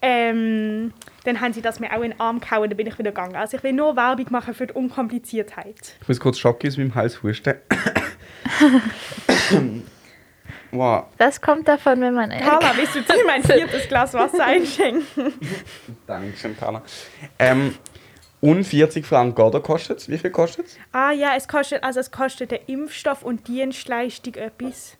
ähm, 0.00 0.92
dann 1.24 1.40
haben 1.40 1.52
sie 1.52 1.62
das 1.62 1.80
mir 1.80 1.92
auch 1.92 2.02
in 2.02 2.12
den 2.12 2.20
Arm 2.20 2.40
gehauen, 2.40 2.68
dann 2.70 2.76
bin 2.76 2.86
ich 2.86 2.98
wieder 2.98 3.10
gegangen. 3.10 3.36
Also 3.36 3.56
ich 3.56 3.62
will 3.62 3.72
nur 3.72 3.96
Werbung 3.96 4.26
machen 4.30 4.54
für 4.54 4.66
die 4.66 4.74
Unkompliziertheit. 4.74 5.96
Ich 6.00 6.08
muss 6.08 6.20
kurz 6.20 6.38
Schocke 6.38 6.68
aus 6.68 6.76
meinem 6.76 6.94
Hals 6.94 7.22
husten. 7.22 7.54
wow. 10.70 11.06
Das 11.18 11.40
kommt 11.40 11.66
davon, 11.68 12.00
wenn 12.00 12.14
man. 12.14 12.30
Carla, 12.30 12.72
willst 12.76 12.94
du 12.94 13.02
dir 13.02 13.24
mein 13.26 13.42
viertes 13.42 13.88
Glas 13.88 14.14
Wasser 14.14 14.44
einschenken? 14.44 15.04
Dankeschön, 16.06 16.56
Carla. 16.56 16.82
Ähm, 17.38 17.74
und 18.40 18.64
40 18.64 19.04
Franken, 19.04 19.40
oder 19.40 19.60
kostet 19.60 19.98
es? 19.98 20.08
Wie 20.08 20.16
viel 20.16 20.30
kostet 20.30 20.66
es? 20.66 20.78
Ah 20.92 21.10
ja, 21.10 21.32
es 21.36 21.48
kostet, 21.48 21.82
also 21.82 21.98
es 21.98 22.12
kostet 22.12 22.52
der 22.52 22.68
Impfstoff 22.68 23.22
und 23.24 23.48
Dienstleistung 23.48 24.34
etwas. 24.34 24.96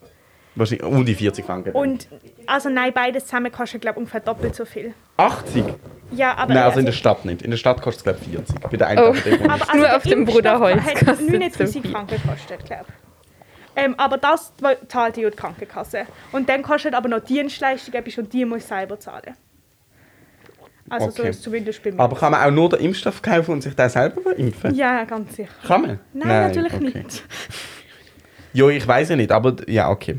Wahrscheinlich 0.58 0.86
um 0.86 1.04
die 1.04 1.14
40 1.14 1.44
Franken. 1.44 1.72
Und 1.72 2.08
also 2.46 2.68
nein, 2.68 2.92
beides 2.94 3.24
zusammen 3.26 3.52
kostet 3.52 3.80
glaube 3.80 3.94
ich 3.94 3.98
ungefähr 3.98 4.20
doppelt 4.20 4.54
so 4.54 4.64
viel. 4.64 4.94
80? 5.16 5.64
Ja, 6.10 6.34
aber 6.36 6.54
Nein, 6.54 6.62
also 6.64 6.78
in 6.80 6.86
der 6.86 6.92
Stadt 6.92 7.24
nicht. 7.24 7.42
In 7.42 7.50
der 7.50 7.58
Stadt 7.58 7.82
kostet 7.82 7.98
es, 7.98 8.04
glaube 8.04 8.18
ich, 8.22 8.56
40. 8.56 8.60
Bei 8.60 8.76
der 8.76 8.88
Oh. 8.96 9.14
Aber 9.44 9.52
also 9.68 9.76
Nur 9.76 9.86
der 9.86 9.96
auf 9.96 10.02
dem 10.04 10.24
Bruderholz 10.24 10.80
hat 10.80 10.94
kostet 11.06 11.30
39 11.30 11.82
so. 11.84 11.88
Franken 11.90 12.16
gekostet, 12.22 12.64
glaube 12.64 12.86
ich. 12.88 12.94
Ähm, 13.84 13.94
aber 13.98 14.16
das 14.18 14.52
zahlt 14.88 15.16
die 15.16 15.22
Krankenkasse. 15.30 16.06
Und 16.32 16.48
dann 16.48 16.62
kostet 16.62 16.94
aber 16.94 17.08
noch 17.08 17.20
Dienstleistung 17.20 17.94
etwas 17.94 18.18
und 18.18 18.32
die 18.32 18.44
muss 18.44 18.58
ich 18.58 18.64
selber 18.64 18.98
zahlen. 18.98 19.34
Also 20.88 21.10
so 21.10 21.20
Okay. 21.20 21.30
ist 21.30 21.36
es 21.36 21.42
zumindest 21.42 21.82
bei 21.82 21.92
mir. 21.92 22.00
Aber 22.00 22.16
kann 22.16 22.32
man 22.32 22.42
auch 22.42 22.50
nur 22.50 22.70
den 22.70 22.80
Impfstoff 22.80 23.20
kaufen 23.20 23.52
und 23.52 23.62
sich 23.62 23.74
den 23.76 23.88
selber 23.90 24.34
impfen? 24.36 24.74
ja, 24.74 25.04
ganz 25.04 25.36
sicher. 25.36 25.50
Kann 25.66 25.82
man? 25.82 26.00
Nein, 26.14 26.48
natürlich 26.48 26.72
okay. 26.72 26.84
nicht. 27.04 27.22
Jo, 28.54 28.70
ich 28.70 28.88
weiß 28.88 29.10
ja 29.10 29.16
nicht, 29.16 29.30
aber 29.30 29.56
ja, 29.68 29.90
okay. 29.90 30.18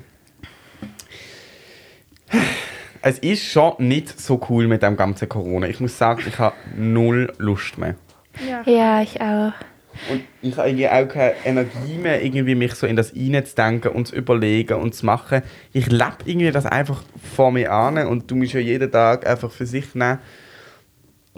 Es 3.02 3.20
ist 3.20 3.44
schon 3.44 3.74
nicht 3.80 4.20
so 4.20 4.42
cool 4.50 4.68
mit 4.68 4.84
dem 4.84 4.98
ganzen 4.98 5.30
Corona. 5.30 5.68
Ich 5.68 5.80
muss 5.80 5.98
sagen, 5.98 6.22
ich 6.28 6.38
habe 6.38 6.56
null 6.76 7.32
Lust 7.38 7.78
mehr. 7.78 7.96
Ja. 8.48 8.62
Ja, 8.66 9.02
ich 9.02 9.20
auch. 9.22 9.54
Und 10.10 10.24
ich 10.42 10.56
habe 10.56 10.70
irgendwie 10.70 10.88
auch 10.88 11.08
keine 11.08 11.34
Energie 11.44 11.98
mehr, 12.02 12.24
irgendwie 12.24 12.56
mich 12.56 12.74
so 12.76 12.88
in 12.88 12.96
das 12.96 13.14
reinzudenken 13.16 13.92
und 13.92 14.08
zu 14.08 14.16
überlegen 14.16 14.76
und 14.76 14.94
zu 14.96 15.06
machen. 15.06 15.42
Ich 15.74 15.88
lebe 15.92 16.18
irgendwie 16.26 16.52
das 16.52 16.66
einfach 16.66 17.04
vor 17.36 17.52
mir 17.52 17.72
an 17.72 17.98
und 18.08 18.30
du 18.30 18.36
musst 18.36 18.54
ja 18.54 18.60
jeden 18.60 18.92
Tag 18.92 19.28
einfach 19.28 19.52
für 19.52 19.66
sich 19.66 19.96
nehmen. 19.96 20.20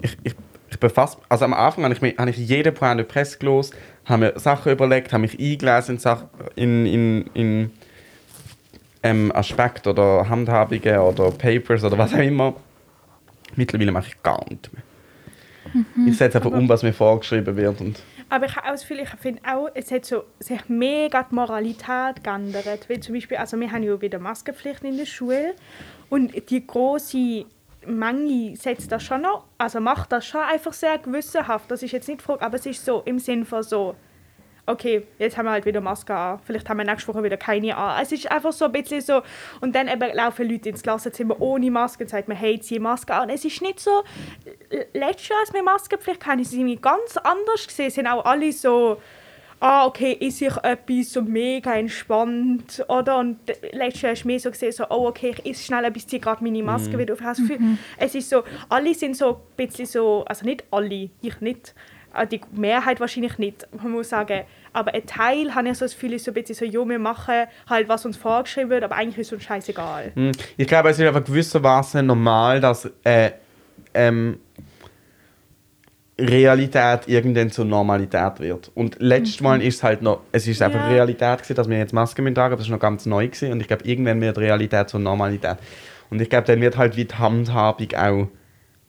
Ich, 0.00 0.16
ich, 0.22 0.34
ich 0.70 0.92
fast, 0.92 1.18
also 1.28 1.44
am 1.44 1.54
Anfang 1.54 1.84
habe 1.84 1.94
ich, 1.94 2.02
mir, 2.02 2.14
habe 2.16 2.30
ich 2.30 2.36
jeden 2.36 2.74
Point 2.74 2.98
de 3.00 3.06
Presse 3.06 3.38
gelesen, 3.38 3.74
habe 4.04 4.26
mir 4.26 4.38
Sachen 4.38 4.72
überlegt, 4.72 5.12
habe 5.12 5.22
mich 5.22 5.38
eingelesen 5.38 5.96
in, 5.96 6.00
Sach, 6.00 6.24
in, 6.54 6.86
in, 6.86 7.30
in 7.34 7.70
ähm, 9.02 9.32
Aspekte 9.34 9.90
oder 9.90 10.28
Handhabungen 10.28 10.98
oder 10.98 11.30
Papers 11.30 11.84
oder 11.84 11.98
was 11.98 12.14
auch 12.14 12.18
immer. 12.18 12.54
Mittlerweile 13.56 13.92
mache 13.92 14.08
ich 14.08 14.22
gar 14.22 14.44
nichts 14.48 14.70
mehr. 14.72 14.82
Ich 16.06 16.16
setze 16.16 16.38
einfach 16.38 16.50
um, 16.50 16.68
was 16.68 16.82
mir 16.82 16.92
vorgeschrieben 16.92 17.56
wird. 17.56 17.80
Und 17.80 18.02
Aber 18.28 18.46
ich 18.46 18.56
habe 18.56 18.66
auch 18.66 18.72
das 18.72 18.82
Gefühl, 18.82 19.00
ich 19.00 19.08
finde 19.10 19.40
auch, 19.48 19.68
es 19.74 19.90
hat 19.90 20.04
so, 20.04 20.24
sich 20.38 20.68
mega 20.68 21.22
die 21.22 21.34
Moralität 21.34 22.22
geändert. 22.22 22.88
Weil 22.88 23.00
zum 23.00 23.14
Beispiel, 23.14 23.36
also 23.38 23.58
wir 23.58 23.70
haben 23.70 23.82
ja 23.82 24.00
wieder 24.00 24.18
Maskenpflicht 24.18 24.84
in 24.84 24.96
der 24.96 25.06
Schule 25.06 25.54
und 26.10 26.50
die 26.50 26.66
große 26.66 27.44
Menge 27.86 28.56
setzt 28.56 28.92
das 28.92 29.02
schon 29.02 29.22
noch, 29.22 29.44
also 29.58 29.80
macht 29.80 30.12
das 30.12 30.26
schon 30.26 30.42
einfach 30.42 30.72
sehr 30.72 30.98
gewissenhaft. 30.98 31.70
Das 31.70 31.82
ist 31.82 31.92
jetzt 31.92 32.08
nicht 32.08 32.20
die 32.20 32.24
Frage, 32.24 32.42
aber 32.42 32.56
es 32.56 32.66
ist 32.66 32.84
so 32.84 33.02
im 33.04 33.18
Sinn 33.18 33.44
von 33.44 33.62
so, 33.62 33.94
okay, 34.66 35.06
jetzt 35.18 35.36
haben 35.36 35.46
wir 35.46 35.52
halt 35.52 35.66
wieder 35.66 35.80
Maske 35.80 36.14
an, 36.14 36.38
vielleicht 36.44 36.68
haben 36.68 36.78
wir 36.78 36.84
nächste 36.84 37.12
Woche 37.12 37.22
wieder 37.22 37.36
keine 37.36 37.76
an. 37.76 38.00
Es 38.00 38.12
ist 38.12 38.30
einfach 38.30 38.52
so 38.52 38.66
ein 38.66 38.72
bisschen 38.72 39.00
so, 39.00 39.22
und 39.60 39.74
dann 39.74 39.88
eben 39.88 40.14
laufen 40.14 40.48
Leute 40.48 40.68
ins 40.68 40.82
Klassenzimmer 40.82 41.40
ohne 41.40 41.70
Maske 41.70 42.04
und 42.04 42.10
sagen 42.10 42.26
mir, 42.28 42.36
hey, 42.36 42.60
zieh 42.60 42.78
Maske 42.78 43.14
an. 43.14 43.28
Es 43.28 43.44
ist 43.44 43.60
nicht 43.60 43.80
so, 43.80 44.04
letztes 44.92 45.28
Jahr, 45.28 45.40
als 45.40 45.52
wir 45.52 45.62
Maskenpflicht 45.62 46.24
hatten, 46.26 46.40
ist 46.40 46.48
es 46.48 46.54
irgendwie 46.54 46.76
ganz 46.76 47.16
anders 47.16 47.66
gesehen, 47.66 47.90
sind 47.90 48.06
auch 48.06 48.24
alle 48.24 48.52
so, 48.52 48.98
ah, 49.58 49.86
okay, 49.86 50.12
ist 50.12 50.40
ich 50.40 50.56
etwas 50.62 51.12
so 51.12 51.22
mega 51.22 51.74
entspannt, 51.74 52.84
oder? 52.88 53.18
Und 53.18 53.38
letztes 53.72 54.02
Jahr 54.02 54.12
ist 54.12 54.24
mehr 54.24 54.40
so 54.40 54.50
gesehen, 54.50 54.72
so, 54.72 54.84
oh, 54.90 55.08
okay, 55.08 55.34
ich 55.42 55.50
esse 55.50 55.64
schnell 55.64 55.84
etwas, 55.84 56.06
ziehe 56.06 56.20
gerade 56.20 56.42
meine 56.42 56.62
Maske 56.62 56.98
wieder 56.98 57.14
auf. 57.14 57.20
Gefühl, 57.20 57.58
Es 57.96 58.14
ist 58.14 58.28
so, 58.28 58.42
alle 58.68 58.94
sind 58.94 59.16
so 59.16 59.34
ein 59.34 59.66
bisschen 59.66 59.86
so, 59.86 60.24
also 60.26 60.44
nicht 60.44 60.64
alle, 60.70 61.10
ich 61.20 61.40
nicht, 61.40 61.74
die 62.30 62.40
Mehrheit 62.52 63.00
wahrscheinlich 63.00 63.38
nicht, 63.38 63.66
man 63.82 63.92
muss 63.92 64.08
sagen, 64.08 64.42
aber 64.72 64.94
ein 64.94 65.06
Teil 65.06 65.54
habe 65.54 65.68
ich 65.68 65.78
so 65.78 65.84
das 65.84 65.94
Gefühl, 65.94 66.14
ist 66.14 66.24
so 66.24 66.30
ein 66.30 66.34
bisschen 66.34 66.54
so, 66.54 66.64
jo, 66.64 66.88
wir 66.88 66.98
machen 66.98 67.44
halt, 67.68 67.88
was 67.88 68.06
uns 68.06 68.16
vorgeschrieben 68.16 68.70
wird, 68.70 68.84
aber 68.84 68.96
eigentlich 68.96 69.18
ist 69.18 69.32
uns 69.32 69.42
scheißegal. 69.42 70.12
Hm, 70.14 70.32
Ich 70.56 70.66
glaube, 70.66 70.90
es 70.90 70.98
ist 70.98 71.06
einfach 71.06 71.24
gewissermaßen 71.24 72.04
normal, 72.06 72.60
dass 72.60 72.90
äh, 73.04 73.32
ähm, 73.94 74.38
Realität 76.18 77.08
irgendwann 77.08 77.50
zur 77.50 77.64
Normalität 77.64 78.38
wird. 78.38 78.70
Und 78.74 78.96
letztes 79.00 79.40
Mal 79.40 79.62
ist 79.62 79.76
es 79.76 79.82
halt 79.82 80.02
noch, 80.02 80.20
es 80.30 80.46
ist 80.46 80.60
einfach 80.62 80.80
Ja. 80.80 80.88
Realität 80.88 81.38
gewesen, 81.38 81.54
dass 81.54 81.68
wir 81.68 81.78
jetzt 81.78 81.92
Masken 81.92 82.34
tragen, 82.34 82.52
aber 82.52 82.56
das 82.56 82.66
ist 82.66 82.70
noch 82.70 82.78
ganz 82.78 83.06
neu 83.06 83.26
gewesen. 83.26 83.52
Und 83.52 83.60
ich 83.60 83.68
glaube, 83.68 83.84
irgendwann 83.84 84.20
wird 84.20 84.38
Realität 84.38 84.88
zur 84.88 85.00
Normalität. 85.00 85.56
Und 86.10 86.20
ich 86.20 86.28
glaube, 86.28 86.46
dann 86.46 86.60
wird 86.60 86.76
halt 86.76 86.96
wie 86.96 87.06
die 87.06 87.14
Handhabung 87.14 87.88
auch 87.96 88.28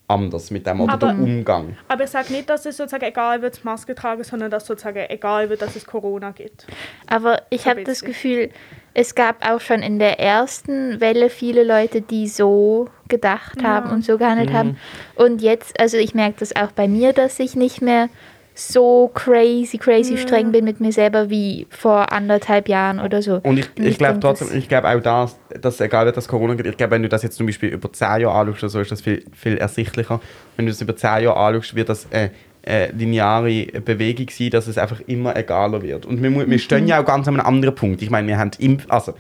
anders 0.08 0.52
mit 0.52 0.68
dem 0.68 0.82
oder 0.82 0.94
Aber- 0.94 1.08
der 1.08 1.16
Umgang. 1.16 1.78
Aber 1.88 2.04
ich 2.04 2.10
sage 2.10 2.34
nicht, 2.34 2.50
dass 2.50 2.66
es 2.66 2.78
sozusagen 2.78 3.06
egal 3.06 3.42
wird, 3.42 3.64
Maske 3.64 3.96
tragen, 3.96 4.24
sondern 4.24 4.52
dass 4.52 4.66
sozusagen 4.66 5.06
egal 5.10 5.50
wird, 5.50 5.62
dass 5.62 5.76
es 5.76 5.86
Corona 5.86 6.32
gibt. 6.32 6.68
Aber 7.08 7.42
ich 7.50 7.62
So 7.62 7.70
habe 7.70 7.84
das. 7.84 8.02
Gefühl, 8.04 8.50
es 8.94 9.16
gab 9.16 9.48
auch 9.50 9.60
schon 9.62 9.82
in 9.82 9.98
der 10.00 10.20
ersten 10.20 11.00
Welle 11.02 11.30
viele 11.30 11.64
Leute, 11.64 12.02
die 12.02 12.28
so 12.28 12.90
gedacht 13.08 13.64
haben 13.64 13.90
und 13.92 14.04
so 14.06 14.18
gehandelt 14.18 14.54
haben. 14.54 14.78
Und 15.16 15.42
jetzt, 15.42 15.80
also 15.80 15.98
ich 15.98 16.14
merke 16.14 16.36
das 16.40 16.56
auch 16.56 16.72
bei 16.72 16.88
mir, 16.88 17.14
dass 17.14 17.40
ich 17.40 17.56
nicht 17.56 17.82
mehr 17.82 18.10
so 18.56 19.10
crazy, 19.14 19.78
crazy 19.78 20.18
streng 20.18 20.52
bin 20.52 20.64
mit 20.66 20.80
mir 20.80 20.92
selber 20.92 21.30
wie 21.30 21.66
vor 21.70 22.12
anderthalb 22.12 22.68
Jahren 22.70 23.00
oder 23.00 23.22
so. 23.22 23.40
Und 23.44 23.58
ich, 23.58 23.66
ich 23.76 23.98
glaube 23.98 24.14
denk, 24.14 24.22
trotzdem, 24.22 24.48
das- 24.50 24.58
ich 24.58 24.70
glaube 24.70 24.90
auch 24.90 25.02
das, 25.02 25.38
dass 25.62 25.82
egal 25.82 26.06
wird, 26.06 26.18
dass 26.18 26.28
Corona 26.28 26.54
geht, 26.56 26.66
ich 26.68 26.78
glaube, 26.78 26.92
wenn 26.92 27.04
du 27.04 27.10
das 27.10 27.24
jetzt 27.24 27.36
zum 27.38 27.46
Beispiel 27.48 27.70
über 27.70 27.92
10 27.92 28.22
Jahre 28.22 28.32
anschaust, 28.32 28.64
oder 28.64 28.70
so 28.70 28.80
ist 28.82 28.92
das 28.92 29.02
viel, 29.02 29.26
viel 29.34 29.58
ersichtlicher. 29.58 30.20
Wenn 30.56 30.66
du 30.66 30.72
das 30.72 30.82
über 30.82 30.96
10 30.96 31.24
Jahre 31.24 31.36
anschaust, 31.38 31.76
wird 31.76 31.90
das 31.90 32.08
eine 32.12 32.32
äh, 32.66 32.92
lineare 32.92 33.66
Bewegung 33.84 34.28
sein, 34.30 34.50
dass 34.52 34.68
es 34.68 34.78
einfach 34.78 35.02
immer 35.08 35.36
egaler 35.36 35.82
wird. 35.82 36.06
Und 36.06 36.22
wir, 36.24 36.50
wir 36.50 36.60
stehen 36.60 36.88
ja 36.88 37.02
auch 37.02 37.06
ganz 37.06 37.28
an 37.28 37.36
einem 37.40 37.46
anderen 37.46 37.76
Punkt. 37.76 38.02
Ich 38.02 38.10
meine, 38.10 38.28
wir 38.28 38.38
haben 38.38 38.52
Impf... 38.60 38.86
Also, 38.88 39.14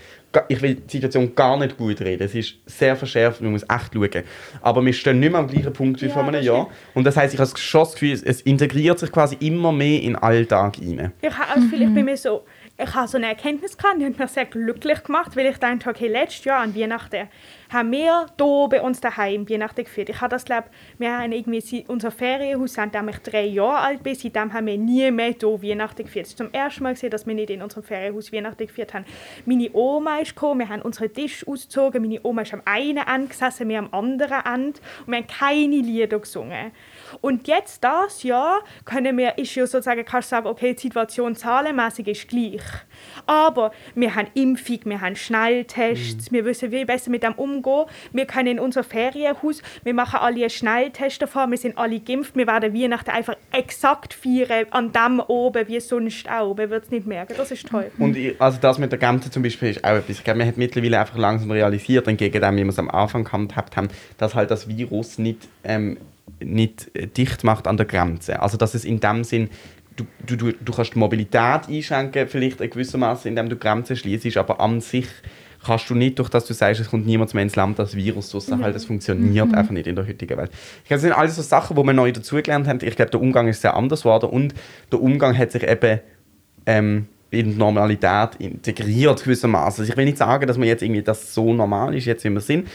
ich 0.48 0.62
will 0.62 0.76
die 0.76 0.92
Situation 0.92 1.34
gar 1.36 1.58
nicht 1.58 1.78
gut 1.78 2.02
reden. 2.02 2.24
Es 2.24 2.34
ist 2.36 2.56
sehr 2.66 2.96
verschärft, 2.96 3.42
man 3.42 3.52
muss 3.52 3.64
echt 3.64 3.94
schauen. 3.94 4.24
Aber 4.62 4.86
wir 4.86 4.94
stehen 4.94 5.20
nicht 5.20 5.32
mehr 5.32 5.40
am 5.40 5.48
gleichen 5.48 5.72
Punkt 5.74 6.02
wie 6.02 6.08
Ja, 6.08 6.14
vor 6.14 6.24
einem 6.24 6.42
Jahr. 6.44 6.70
Und 6.94 7.04
das 7.06 7.16
heißt, 7.18 7.34
ich 7.34 7.40
habe 7.40 7.50
schon 7.58 7.82
das 7.82 7.94
Gefühl, 7.94 8.12
es- 8.14 8.42
integriert 8.42 9.00
sich 9.00 9.12
quasi 9.12 9.36
immer 9.40 9.72
mehr 9.72 9.98
in 10.02 10.14
den 10.14 10.16
Alltag 10.16 10.78
rein. 10.80 11.12
Ich 11.22 11.30
habe 11.30 11.50
auch 11.52 11.56
das 11.56 11.64
Gefühl, 11.64 11.82
ich 11.84 11.94
bin 11.94 12.06
mir 12.06 12.18
so, 12.18 12.44
ich 12.76 12.96
habe 12.96 13.08
so 13.08 13.18
eine 13.18 13.28
Erkenntnis 13.28 13.78
gehabt, 13.78 14.02
die 14.02 14.06
hat 14.06 14.18
mich 14.18 14.32
sehr 14.32 14.46
glücklich 14.46 15.04
gemacht, 15.04 15.36
weil 15.36 15.46
ich 15.46 15.58
dachte, 15.58 15.88
okay, 15.88 16.08
letztes 16.08 16.44
Jahr 16.46 16.62
an 16.62 16.76
Weihnachten 16.76 17.30
haben 17.72 17.92
wir 17.92 18.26
hier 18.36 18.68
bei 18.68 18.82
uns 18.82 19.00
daheim 19.00 19.48
Weihnachten 19.48 19.84
geführt. 19.84 20.10
Ich 20.10 20.20
habe 20.22 20.30
das 20.30 20.44
glaube, 20.44 20.70
wir 20.98 21.20
haben 21.20 21.32
irgendwie 21.32 21.86
unser 21.88 22.10
Ferienhaus, 22.10 22.74
seitdem 22.74 23.10
ich 23.10 23.18
drei 23.20 23.46
Jahre 23.46 23.78
alt 23.78 24.02
bin, 24.02 24.16
seitdem 24.16 24.54
haben 24.54 24.66
wir 24.66 24.78
nie 24.80 25.12
mehr 25.12 25.36
hier 25.40 25.62
Weihnachten 25.62 26.04
geführt. 26.04 26.26
Es 26.26 26.32
ist 26.32 26.38
zum 26.40 26.52
ersten 26.52 26.82
Mal 26.82 26.94
gesehen, 26.94 27.12
dass 27.12 27.28
wir 27.28 27.36
nicht 27.36 27.52
in 27.52 27.62
unserem 27.62 27.84
Ferienhaus 27.84 28.34
Weihnachten 28.34 28.66
geführt 28.66 28.96
haben. 28.96 29.06
Meine 29.46 29.70
Oma 29.74 30.18
ist 30.20 30.34
gekommen, 30.36 30.62
wir 30.62 30.70
haben 30.70 30.82
unseren 30.82 31.14
Tisch 31.14 31.48
ausgezogen, 31.48 32.02
meine 32.02 32.22
Oma 32.24 32.42
ist 32.42 32.56
am 32.56 32.64
einen 32.66 33.06
Ende 33.06 33.28
gesessen, 33.28 33.70
wir 33.70 33.80
am 33.80 33.94
anderen 33.94 34.44
Ende 34.46 34.80
und 35.06 35.08
wir 35.08 35.18
haben 35.18 35.28
keine 35.28 35.76
Lieder 35.76 36.18
gesungen. 36.18 36.72
Und 37.22 37.48
jetzt, 37.48 37.84
das 37.84 38.24
Jahr, 38.24 38.60
können 38.86 39.18
wir, 39.18 39.38
ist 39.38 39.56
ja 39.56 39.66
sozusagen, 39.66 40.04
kannst 40.06 40.32
du 40.32 40.36
sagen, 40.36 40.48
okay, 40.48 40.74
die 40.74 40.82
Situation 40.82 41.36
zahlenmäßig 41.36 42.08
ist 42.08 42.28
gleich. 42.28 42.62
Aber 43.26 43.72
wir 43.96 44.16
haben 44.16 44.28
Impfung, 44.34 44.80
wir 44.86 45.02
haben 45.02 45.16
Schnelltests, 45.16 46.32
wir 46.32 46.46
wissen, 46.46 46.72
wie 46.72 46.86
besser 46.86 47.12
mit 47.12 47.24
dem 47.24 47.34
umgehen. 47.34 47.86
Wir 48.12 48.26
können 48.26 48.48
in 48.48 48.60
unser 48.60 48.84
Ferienhaus, 48.84 49.62
wir 49.84 49.94
machen 49.94 50.20
alle 50.20 50.42
einen 50.42 50.50
Schnelltest 50.50 51.22
davon, 51.22 51.52
wir 51.52 51.58
sind 51.58 51.78
alle 51.78 52.00
geimpft, 52.00 52.36
wir 52.36 52.48
werden 52.48 52.74
Weihnachten 52.74 53.12
einfach 53.12 53.36
exakt 53.52 54.14
feiern, 54.14 54.66
an 54.72 54.92
dem 54.92 55.20
oben, 55.20 55.68
wie 55.68 55.80
sonst 55.80 56.30
auch. 56.30 56.56
Man 56.56 56.70
wird 56.70 56.86
es 56.86 56.92
nicht 56.92 57.08
merken, 57.08 57.34
das 57.38 57.52
ist 57.52 57.68
toll. 57.68 57.92
Und 57.98 58.18
ich, 58.18 58.40
also 58.40 58.58
das 58.60 58.78
mit 58.78 58.92
der 58.92 59.00
Grenze 59.00 59.30
zum 59.32 59.44
Beispiel 59.44 59.70
ist 59.70 59.84
auch 59.84 59.96
etwas. 59.96 60.18
Ich 60.18 60.24
glaube, 60.24 60.40
man 60.40 60.48
hat 60.48 60.58
mittlerweile 60.58 61.00
einfach 61.00 61.18
langsam 61.18 61.52
realisiert, 61.52 62.08
entgegen 62.08 62.42
dem, 62.42 62.56
wie 62.58 62.64
wir 62.64 62.70
es 62.70 62.80
am 62.80 62.90
Anfang 62.90 63.24
gehabt 63.24 63.78
haben, 63.78 63.90
dass 64.18 64.36
halt 64.36 64.52
das 64.52 64.68
Virus 64.68 65.18
nicht, 65.18 65.48
ähm, 65.64 65.98
nicht 66.46 66.92
äh, 66.96 67.08
dicht 67.08 67.44
macht 67.44 67.68
an 67.68 67.78
der 67.78 67.86
Grenze. 67.86 68.42
Also 68.42 68.58
dass 68.58 68.74
es 68.74 68.86
in 68.86 69.00
dem 69.00 69.24
Sinn, 69.24 69.50
du, 69.96 70.06
du, 70.26 70.36
du, 70.36 70.52
du 70.54 70.74
kannst 70.74 70.96
die 70.96 71.00
Mobilität 71.00 71.68
einschränken, 71.70 72.28
vielleicht 72.28 72.62
in 72.62 72.70
gewissem 72.70 73.02
Maße, 73.02 73.28
indem 73.28 73.50
du 73.50 73.56
Grenzen 73.56 73.96
schließt, 73.96 74.38
aber 74.38 74.60
an 74.60 74.82
sich 74.82 75.08
kannst 75.66 75.90
du 75.90 75.96
nicht, 75.96 76.20
durch 76.20 76.30
dass 76.30 76.46
du 76.46 76.54
sagst, 76.54 76.82
es 76.82 76.90
kommt 76.90 77.06
niemand 77.06 77.34
mehr 77.34 77.44
ins 77.44 77.56
Land 77.56 77.80
das 77.80 77.96
Virus 77.96 78.30
durch, 78.30 78.50
halt, 78.52 78.76
das 78.76 78.86
funktioniert 78.86 79.54
einfach 79.54 79.72
nicht 79.72 79.88
in 79.88 79.96
der 79.96 80.06
heutigen 80.06 80.38
Welt. 80.38 80.52
Ich 80.84 80.90
glaube, 80.90 80.96
das 80.96 81.02
sind 81.02 81.14
alles 81.14 81.36
so 81.36 81.42
Sachen, 81.42 81.78
wo 81.78 81.84
wir 81.84 81.94
neu 81.94 82.12
dazugelernt 82.12 82.68
haben. 82.68 82.80
Ich 82.82 82.96
glaube, 82.96 83.12
der 83.12 83.22
Umgang 83.22 83.48
ist 83.48 83.62
sehr 83.62 83.76
anders 83.76 84.02
geworden 84.02 84.30
und 84.30 84.54
der 84.92 85.02
Umgang 85.02 85.38
hat 85.38 85.52
sich 85.52 85.64
eben 85.64 86.02
ähm, 86.66 87.08
in 87.32 87.52
die 87.52 87.58
Normalität 87.58 88.36
integriert 88.40 89.24
gewissermaßen. 89.24 89.82
Also 89.82 89.92
ich 89.92 89.98
will 89.98 90.06
nicht 90.06 90.18
sagen, 90.18 90.48
dass 90.48 90.58
man 90.58 90.68
jetzt 90.68 90.84
irgendwie 90.84 91.02
das 91.02 91.34
so 91.34 91.54
normal 91.54 91.96
ist, 91.96 92.06
jetzt 92.06 92.24
wie 92.24 92.30
wir 92.30 92.42
sind. 92.42 92.68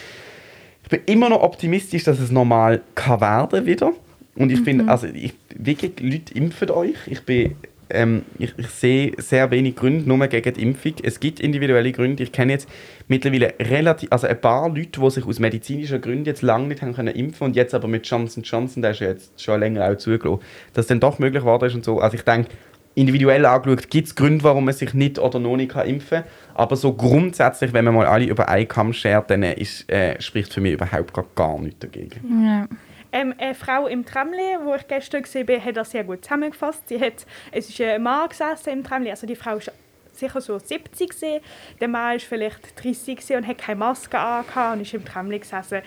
Ich 0.91 0.91
bin 0.91 1.01
immer 1.05 1.29
noch 1.29 1.43
optimistisch, 1.43 2.05
dass 2.05 2.19
es 2.19 2.31
normal 2.31 2.81
kann 2.95 3.21
werden 3.21 3.67
wieder. 3.67 3.93
Und 4.37 4.51
ich 4.51 4.61
finde, 4.61 4.89
also 4.89 5.07
ich, 5.07 5.35
wirklich, 5.55 6.01
Leute, 6.01 6.33
impfen 6.35 6.71
euch. 6.71 6.97
Ich 7.07 7.23
bin 7.25 7.57
ähm, 7.91 8.23
ich, 8.39 8.53
ich 8.57 8.69
sehe 8.69 9.13
sehr 9.19 9.51
wenig 9.51 9.77
Gründe 9.77 10.09
nur 10.09 10.27
gegen 10.27 10.55
die 10.55 10.63
Impfung. 10.63 10.95
Es 11.03 11.21
gibt 11.21 11.41
individuelle 11.41 11.93
Gründe. 11.93 12.23
Ich 12.23 12.33
kenne 12.33 12.53
jetzt 12.53 12.69
mittlerweile 13.07 13.55
relativ, 13.61 14.11
also 14.13 14.27
ein 14.27 14.41
paar 14.41 14.69
Leute, 14.69 15.01
die 15.01 15.11
sich 15.11 15.27
aus 15.27 15.39
medizinischen 15.39 16.01
Gründen 16.01 16.25
jetzt 16.25 16.43
lange 16.43 16.69
nicht 16.69 16.83
haben 16.83 16.95
können 16.95 17.15
impfen 17.15 17.47
und 17.47 17.57
jetzt 17.57 17.75
aber 17.75 17.89
mit 17.89 18.07
Johnson 18.07 18.43
Johnson, 18.43 18.83
der 18.83 18.93
ist 18.93 19.01
ja 19.01 19.09
jetzt 19.09 19.43
schon 19.43 19.61
länger 19.61 19.91
auch 19.91 19.97
zugelassen, 19.97 20.41
dass 20.75 20.87
dann 20.87 21.01
doch 21.01 21.19
möglich 21.19 21.45
war 21.45 21.63
ist 21.63 21.75
und 21.75 21.85
so. 21.85 22.01
Also 22.01 22.17
ich 22.17 22.23
denke, 22.23 22.51
individuell 22.99 23.47
angeschaut 23.47 23.89
gibt 23.91 24.09
es 24.09 24.15
Gründe, 24.15 24.43
warum 24.45 24.65
man 24.65 24.75
sich 24.75 24.93
nicht 24.93 25.19
oder 25.19 25.39
noch 25.39 25.57
nicht 25.57 25.75
impfen 25.75 26.23
kann. 26.23 26.31
Aber 26.55 26.77
so 26.77 26.93
grundsätzlich, 26.93 27.73
wenn 27.73 27.85
man 27.85 27.95
mal 27.95 28.07
alle 28.07 28.25
über 28.25 28.49
einen 28.49 28.67
Kamm 28.67 28.93
schert, 28.93 29.31
dann 29.31 29.43
ist, 29.45 29.89
äh, 29.91 30.21
spricht 30.21 30.53
für 30.53 30.61
mich 30.61 30.73
überhaupt 30.73 31.15
gar, 31.15 31.25
gar 31.35 31.59
nichts 31.59 31.79
dagegen. 31.79 32.45
Ja. 32.45 32.69
Ähm, 33.11 33.35
eine 33.39 33.55
Frau 33.55 33.87
im 33.87 34.05
Tramli, 34.05 34.59
wo 34.65 34.75
ich 34.75 34.87
gestern 34.87 35.23
gesehen 35.23 35.47
bin, 35.47 35.65
hat 35.65 35.77
das 35.77 35.93
sehr 35.93 36.05
gut 36.05 36.25
zusammengefasst. 36.25 36.89
Sie 36.89 37.01
hat, 37.01 37.25
es 37.53 37.71
ist 37.71 37.81
ein 37.81 38.03
Mann 38.03 38.29
gesessen 38.29 38.71
im 38.71 38.85
Tramli, 38.85 39.11
also 39.11 39.27
die 39.27 39.37
Frau 39.37 39.57
ist 39.57 39.73
sicher 40.19 40.41
so 40.41 40.59
70 40.59 41.11
gewesen. 41.11 41.41
Der 41.81 41.89
Mann 41.89 42.17
ist 42.17 42.27
vielleicht 42.27 42.83
30 42.83 43.17
gewesen 43.17 43.37
und 43.37 43.47
hat 43.47 43.59
keine 43.59 43.79
Maske 43.79 44.19
angehabt 44.19 44.77
und 44.77 44.83
ist 44.83 44.95
im 44.95 45.05
Tramli 45.05 45.39
gesessen. 45.39 45.83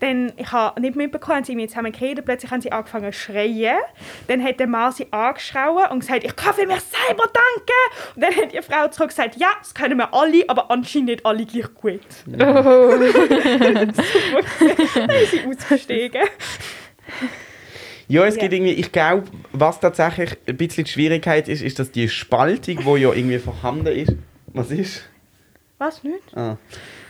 Dann, 0.00 0.32
ich 0.36 0.52
habe 0.52 0.80
nicht 0.80 0.96
mitbekommen, 0.96 1.36
haben 1.38 1.44
sie 1.44 1.52
irgendwie 1.52 1.68
zusammen 1.68 1.92
geredet, 1.92 2.24
plötzlich 2.24 2.50
haben 2.50 2.60
sie 2.60 2.72
angefangen 2.72 3.12
zu 3.12 3.18
schreien. 3.18 3.78
Dann 4.28 4.42
hat 4.42 4.60
der 4.60 4.66
Mann 4.66 4.92
sie 4.92 5.10
angeschrien 5.10 5.90
und 5.90 6.00
gesagt, 6.00 6.24
ich 6.24 6.36
kann 6.36 6.54
für 6.54 6.66
mich 6.66 6.80
selber 6.80 7.24
danken. 7.24 8.14
Und 8.14 8.22
dann 8.22 8.34
hat 8.34 8.52
die 8.52 8.62
Frau 8.62 8.88
zurück 8.88 9.08
gesagt, 9.08 9.36
ja, 9.36 9.48
das 9.58 9.74
können 9.74 9.98
wir 9.98 10.12
alle, 10.12 10.44
aber 10.48 10.70
anscheinend 10.70 11.08
nicht 11.08 11.26
alle 11.26 11.46
gleich 11.46 11.72
gut. 11.74 12.00
Oh. 12.26 12.36
Dann 15.06 15.10
ist 15.10 15.30
sie 15.30 15.46
ausgestiegen. 15.46 16.22
Ja, 18.08 18.24
es 18.24 18.36
Ja. 18.36 18.42
gibt 18.42 18.52
irgendwie, 18.54 18.72
ich 18.72 18.92
glaube, 18.92 19.24
was 19.52 19.80
tatsächlich 19.80 20.36
ein 20.46 20.56
bisschen 20.56 20.84
die 20.84 20.90
Schwierigkeit 20.90 21.48
ist, 21.48 21.62
ist, 21.62 21.78
dass 21.78 21.90
die 21.90 22.08
Spaltung, 22.08 22.78
die 22.78 23.00
ja 23.02 23.12
irgendwie 23.12 23.38
vorhanden 23.38 23.88
ist, 23.88 24.14
was 24.52 24.70
ist? 24.70 25.02
Was 25.78 26.02
nicht? 26.04 26.34
Ah. 26.36 26.56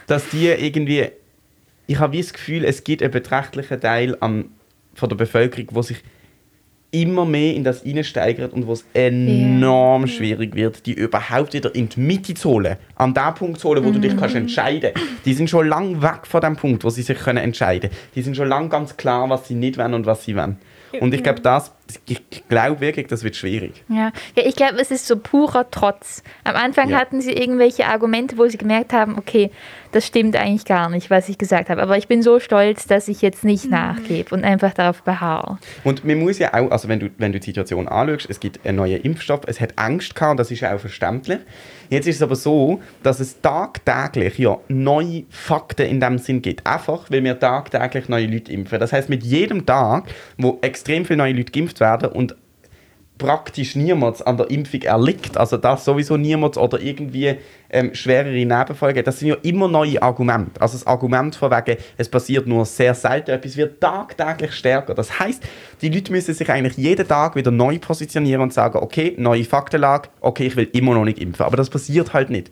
Dass 0.07 0.29
die 0.31 0.47
irgendwie, 0.49 1.09
ich 1.87 1.99
habe 1.99 2.17
das 2.17 2.33
Gefühl, 2.33 2.65
es 2.65 2.83
gibt 2.83 3.03
einen 3.03 3.13
beträchtlichen 3.13 3.81
Teil 3.81 4.17
an, 4.21 4.47
von 4.95 5.09
der 5.09 5.17
Bevölkerung, 5.17 5.69
wo 5.73 5.83
sich 5.83 5.99
immer 6.93 7.27
mehr 7.27 7.53
in 7.55 7.63
das 7.65 7.83
hineinsteigert 7.83 8.55
und 8.55 8.67
wo 8.67 8.73
es 8.73 8.85
enorm 8.95 10.07
schwierig 10.07 10.55
wird, 10.55 10.87
die 10.87 10.95
überhaupt 10.95 11.53
wieder 11.53 11.75
in 11.75 11.89
die 11.91 12.01
Mitte 12.01 12.33
zu 12.35 12.49
holen. 12.51 12.77
An 12.95 13.13
den 13.13 13.35
Punkt 13.35 13.61
zu 13.61 13.69
holen, 13.69 13.85
wo 13.85 13.91
du 13.91 13.99
dich 13.99 14.17
kannst 14.17 14.35
entscheiden 14.37 14.93
Die 15.25 15.35
sind 15.35 15.51
schon 15.51 15.69
lang 15.69 16.01
weg 16.01 16.21
von 16.27 16.41
dem 16.41 16.57
Punkt, 16.57 16.85
wo 16.85 16.91
sie 16.91 17.03
sich 17.03 17.19
können 17.19 17.39
entscheiden 17.39 17.91
können. 17.91 18.03
Die 18.15 18.23
sind 18.23 18.37
schon 18.37 18.49
lang 18.49 18.71
ganz 18.71 18.97
klar, 18.97 19.29
was 19.29 19.47
sie 19.49 19.55
nicht 19.55 19.77
wollen 19.77 19.93
und 19.95 20.07
was 20.07 20.25
sie 20.25 20.37
wollen. 20.37 20.57
Und 21.01 21.14
ich 21.14 21.22
glaube, 21.22 21.41
das, 21.41 21.72
ich 22.07 22.49
glaube 22.49 22.80
wirklich, 22.80 23.07
das 23.07 23.22
wird 23.22 23.37
schwierig. 23.37 23.84
Ja, 23.89 24.12
ja 24.37 24.45
ich 24.45 24.57
glaube, 24.57 24.80
es 24.80 24.91
ist 24.91 25.07
so 25.07 25.16
purer 25.16 25.70
Trotz. 25.70 26.22
Am 26.45 26.57
Anfang 26.57 26.91
Ja. 26.91 26.99
hatten 26.99 27.20
sie 27.20 27.32
irgendwelche 27.32 27.87
Argumente, 27.87 28.39
wo 28.39 28.47
sie 28.49 28.59
gemerkt 28.59 28.93
haben, 28.93 29.16
okay, 29.18 29.51
das 29.93 30.07
stimmt 30.07 30.37
eigentlich 30.37 30.64
gar 30.64 30.91
nicht, 30.91 31.11
was 31.11 31.28
ich 31.28 31.39
gesagt 31.39 31.70
habe. 31.70 31.82
Aber 31.82 31.97
ich 31.97 32.09
bin 32.09 32.22
so 32.22 32.39
stolz, 32.41 32.87
dass 32.87 33.09
ich 33.09 33.22
jetzt 33.22 33.45
nicht 33.45 33.70
nachgebe 33.70 34.34
und 34.34 34.45
einfach 34.45 34.74
darauf 34.74 35.03
beharre. 35.03 35.59
Und 35.84 36.05
man 36.05 36.18
muss 36.18 36.39
ja 36.39 36.53
auch, 36.55 36.70
also 36.70 36.89
wenn 36.89 37.01
du, 37.01 37.11
wenn 37.18 37.32
du 37.32 37.41
die 37.41 37.47
Situation 37.47 37.89
anschaust, 37.89 38.28
es 38.28 38.41
gibt 38.41 38.66
einen 38.66 38.76
neuen 38.76 39.01
Impfstoff, 39.01 39.41
es 39.47 39.61
hat 39.61 39.72
Angst 39.76 40.14
gehabt, 40.14 40.32
und 40.32 40.37
das 40.39 40.51
ist 40.51 40.61
ja 40.61 40.74
auch 40.74 40.80
verständlich. 40.80 41.39
Jetzt 41.89 42.09
ist 42.09 42.16
es 42.16 42.22
aber 42.22 42.37
so, 42.37 42.80
dass 43.03 43.20
es 43.20 43.41
tagtäglich 43.41 44.39
ja 44.39 44.59
neue 44.68 45.24
Fakten 45.30 45.87
in 45.87 46.01
dem 46.01 46.18
Sinn 46.18 46.43
gibt. 46.43 46.66
Einfach, 46.66 47.11
weil 47.11 47.22
wir 47.22 47.39
tagtäglich 47.39 48.09
neue 48.09 48.26
Leute 48.26 48.53
impfen. 48.53 48.80
Das 48.80 48.93
heißt, 48.93 49.09
mit 49.09 49.22
jedem 49.22 49.64
Tag, 49.64 50.05
wo 50.37 50.59
extrem 50.62 51.05
viele 51.05 51.18
neue 51.18 51.32
Leute 51.32 51.53
geimpft 51.53 51.76
werden 51.81 52.11
und 52.12 52.37
praktisch 53.18 53.77
niemand 53.77 54.27
an 54.27 54.37
der 54.37 54.51
Impfung 54.51 54.83
erliegt, 54.83 55.37
also 55.37 55.57
dass 55.57 55.85
sowieso 55.85 56.16
niemand 56.16 56.57
oder 56.57 56.81
irgendwie 56.81 57.37
ähm, 57.70 57.95
schwerere 57.95 58.33
Nebenfolgen, 58.33 59.05
das 59.05 59.20
sind 59.20 59.29
ja 59.29 59.37
immer 59.43 59.68
neue 59.68 60.01
Argumente. 60.03 60.61
Also 60.61 60.77
das 60.77 60.87
Argument 60.87 61.35
von 61.35 61.51
wegen, 61.51 61.79
es 61.97 62.09
passiert 62.09 62.47
nur 62.47 62.64
sehr 62.66 62.95
selten 62.95 63.31
etwas, 63.31 63.57
wird 63.57 63.81
tagtäglich 63.81 64.53
stärker. 64.53 64.95
Das 64.95 65.18
heißt, 65.18 65.43
die 65.81 65.89
Leute 65.89 66.12
müssen 66.12 66.35
sich 66.35 66.51
eigentlich 66.51 66.77
jeden 66.77 67.09
Tag 67.09 67.37
wieder 67.37 67.51
neu 67.51 67.79
positionieren 67.79 68.43
und 68.43 68.53
sagen, 68.53 68.79
okay, 68.79 69.14
neue 69.16 69.45
Faktenlage, 69.45 70.11
okay, 70.20 70.47
ich 70.47 70.57
will 70.57 70.68
immer 70.72 70.95
noch 70.95 71.05
nicht 71.05 71.18
impfen. 71.18 71.47
Aber 71.47 71.57
das 71.57 71.70
passiert 71.70 72.12
halt 72.12 72.29
nicht. 72.29 72.49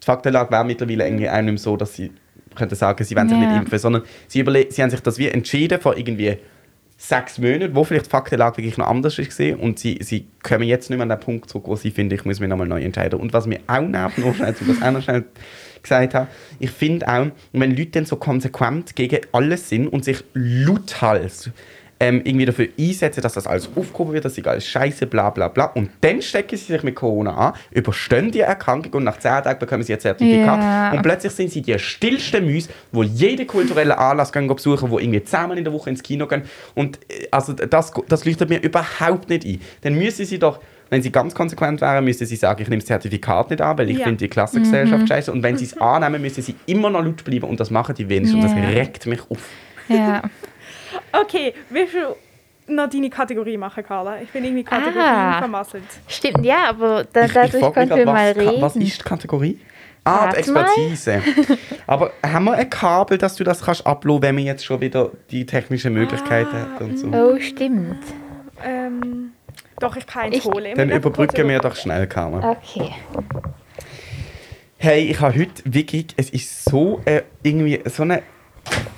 Die 0.00 0.06
Faktenlage 0.06 0.50
wäre 0.50 0.64
mittlerweile 0.64 1.04
irgendwie 1.04 1.28
auch 1.28 1.36
nicht 1.36 1.44
mehr 1.44 1.58
so, 1.58 1.76
dass 1.76 1.94
sie 1.94 2.10
könnten 2.54 2.74
sagen, 2.74 3.02
sie 3.04 3.16
wollen 3.16 3.28
sich 3.28 3.38
nicht 3.38 3.56
impfen, 3.56 3.78
sondern 3.78 4.02
sie, 4.26 4.44
sie 4.70 4.82
haben 4.82 4.90
sich 4.90 5.00
das 5.00 5.18
wie 5.18 5.28
entschieden 5.28 5.80
vor 5.80 5.96
irgendwie 5.96 6.38
sechs 7.02 7.38
Monaten, 7.38 7.74
wo 7.74 7.82
vielleicht 7.82 8.06
die 8.06 8.10
Faktenlage 8.10 8.58
wirklich 8.58 8.78
noch 8.78 8.86
anders 8.86 9.16
gesehen 9.16 9.58
und 9.58 9.76
sie, 9.78 9.98
sie 10.02 10.28
kommen 10.44 10.62
jetzt 10.62 10.88
nicht 10.88 10.98
mehr 10.98 11.02
an 11.02 11.08
den 11.08 11.18
Punkt 11.18 11.50
zurück, 11.50 11.64
wo 11.66 11.74
sie 11.74 11.90
finden, 11.90 12.14
ich 12.14 12.24
muss 12.24 12.38
mich 12.38 12.48
nochmal 12.48 12.68
neu 12.68 12.80
entscheiden. 12.80 13.18
Und 13.18 13.32
was 13.32 13.46
mir 13.46 13.58
auch 13.66 13.80
nervt, 13.80 14.18
nur 14.18 14.32
schnell, 14.34 14.54
um 14.60 14.68
das 14.68 14.82
auch 14.82 14.92
noch 14.92 15.02
schnell 15.02 15.24
gesagt 15.82 16.14
habe, 16.14 16.28
ich 16.60 16.70
finde 16.70 17.08
auch, 17.08 17.26
wenn 17.52 17.76
Leute 17.76 17.90
dann 17.90 18.06
so 18.06 18.14
konsequent 18.14 18.94
gegen 18.94 19.18
alles 19.32 19.68
sind 19.68 19.88
und 19.88 20.04
sich 20.04 20.22
lauthals 20.34 21.50
ähm, 22.02 22.20
irgendwie 22.24 22.46
dafür 22.46 22.66
einsetzen, 22.78 23.20
dass 23.20 23.34
das 23.34 23.46
alles 23.46 23.70
aufgehoben 23.76 24.12
wird, 24.12 24.24
dass 24.24 24.34
sie 24.34 24.44
alles 24.44 24.66
scheiße, 24.66 25.06
bla 25.06 25.30
bla 25.30 25.46
bla. 25.46 25.66
Und 25.66 25.90
dann 26.00 26.20
stecken 26.20 26.56
sie 26.56 26.72
sich 26.72 26.82
mit 26.82 26.96
Corona 26.96 27.32
an, 27.36 27.52
überstehen 27.70 28.32
die 28.32 28.40
Erkrankung 28.40 28.92
und 28.94 29.04
nach 29.04 29.18
10 29.20 29.44
Tagen 29.44 29.58
bekommen 29.60 29.84
sie 29.84 29.92
ein 29.94 30.00
Zertifikat. 30.00 30.58
Ja. 30.60 30.92
Und 30.92 31.02
plötzlich 31.02 31.32
sind 31.32 31.50
sie 31.52 31.62
die 31.62 31.78
stillsten 31.78 32.44
Müs, 32.44 32.68
wo 32.90 33.04
jeden 33.04 33.46
kulturellen 33.46 33.92
Anlass 33.92 34.32
gehen 34.32 34.48
besuchen, 34.48 34.90
wo 34.90 34.98
irgendwie 34.98 35.22
zehnmal 35.22 35.56
in 35.58 35.64
der 35.64 35.72
Woche 35.72 35.90
ins 35.90 36.02
Kino 36.02 36.26
gehen. 36.26 36.42
Und 36.74 36.96
äh, 37.08 37.28
also 37.30 37.52
das, 37.52 37.92
das 38.08 38.24
leuchtet 38.24 38.48
mir 38.48 38.60
überhaupt 38.60 39.28
nicht 39.28 39.46
ein. 39.46 39.60
Dann 39.82 39.94
müssen 39.94 40.26
sie 40.26 40.40
doch, 40.40 40.58
wenn 40.90 41.02
sie 41.02 41.12
ganz 41.12 41.34
konsequent 41.34 41.80
wären, 41.80 42.04
müssten 42.04 42.26
sie 42.26 42.36
sagen, 42.36 42.60
ich 42.62 42.68
nehme 42.68 42.80
das 42.80 42.86
Zertifikat 42.88 43.48
nicht 43.50 43.62
an, 43.62 43.78
weil 43.78 43.88
ich 43.90 43.98
Ja. 43.98 44.04
finde 44.04 44.18
die 44.18 44.28
Klassengesellschaft 44.28 45.06
scheiße. 45.08 45.30
Und 45.32 45.42
wenn 45.44 45.56
sie 45.56 45.66
es 45.66 45.76
annehmen, 45.80 46.20
müssen 46.20 46.42
sie 46.42 46.56
immer 46.66 46.90
noch 46.90 47.04
laut 47.04 47.22
bleiben 47.22 47.44
und 47.46 47.60
das 47.60 47.70
machen 47.70 47.94
die 47.94 48.08
wenigstens. 48.08 48.44
Und 48.44 48.50
Ja. 48.50 48.60
das 48.66 48.74
regt 48.74 49.06
mich 49.06 49.20
auf. 49.30 49.38
Ja. 49.88 50.22
Okay, 51.12 51.54
willst 51.70 51.94
du 51.94 52.16
noch 52.72 52.88
deine 52.88 53.10
Kategorie 53.10 53.56
machen, 53.56 53.84
Carla? 53.84 54.20
Ich 54.22 54.30
bin 54.30 54.44
irgendwie 54.44 54.64
Kategorien 54.64 55.00
Ah. 55.00 55.38
vermasselt. 55.38 55.84
Stimmt, 56.08 56.44
ja, 56.44 56.68
aber 56.68 57.04
da, 57.12 57.26
dadurch 57.26 57.62
konnten 57.72 57.96
wir 57.96 58.06
mal 58.06 58.32
reden. 58.32 58.60
was 58.62 58.76
ist 58.76 58.98
die 59.00 59.02
Kategorie? 59.02 59.58
Ah, 60.04 60.30
die. 60.32 60.38
Expertise. 60.38 61.22
Aber 61.86 62.10
haben 62.26 62.44
wir 62.46 62.54
ein 62.54 62.68
Kabel, 62.68 63.18
dass 63.18 63.36
du 63.36 63.44
das 63.44 63.62
kannst 63.64 63.86
uploaden, 63.86 64.22
wenn 64.22 64.36
wir 64.36 64.42
jetzt 64.42 64.64
schon 64.64 64.80
wieder 64.80 65.12
die 65.30 65.46
technischen 65.46 65.94
Möglichkeiten 65.94 66.56
Ah, 66.56 66.74
haben 66.74 66.90
und 66.90 66.96
so? 66.98 67.06
Oh, 67.06 67.38
stimmt. 67.38 67.98
Ähm, 68.64 69.30
doch, 69.78 69.94
ich 69.94 70.04
kann 70.04 70.22
eins 70.24 70.38
Ich- 70.38 70.44
holen. 70.44 70.74
Dann 70.74 70.90
überbrücken 70.90 71.48
wir 71.48 71.60
doch 71.60 71.76
schnell, 71.76 72.08
Carmen. 72.08 72.42
Okay. 72.42 72.90
Hey, 74.78 75.04
ich 75.08 75.20
habe 75.20 75.38
heute 75.38 75.62
wirklich, 75.64 76.06
es 76.16 76.30
ist 76.30 76.64
so 76.68 77.00
äh, 77.04 77.22
irgendwie 77.44 77.80
so 77.84 78.02
eine 78.02 78.22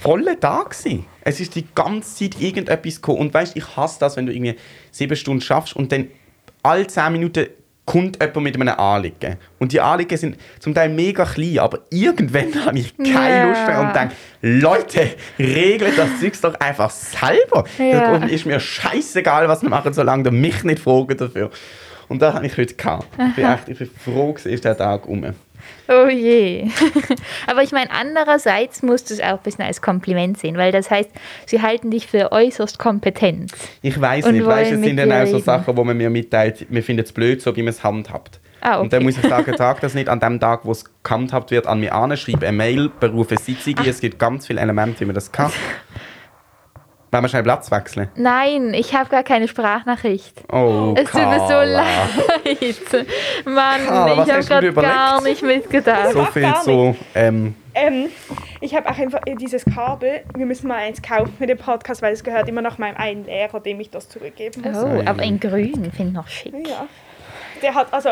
voller 0.01 0.39
Tag 0.39 0.71
gewesen. 0.71 1.07
Es 1.23 1.41
ist 1.41 1.55
die 1.55 1.67
ganze 1.75 2.15
Zeit 2.17 2.41
irgendetwas 2.41 2.97
gekommen. 2.97 3.19
Und 3.21 3.35
weißt, 3.35 3.57
ich 3.57 3.77
hasse 3.77 3.99
das, 4.01 4.17
wenn 4.17 4.27
du 4.27 4.33
irgendwie 4.33 4.57
sieben 4.91 5.17
Stunden 5.17 5.41
schaffst 5.41 5.75
und 5.75 5.91
dann 5.93 6.09
alle 6.63 6.87
zehn 6.87 7.13
Minuten 7.13 7.47
kommt 7.87 8.19
jemand 8.23 8.43
mit 8.43 8.55
einem 8.59 8.79
Anliegen. 8.79 9.37
Und 9.59 9.73
die 9.73 9.81
Anliegen 9.81 10.17
sind 10.17 10.39
zum 10.59 10.75
Teil 10.75 10.89
mega 10.89 11.25
klein, 11.27 11.59
aber 11.59 11.81
irgendwann 11.91 12.55
habe 12.65 12.79
ich 12.79 12.97
keine 12.97 13.37
Ja. 13.37 13.45
Lust 13.45 13.67
mehr 13.67 13.81
und 13.81 13.95
denke, 13.95 14.15
Leute, 14.41 15.11
regelt 15.39 15.99
das 15.99 16.21
Zeug 16.21 16.33
doch 16.41 16.55
einfach 16.61 16.91
selber. 16.91 17.65
Ja. 17.79 18.19
Das 18.19 18.31
ist 18.31 18.47
mir 18.47 18.59
scheißegal, 18.59 19.49
was 19.49 19.63
wir 19.63 19.69
machen, 19.69 19.93
solange 19.93 20.25
ihr 20.29 20.33
mich 20.33 20.65
nicht 20.65 20.79
fragen 20.81 21.17
dafür. 21.17 21.51
Und 22.09 22.21
das 22.23 22.35
habe 22.35 22.47
ich 22.47 22.57
heute 22.57 22.75
gehabt. 22.75 23.07
Ich 23.29 23.35
bin, 23.37 23.45
echt, 23.45 23.69
ich 23.69 23.79
bin 23.79 23.91
froh, 24.03 24.35
ist 24.43 24.65
der 24.65 24.77
Tag 24.77 25.07
um. 25.07 25.35
Oh 25.89 26.09
je. 26.09 26.69
Aber 27.47 27.63
ich 27.63 27.73
meine, 27.73 27.91
andererseits 27.91 28.83
musst 28.83 29.11
du 29.11 29.15
es 29.15 29.21
auch 29.21 29.39
ein 29.39 29.43
bisschen 29.43 29.65
als 29.65 29.83
Kompliment 29.83 30.39
sehen, 30.39 30.57
weil 30.57 30.73
das 30.73 30.91
heißt, 30.91 31.11
sie 31.47 31.61
halten 31.61 31.91
dich 31.91 32.07
für 32.07 32.33
äußerst 32.33 32.79
kompetent. 32.79 33.53
Ich 33.83 34.01
weiß 34.01 34.27
nicht, 34.27 34.47
weißt, 34.47 34.73
es 34.73 34.81
sind 34.81 34.97
dann 34.97 35.13
auch 35.13 35.27
so. 35.27 35.39
Sachen, 35.39 35.77
wo 35.77 35.85
man 35.85 35.97
mir 35.97 36.09
mitteilt, 36.09 36.67
wir 36.71 36.83
finden 36.83 37.05
es 37.05 37.13
blöd, 37.13 37.43
so 37.43 37.55
wie 37.55 37.63
man 37.63 37.71
es 37.71 37.85
handhabt. 37.85 38.41
Ah, 38.63 38.79
Und 38.79 38.95
dann 38.95 39.03
okay. 39.03 39.05
muss 39.05 39.23
ich 39.23 39.29
sagen, 39.29 39.55
sag 39.59 39.81
das 39.83 39.93
nicht 39.93 40.09
an 40.09 40.21
dem 40.21 40.41
Tag, 40.41 40.61
wo 40.65 40.73
es 40.73 40.87
gehandhabt 41.03 41.51
wird, 41.51 41.67
an 41.67 41.81
mich 41.81 41.93
an, 41.93 42.17
schreibe 42.17 42.47
eine 42.47 42.57
Mail, 42.57 42.91
berufe 42.99 43.37
Sitzung, 43.37 43.75
es 43.85 44.01
gibt 44.01 44.19
ganz 44.19 44.47
viele 44.47 44.61
Elemente, 44.61 45.01
wie 45.01 45.05
man 45.05 45.15
das 45.15 45.31
kann. 45.31 45.53
Wollen 47.15 47.23
wir 47.23 47.29
schnell 47.29 47.45
Platz 47.45 47.71
wechseln? 47.71 48.09
Nein, 48.17 48.75
ich 48.75 48.93
habe 48.93 49.09
gar 49.09 49.23
keine 49.23 49.47
Sprachnachricht. 49.47 50.35
Oh, 50.53 50.95
Es 50.99 51.09
tut 51.09 51.21
mir 51.21 51.47
so 51.47 51.55
leid. 51.55 53.07
Mann, 53.45 53.87
Carla, 53.87 54.17
was 54.17 54.27
ich 54.27 54.33
habe 54.33 54.39
hast 54.41 54.51
du 54.51 54.61
dir 54.61 54.73
gerade 54.73 54.89
gar 54.89 55.23
nicht 55.23 55.41
mitgedacht. 55.41 56.11
So 56.13 56.25
viel 56.25 56.43
gar 56.43 56.65
so, 56.65 56.97
ähm, 57.15 57.55
Ähm, 57.73 58.09
ich 58.61 58.75
habe 58.75 58.91
auch 58.91 58.99
einfach 58.99 59.21
äh, 59.27 59.37
dieses 59.37 59.65
Kabel. 59.65 60.23
Wir 60.37 60.45
müssen 60.45 60.67
mal 60.67 60.79
eins 60.79 61.03
kaufen 61.03 61.33
für 61.39 61.47
den 61.47 61.57
Podcast, 61.57 62.03
weil 62.03 62.13
es 62.13 62.25
gehört 62.25 62.49
immer 62.49 62.63
noch 62.63 62.79
meinem 62.79 62.97
einen 62.97 63.27
Lehrer, 63.27 63.61
dem 63.61 63.79
ich 63.79 63.91
das 63.91 64.09
zurückgeben 64.09 64.63
muss. 64.63 64.77
Oh, 64.77 65.01
aber 65.07 65.23
in 65.23 65.39
grün 65.39 65.93
finde 65.93 66.09
ich 66.09 66.13
noch 66.13 66.27
schick. 66.27 66.53
Ja. 66.67 66.89
Der 67.63 67.77
hat 67.77 67.93
also. 67.93 68.09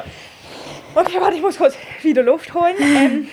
Okay, 0.94 1.16
warte, 1.18 1.34
ich 1.34 1.42
muss 1.42 1.58
kurz 1.58 1.74
wieder 2.02 2.22
Luft 2.22 2.54
holen. 2.54 2.76
Ähm, 2.78 3.28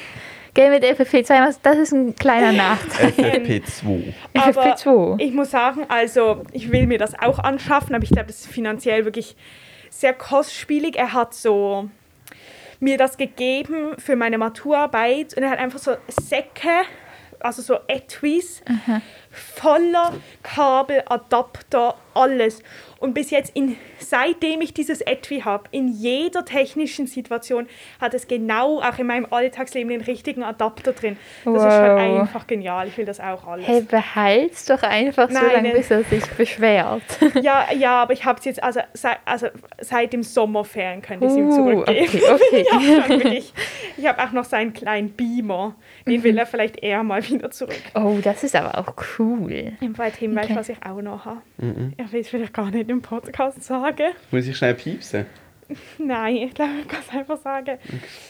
Gell, 0.53 0.71
mit 0.71 0.83
FFP2, 0.83 1.57
das 1.61 1.77
ist 1.77 1.91
ein 1.91 2.15
kleiner 2.15 2.51
Nachteil. 2.51 3.09
FFP2. 3.11 4.13
aber 4.33 4.75
FFP2. 4.75 5.19
ich 5.19 5.33
muss 5.33 5.51
sagen, 5.51 5.85
also 5.87 6.43
ich 6.51 6.71
will 6.71 6.87
mir 6.87 6.97
das 6.97 7.17
auch 7.17 7.39
anschaffen, 7.39 7.95
aber 7.95 8.03
ich 8.03 8.09
glaube, 8.09 8.27
das 8.27 8.41
ist 8.41 8.47
finanziell 8.47 9.05
wirklich 9.05 9.35
sehr 9.89 10.13
kostspielig. 10.13 10.97
Er 10.97 11.13
hat 11.13 11.33
so 11.33 11.89
mir 12.79 12.97
das 12.97 13.17
gegeben 13.17 13.95
für 13.97 14.15
meine 14.15 14.37
Maturarbeit 14.37 15.35
und 15.35 15.43
er 15.43 15.49
hat 15.49 15.59
einfach 15.59 15.79
so 15.79 15.95
Säcke, 16.07 16.83
also 17.39 17.61
so 17.61 17.77
Etuis, 17.87 18.61
voller 19.31 20.13
Kabel, 20.43 21.03
Adapter, 21.07 21.95
alles. 22.13 22.61
Und 22.99 23.13
bis 23.13 23.29
jetzt, 23.31 23.55
in, 23.55 23.77
seitdem 23.97 24.59
ich 24.59 24.73
dieses 24.73 24.99
Etui 24.99 25.39
habe, 25.41 25.63
in 25.71 25.87
jeder 25.87 26.43
technischen 26.43 27.07
Situation 27.07 27.67
hat 28.01 28.13
es 28.13 28.27
genau 28.27 28.81
auch 28.81 28.97
in 28.99 29.07
meinem 29.07 29.25
Alltagsleben 29.29 29.89
den 29.89 30.01
richtigen 30.01 30.43
Adapter 30.43 30.91
drin. 30.91 31.15
Das 31.45 31.53
ist 31.55 31.61
schon 31.61 31.95
Wow. 31.95 32.19
einfach 32.21 32.45
genial. 32.47 32.87
Ich 32.89 32.97
will 32.97 33.05
das 33.05 33.21
auch 33.21 33.47
alles. 33.47 33.65
Hey, 33.67 33.81
behalt's 33.81 34.65
doch 34.65 34.83
einfach 34.83 35.29
so 35.29 35.33
Nein, 35.35 35.51
lange, 35.53 35.67
ne. 35.69 35.75
bis 35.75 35.89
er 35.91 36.03
sich 36.03 36.25
beschwert. 36.31 37.01
Ja, 37.41 37.67
ja, 37.71 38.01
aber 38.01 38.11
ich 38.13 38.25
habe 38.25 38.37
es 38.39 38.45
jetzt, 38.45 38.61
also, 38.61 38.81
seit, 38.93 39.19
also 39.23 39.47
seit 39.79 40.11
dem 40.11 40.23
Sommerferien 40.23 41.01
könnte 41.01 41.25
ich 41.25 41.31
es 41.31 41.37
ihm 41.37 41.49
Uh, 41.49 41.55
zurückgeben. 41.55 42.21
okay, 42.33 42.65
okay. 42.73 43.09
wirklich. 43.09 43.53
Ich 43.97 44.05
habe 44.05 44.21
auch 44.21 44.31
noch 44.33 44.43
seinen 44.45 44.73
kleinen 44.73 45.11
Beamer. 45.11 45.75
Den 46.05 46.23
will 46.23 46.37
er 46.37 46.45
vielleicht 46.45 46.83
eher 46.83 47.03
mal 47.03 47.23
wieder 47.29 47.49
zurück. 47.51 47.79
Oh, 47.95 48.17
das 48.21 48.43
ist 48.43 48.55
aber 48.55 48.77
auch 48.77 48.93
cool. 49.19 49.73
Weißt 49.79 50.21
du, 50.21 50.25
Okay. 50.29 50.55
was 50.55 50.69
ich 50.69 50.77
auch 50.85 51.01
noch 51.01 51.25
habe? 51.25 51.41
Ich 52.01 52.13
will 52.13 52.21
es 52.21 52.29
vielleicht 52.29 52.53
gar 52.53 52.71
nicht 52.71 52.89
im 52.89 53.01
Podcast 53.01 53.61
sagen. 53.61 54.13
Muss 54.31 54.47
ich 54.47 54.55
schnell 54.55 54.73
piepsen? 54.73 55.25
Nein, 55.97 56.37
ich 56.37 56.53
glaube, 56.53 56.71
ich 56.81 56.87
kann 56.87 57.01
es 57.07 57.13
einfach 57.13 57.37
sagen. 57.41 57.77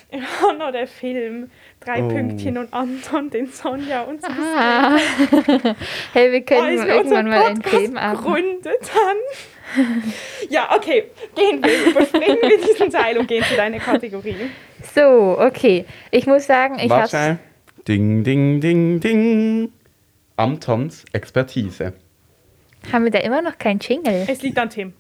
Ich 0.09 0.21
habe 0.41 0.57
noch 0.57 0.71
den 0.71 0.87
Film 0.87 1.51
Drei 1.79 2.01
Oh. 2.03 2.07
Pünktchen 2.07 2.57
und 2.57 2.73
Anton, 2.73 3.29
den 3.29 3.45
Sonja 3.47 4.01
uns 4.01 4.23
Ah. 4.23 4.97
hey, 6.13 6.31
wir 6.31 6.41
können 6.41 6.79
als 6.79 6.85
wir 6.87 6.95
irgendwann 6.95 7.27
unseren 7.27 7.29
mal 7.29 7.45
einen 7.45 7.61
Podcast 7.61 7.75
Film 7.85 8.01
haben. 8.01 8.17
gegründet 8.17 8.91
haben. 8.91 10.03
ja, 10.49 10.75
okay, 10.75 11.03
gehen 11.35 11.63
wir. 11.63 11.91
Überspringen 11.91 12.37
wir 12.41 12.57
diesen 12.57 12.89
Teil 12.89 13.19
und 13.19 13.27
gehen 13.27 13.43
zu 13.43 13.55
deiner 13.55 13.77
Kategorie. 13.77 14.49
So, 14.95 15.37
okay. 15.39 15.85
Ich 16.09 16.25
muss 16.25 16.47
sagen, 16.47 16.79
ich 16.79 16.89
habe 16.89 17.07
schnell. 17.07 17.37
Ding, 17.87 18.23
ding, 18.23 18.59
ding, 18.61 18.99
ding. 18.99 19.71
Amtons 20.37 21.05
Expertise. 21.13 21.93
Haben 22.91 23.03
wir 23.03 23.11
da 23.11 23.19
immer 23.19 23.41
noch 23.41 23.57
keinen 23.57 23.79
Jingle. 23.79 24.25
Es 24.27 24.41
liegt 24.41 24.57
an 24.57 24.69
Tim. 24.69 24.93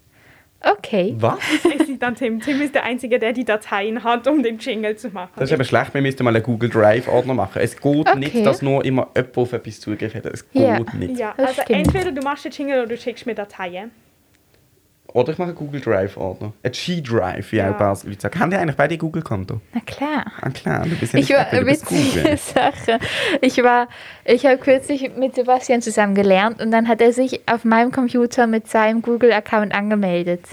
Okay. 0.61 1.15
Was? 1.19 1.39
Es 1.79 1.87
liegt 1.87 2.03
an 2.03 2.15
Tim. 2.15 2.41
Tim 2.41 2.61
ist 2.61 2.75
der 2.75 2.83
Einzige, 2.83 3.17
der 3.17 3.31
die 3.31 3.45
Dateien 3.45 4.03
hat, 4.03 4.27
um 4.27 4.43
den 4.43 4.57
Jingle 4.57 4.95
zu 4.97 5.07
machen. 5.09 5.31
Das 5.37 5.49
ist 5.49 5.53
eben 5.53 5.63
schlecht, 5.63 5.93
wir 5.93 6.01
müssten 6.01 6.23
mal 6.25 6.35
einen 6.35 6.43
Google 6.43 6.69
Drive-Ordner 6.69 7.33
machen. 7.33 7.61
Es 7.61 7.79
geht 7.79 7.85
Okay. 8.09 8.19
nicht, 8.19 8.45
dass 8.45 8.61
nur 8.61 8.83
immer 8.83 9.07
jemand 9.15 9.37
auf 9.37 9.53
etwas 9.53 9.79
zugegriffen 9.79 10.21
hat. 10.21 10.33
Es 10.33 10.49
geht 10.51 10.61
Ja. 10.61 10.79
nicht. 10.97 11.17
ja, 11.17 11.33
also 11.37 11.61
entweder 11.69 12.11
du 12.11 12.21
machst 12.21 12.43
den 12.43 12.51
Jingle 12.51 12.79
oder 12.79 12.87
du 12.87 12.97
schickst 12.97 13.25
mir 13.25 13.35
Dateien. 13.35 13.91
Oder 15.13 15.31
ich 15.31 15.37
mache 15.39 15.49
einen 15.49 15.57
Google 15.57 15.81
Drive-Ordner. 15.81 16.53
Ein 16.63 16.71
G-Drive, 16.71 17.51
wie 17.51 17.57
Ja. 17.57 17.71
auch 17.71 17.77
paar 17.77 17.97
Leute 18.03 18.21
sagen. 18.21 18.39
Haben 18.39 18.51
die 18.51 18.57
eigentlich 18.57 18.75
beide 18.75 18.97
Google-Konto? 18.97 19.59
Na 19.73 19.81
klar. 19.85 20.25
Ah 20.41 20.49
klar, 20.49 20.83
du 20.85 20.95
bist 20.95 21.13
ja 21.13 21.19
nicht 21.19 21.29
Ich 21.29 21.35
war 21.35 21.51
witzige 21.65 22.21
Google. 22.21 22.37
Sache. 22.37 22.99
Ich 23.41 23.63
war, 23.63 23.87
ich 24.25 24.45
habe 24.45 24.57
kürzlich 24.57 25.11
mit 25.17 25.35
Sebastian 25.35 25.81
zusammen 25.81 26.13
gelernt 26.15 26.61
und 26.61 26.71
dann 26.71 26.87
hat 26.87 27.01
er 27.01 27.11
sich 27.13 27.41
auf 27.47 27.65
meinem 27.65 27.91
Computer 27.91 28.45
mit 28.47 28.67
seinem 28.67 29.01
Google-Account 29.01 29.73
angemeldet. 29.73 30.43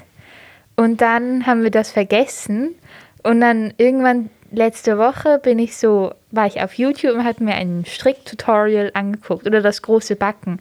Und 0.76 1.00
dann 1.00 1.46
haben 1.46 1.62
wir 1.62 1.70
das 1.70 1.90
vergessen 1.90 2.74
und 3.22 3.40
dann 3.40 3.74
irgendwann 3.78 4.30
letzte 4.52 4.96
Woche 4.96 5.38
bin 5.42 5.58
ich 5.58 5.76
so, 5.76 6.12
war 6.30 6.46
ich 6.46 6.62
auf 6.62 6.74
YouTube 6.74 7.14
und 7.14 7.24
habe 7.24 7.42
mir 7.44 7.54
ein 7.54 7.84
Stricktutorial 7.86 8.90
angeguckt 8.94 9.46
oder 9.46 9.60
das 9.60 9.82
große 9.82 10.16
Backen. 10.16 10.60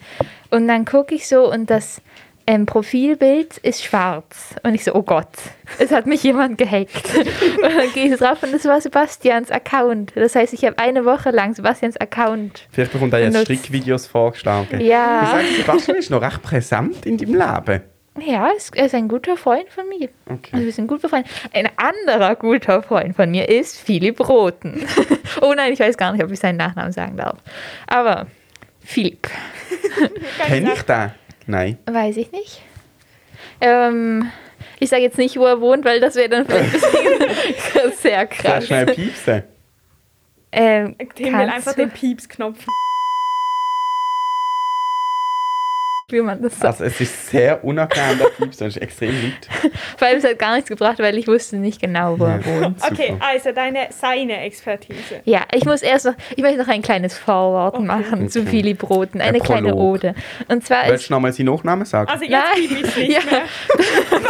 Und 0.52 0.68
dann 0.68 0.86
gucke 0.86 1.14
ich 1.16 1.28
so 1.28 1.50
und 1.52 1.70
das 1.70 2.02
ähm, 2.48 2.66
Profilbild 2.66 3.58
ist 3.58 3.84
schwarz. 3.84 4.56
Und 4.64 4.76
ich 4.76 4.84
so, 4.84 4.94
oh 4.94 5.02
Gott, 5.02 5.28
es 5.80 5.92
hat 5.92 6.06
mich 6.06 6.24
jemand 6.24 6.58
gehackt. 6.58 7.16
und 7.16 7.64
dann 7.64 7.92
gehe 7.94 8.14
ich 8.14 8.20
drauf 8.20 8.44
und 8.44 8.54
es 8.54 8.66
war 8.66 8.80
Sebastians 8.82 9.52
Account. 9.52 10.14
Das 10.16 10.36
heißt, 10.36 10.54
ich 10.54 10.64
habe 10.66 10.78
eine 10.78 11.06
Woche 11.06 11.32
lang 11.32 11.56
Sebastians 11.56 11.98
Account. 11.98 12.68
Vielleicht 12.72 12.92
bekommt 12.92 13.14
er 13.14 13.20
jetzt. 13.20 13.42
Strickvideos 13.42 14.08
vorgeschlagen. 14.08 14.80
Ja. 14.82 15.24
Ich 15.24 15.30
sage, 15.30 15.46
Sebastian 15.58 15.98
ist 15.98 16.10
noch 16.12 16.22
recht 16.22 16.42
präsent 16.42 17.06
in 17.06 17.18
deinem 17.18 17.34
Leben. 17.36 17.82
Ja, 18.22 18.50
er 18.76 18.86
ist 18.86 18.96
ein 18.96 19.10
guter 19.10 19.36
Freund 19.36 19.70
von 19.70 19.90
mir. 19.90 20.08
Okay. 20.26 20.52
Also 20.54 20.66
wir 20.66 20.72
sind 20.72 20.88
gut 20.88 21.02
befreundet. 21.02 21.30
Ein 21.52 21.70
anderer 21.76 22.36
guter 22.36 22.82
Freund 22.82 23.14
von 23.14 23.30
mir 23.30 23.50
ist 23.50 23.78
Philipp 23.78 24.22
Roten. 24.22 24.86
oh 25.42 25.54
nein, 25.54 25.74
ich 25.74 25.80
weiß 25.80 25.98
gar 25.98 26.14
nicht, 26.14 26.24
ob 26.24 26.32
ich 26.32 26.40
seinen 26.40 26.56
Nachnamen 26.56 26.94
sagen 26.94 27.18
darf. 27.18 27.40
Aber 27.88 28.28
Philipp, 28.80 29.28
Kenn 30.48 30.68
ich 30.68 30.82
den? 30.84 31.12
Nein. 31.48 31.78
weiß 31.86 32.18
ich 32.18 32.32
nicht. 32.32 32.62
Ähm, 33.62 34.32
ich 34.80 34.90
sage 34.90 35.04
jetzt 35.04 35.18
nicht, 35.18 35.38
wo 35.38 35.46
er 35.46 35.62
wohnt, 35.62 35.86
weil 35.86 36.00
das 36.00 36.16
wäre 36.16 36.30
dann 36.30 36.46
vielleicht 36.46 36.76
ein 36.76 36.82
bisschen 37.54 37.92
sehr 37.98 38.26
krass. 38.28 38.68
schnell 38.68 38.86
piepsen. 38.88 39.44
Ähm, 40.52 40.96
kannst 40.98 41.24
einfach 41.54 41.74
du, 41.74 41.82
den 41.82 41.92
Piepsknopf. 41.92 42.66
Wie 46.10 46.22
man 46.22 46.40
das 46.40 46.54
sagt. 46.60 46.82
Also 46.82 46.84
es 46.84 47.02
ist 47.02 47.30
sehr 47.32 47.64
Piepsen. 48.38 48.68
Es 48.68 48.76
ist 48.76 48.82
extrem 48.82 49.10
laut. 49.24 49.72
Vor 49.98 50.08
allem, 50.08 50.18
es 50.20 50.24
hat 50.24 50.38
gar 50.38 50.54
nichts 50.54 50.70
gebracht, 50.70 51.00
weil 51.00 51.18
ich 51.18 51.28
wusste 51.28 51.56
nicht 51.58 51.82
genau, 51.82 52.20
wo 52.20 52.26
er 52.26 52.46
wohnt. 52.46 52.78
Okay, 52.92 53.08
Super. 53.14 53.26
also 53.26 53.52
deine, 53.52 53.88
seine 53.90 54.42
Expertise. 54.42 55.22
Ja, 55.24 55.42
ich 55.52 55.66
muss 55.66 55.82
erst 55.82 56.06
noch, 56.06 56.14
ich 56.36 56.44
möchte 56.44 56.60
noch 56.60 56.68
ein 56.68 56.84
kleines 56.84 57.18
Vorwort 57.18 57.74
Okay. 57.76 57.84
machen 57.86 58.30
zu 58.30 58.42
Okay. 58.42 58.50
Philipp 58.52 58.88
Roten, 58.88 59.20
eine 59.20 59.38
Ein 59.38 59.44
kleine. 59.44 59.74
Ode. 59.74 60.14
Und 60.48 60.64
zwar 60.66 60.84
Willst 60.88 61.04
ist 61.06 61.10
du 61.10 61.14
nochmal 61.14 61.34
seinen 61.34 61.48
Nachnamen 61.48 61.86
sagen? 61.86 62.08
Also 62.08 62.24
jetzt 62.24 62.32
Nein. 62.32 62.64
ich 62.64 62.70
nicht 62.98 63.12
Ja. 63.12 63.20
mehr. 63.32 63.42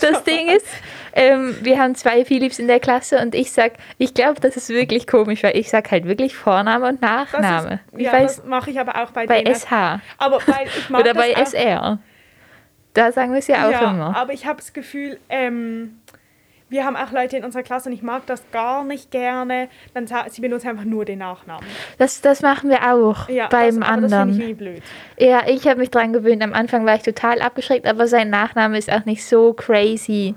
das 0.00 0.24
Ding 0.24 0.48
ist, 0.48 0.66
ähm, 1.14 1.56
wir 1.62 1.78
haben 1.80 1.94
zwei 1.94 2.24
Philipps 2.24 2.58
in 2.58 2.66
der 2.66 2.80
Klasse 2.80 3.20
und 3.20 3.34
ich 3.34 3.52
sag, 3.52 3.72
ich 3.98 4.14
glaube, 4.14 4.40
das 4.40 4.56
ist 4.56 4.68
wirklich 4.68 5.06
komisch, 5.06 5.42
weil 5.42 5.56
ich 5.56 5.70
sag 5.70 5.90
halt 5.90 6.06
wirklich 6.06 6.34
Vorname 6.36 6.88
und 6.88 7.02
Das 7.02 7.32
Nachname. 7.32 7.80
ist, 7.92 7.98
ich 8.00 8.06
ja, 8.06 8.12
weiß, 8.12 8.36
das 8.38 8.46
mache 8.46 8.70
ich 8.70 8.80
aber 8.80 9.02
auch 9.02 9.10
bei, 9.10 9.26
bei 9.26 9.42
denen. 9.42 9.54
SH 9.54 10.00
Aber 10.18 10.38
weil 10.46 10.66
ich 10.66 10.90
mag 10.90 11.00
oder 11.02 11.14
das 11.14 11.22
bei 11.22 11.32
SR. 11.32 11.98
Da 12.94 13.12
sagen 13.12 13.32
wir 13.32 13.38
es 13.38 13.46
ja 13.48 13.66
auch 13.66 13.72
ja, 13.72 13.90
immer. 13.90 14.16
aber 14.16 14.32
ich 14.32 14.46
habe 14.46 14.58
das 14.58 14.72
Gefühl, 14.72 15.18
ähm, 15.28 15.98
wir 16.68 16.84
haben 16.84 16.96
auch 16.96 17.12
Leute 17.12 17.36
in 17.36 17.44
unserer 17.44 17.62
Klasse 17.62 17.88
und 17.88 17.94
ich 17.94 18.02
mag 18.02 18.26
das 18.26 18.42
gar 18.50 18.82
nicht 18.82 19.10
gerne. 19.10 19.68
Dann 19.92 20.08
sie 20.28 20.40
benutzen 20.40 20.68
einfach 20.68 20.84
nur 20.84 21.04
den 21.04 21.18
Nachnamen. 21.20 21.64
Das, 21.98 22.20
das 22.20 22.42
machen 22.42 22.70
wir 22.70 22.92
auch 22.92 23.28
Ja, 23.28 23.48
beim 23.48 23.80
das, 23.80 23.88
aber 23.88 24.00
Das 24.00 24.12
anderen. 24.12 24.30
finde 24.34 24.50
ich 24.50 24.56
blöd. 24.56 24.82
Ja, 25.18 25.42
ich 25.46 25.68
habe 25.68 25.78
mich 25.80 25.90
dran 25.90 26.12
gewöhnt. 26.12 26.42
Am 26.42 26.52
Anfang 26.52 26.84
war 26.86 26.96
ich 26.96 27.02
total 27.02 27.40
abgeschreckt, 27.42 27.86
aber 27.86 28.08
sein 28.08 28.30
Nachname 28.30 28.78
ist 28.78 28.90
auch 28.92 29.04
nicht 29.04 29.24
so 29.24 29.52
crazy 29.52 30.34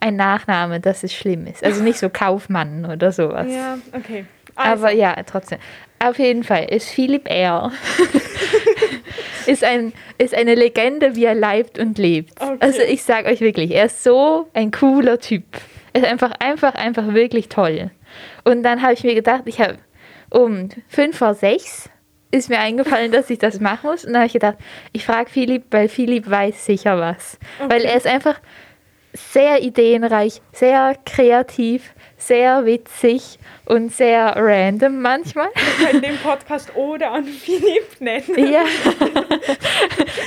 ein 0.00 0.16
Nachname, 0.16 0.80
dass 0.80 1.02
es 1.02 1.12
schlimm 1.12 1.46
ist. 1.46 1.64
Also 1.64 1.82
nicht 1.82 1.98
so 1.98 2.08
Kaufmann 2.12 2.86
oder 2.86 3.12
sowas. 3.12 3.46
Ja, 3.50 3.78
okay. 3.92 4.24
Also, 4.54 4.86
Aber 4.86 4.94
ja, 4.94 5.16
trotzdem. 5.24 5.58
Auf 6.00 6.18
jeden 6.18 6.44
Fall 6.44 6.64
ist 6.64 6.88
Philipp 6.88 7.28
R. 7.28 7.72
ist, 9.46 9.64
ein, 9.64 9.92
ist 10.18 10.34
eine 10.34 10.54
Legende, 10.54 11.16
wie 11.16 11.24
er 11.24 11.34
leibt 11.34 11.78
und 11.78 11.98
lebt. 11.98 12.40
Okay. 12.40 12.56
Also 12.60 12.80
ich 12.82 13.02
sag 13.02 13.26
euch 13.26 13.40
wirklich, 13.40 13.72
er 13.72 13.86
ist 13.86 14.02
so 14.02 14.48
ein 14.54 14.70
cooler 14.70 15.18
Typ. 15.18 15.44
Er 15.92 16.02
ist 16.02 16.08
einfach, 16.08 16.32
einfach, 16.38 16.74
einfach 16.74 17.14
wirklich 17.14 17.48
toll. 17.48 17.90
Und 18.44 18.62
dann 18.62 18.82
habe 18.82 18.92
ich 18.92 19.04
mir 19.04 19.14
gedacht, 19.14 19.42
ich 19.46 19.60
habe 19.60 19.78
um 20.30 20.68
fünf 20.88 21.18
vor 21.18 21.34
sechs 21.34 21.90
ist 22.30 22.50
mir 22.50 22.58
eingefallen, 22.58 23.10
dass 23.10 23.30
ich 23.30 23.38
das 23.38 23.58
machen 23.60 23.88
muss. 23.88 24.04
Und 24.04 24.12
dann 24.12 24.20
habe 24.20 24.26
ich 24.26 24.34
gedacht, 24.34 24.58
ich 24.92 25.06
frage 25.06 25.30
Philipp, 25.30 25.64
weil 25.70 25.88
Philipp 25.88 26.28
weiß 26.28 26.66
sicher 26.66 26.98
was. 26.98 27.38
Weil 27.68 27.82
er 27.84 27.96
ist 27.96 28.06
einfach 28.06 28.38
sehr 29.12 29.62
ideenreich, 29.62 30.40
sehr 30.52 30.96
kreativ, 31.06 31.92
sehr 32.16 32.64
witzig 32.66 33.38
und 33.64 33.92
sehr 33.94 34.34
random 34.36 35.00
manchmal. 35.00 35.48
Wir 35.78 35.86
können 35.86 36.02
den 36.02 36.16
Podcast 36.18 36.74
Ode 36.76 37.08
an 37.08 37.24
Philipp 37.24 38.00
nennen. 38.00 38.52
Ja. 38.52 38.64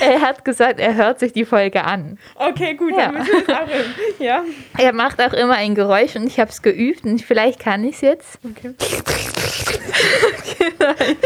er 0.00 0.20
hat 0.20 0.44
gesagt, 0.44 0.80
er 0.80 0.94
hört 0.94 1.20
sich 1.20 1.32
die 1.32 1.44
Folge 1.44 1.84
an. 1.84 2.18
Okay, 2.34 2.74
gut, 2.74 2.92
Ja. 2.92 3.06
dann 3.12 3.14
müssen 3.18 3.32
wir 3.32 3.42
es 3.42 3.48
auch 3.48 3.66
üben. 3.68 3.94
Ja. 4.18 4.44
Er 4.78 4.92
macht 4.92 5.20
auch 5.20 5.32
immer 5.32 5.54
ein 5.54 5.74
Geräusch 5.74 6.16
und 6.16 6.26
ich 6.26 6.40
habe 6.40 6.50
es 6.50 6.62
geübt 6.62 7.04
und 7.04 7.20
vielleicht 7.22 7.60
kann 7.60 7.84
ich 7.84 7.96
es 7.96 8.00
jetzt. 8.00 8.38
Okay. 8.44 8.74
Nein, 10.78 11.16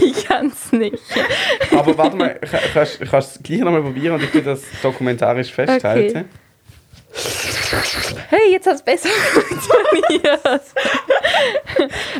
ich 0.04 0.24
kann 0.26 0.46
es 0.48 0.72
nicht. 0.72 1.02
Aber 1.72 1.96
warte 1.96 2.16
mal, 2.16 2.34
ka- 2.40 2.58
kannst 2.72 3.00
du 3.00 3.04
es 3.04 3.40
gleich 3.42 3.60
nochmal 3.60 3.82
probieren 3.82 4.14
und 4.16 4.22
ich 4.24 4.34
will 4.34 4.42
das 4.42 4.62
dokumentarisch 4.82 5.52
festhalten? 5.52 6.28
Hey, 8.28 8.52
jetzt 8.52 8.66
hat 8.66 8.74
es 8.76 8.82
besser 8.82 9.08
funktioniert. 9.08 10.62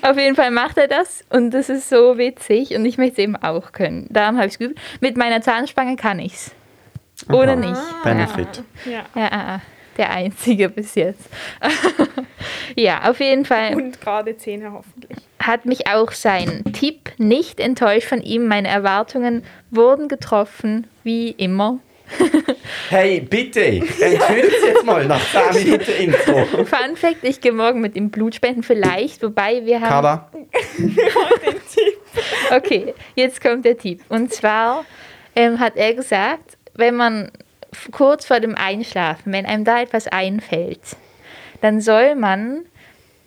Auf 0.03 0.17
jeden 0.17 0.37
Fall 0.37 0.51
macht 0.51 0.79
er 0.79 0.89
das 0.89 1.25
und 1.31 1.51
das 1.51 1.69
ist 1.69 1.89
so 1.89 2.19
witzig 2.19 2.75
und 2.75 2.85
ich 2.85 2.99
möchte 2.99 3.13
es 3.15 3.19
eben 3.19 3.37
auch 3.37 3.73
können. 3.73 4.07
Darum 4.11 4.37
habe 4.37 4.47
ich 4.47 4.55
es 4.55 4.59
geübt. 4.59 4.79
Mit 5.01 5.17
meiner 5.17 5.41
Zahnspange 5.43 5.97
kann 5.97 6.19
ich 6.19 6.35
es. 6.35 6.51
Oder 7.31 7.53
Aha. 7.53 7.57
nicht. 7.57 8.03
Benefit. 8.05 8.63
Ja. 8.85 9.05
Ja, 9.15 9.29
ah, 9.33 9.55
ah, 9.57 9.61
der 9.97 10.11
einzige 10.11 10.69
bis 10.69 10.95
jetzt. 10.95 11.29
ja, 12.77 13.09
auf 13.09 13.21
jeden 13.21 13.45
Fall 13.45 13.75
Und 13.75 14.01
gerade 14.01 14.37
Zähne 14.37 14.73
hoffentlich. 14.73 15.19
hat 15.39 15.65
mich 15.65 15.89
auch 15.89 16.13
sein 16.13 16.63
Tipp 16.73 17.11
nicht 17.19 17.59
enttäuscht 17.61 18.09
von 18.09 18.23
ihm. 18.23 18.47
Meine 18.47 18.69
Erwartungen 18.69 19.45
wurden 19.71 20.09
getroffen, 20.09 20.87
wie 21.05 21.31
immer. 21.31 21.79
Hey, 22.89 23.21
bitte, 23.21 23.65
entschuldigt 23.65 24.65
jetzt 24.65 24.85
mal 24.85 25.05
nach 25.07 25.21
10 25.53 25.65
Minuten 25.65 25.91
Intro. 25.91 26.65
Fun 26.65 26.97
Fact, 26.97 27.19
ich 27.23 27.41
gehe 27.41 27.53
morgen 27.53 27.81
mit 27.81 27.97
ihm 27.97 28.11
Blut 28.11 28.37
spenden, 28.37 28.63
vielleicht, 28.63 29.23
wobei 29.23 29.65
wir 29.65 29.81
haben... 29.81 30.21
Tipp. 30.77 31.99
Okay, 32.51 32.95
jetzt 33.15 33.43
kommt 33.43 33.65
der 33.65 33.77
Tipp. 33.77 34.01
Und 34.09 34.33
zwar 34.33 34.85
ähm, 35.35 35.59
hat 35.61 35.77
er 35.77 35.95
gesagt, 35.95 36.57
wenn 36.75 36.95
man 36.95 37.31
kurz 37.93 38.25
vor 38.25 38.41
dem 38.41 38.55
Einschlafen, 38.55 39.33
wenn 39.33 39.47
einem 39.47 39.65
da 39.65 39.83
etwas 39.83 40.09
einfällt, 40.09 40.97
dann 41.61 41.81
soll 41.81 42.15
man 42.15 42.65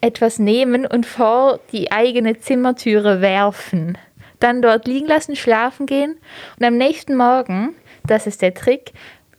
etwas 0.01 0.39
nehmen 0.39 0.85
und 0.85 1.05
vor 1.05 1.59
die 1.71 1.91
eigene 1.91 2.39
Zimmertüre 2.39 3.21
werfen. 3.21 3.97
Dann 4.39 4.61
dort 4.61 4.87
liegen 4.87 5.07
lassen, 5.07 5.35
schlafen 5.35 5.85
gehen 5.85 6.17
und 6.57 6.65
am 6.65 6.77
nächsten 6.77 7.15
Morgen, 7.15 7.75
das 8.09 8.27
ist 8.27 8.41
der 8.41 8.53
Trick, 8.53 8.91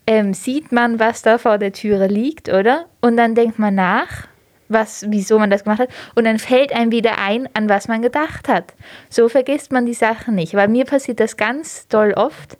ähm, 0.07 0.35
sieht 0.35 0.73
man, 0.73 0.99
was 0.99 1.23
da 1.23 1.39
vor 1.39 1.59
der 1.59 1.73
Türe 1.73 2.07
liegt, 2.07 2.49
oder? 2.49 2.87
Und 3.01 3.17
dann 3.17 3.35
denkt 3.35 3.59
man 3.59 3.75
nach, 3.75 4.27
was, 4.69 5.05
wieso 5.09 5.39
man 5.39 5.51
das 5.51 5.65
gemacht 5.65 5.81
hat. 5.81 5.91
Und 6.15 6.25
dann 6.25 6.39
fällt 6.39 6.73
einem 6.73 6.93
wieder 6.93 7.19
ein, 7.19 7.49
an 7.55 7.69
was 7.69 7.89
man 7.89 8.03
gedacht 8.03 8.49
hat. 8.49 8.75
So 9.09 9.29
vergisst 9.29 9.73
man 9.73 9.85
die 9.85 9.95
Sachen 9.95 10.35
nicht. 10.35 10.55
Weil 10.55 10.69
mir 10.69 10.85
passiert 10.85 11.21
das 11.21 11.37
ganz 11.37 11.89
doll 11.89 12.13
oft, 12.15 12.57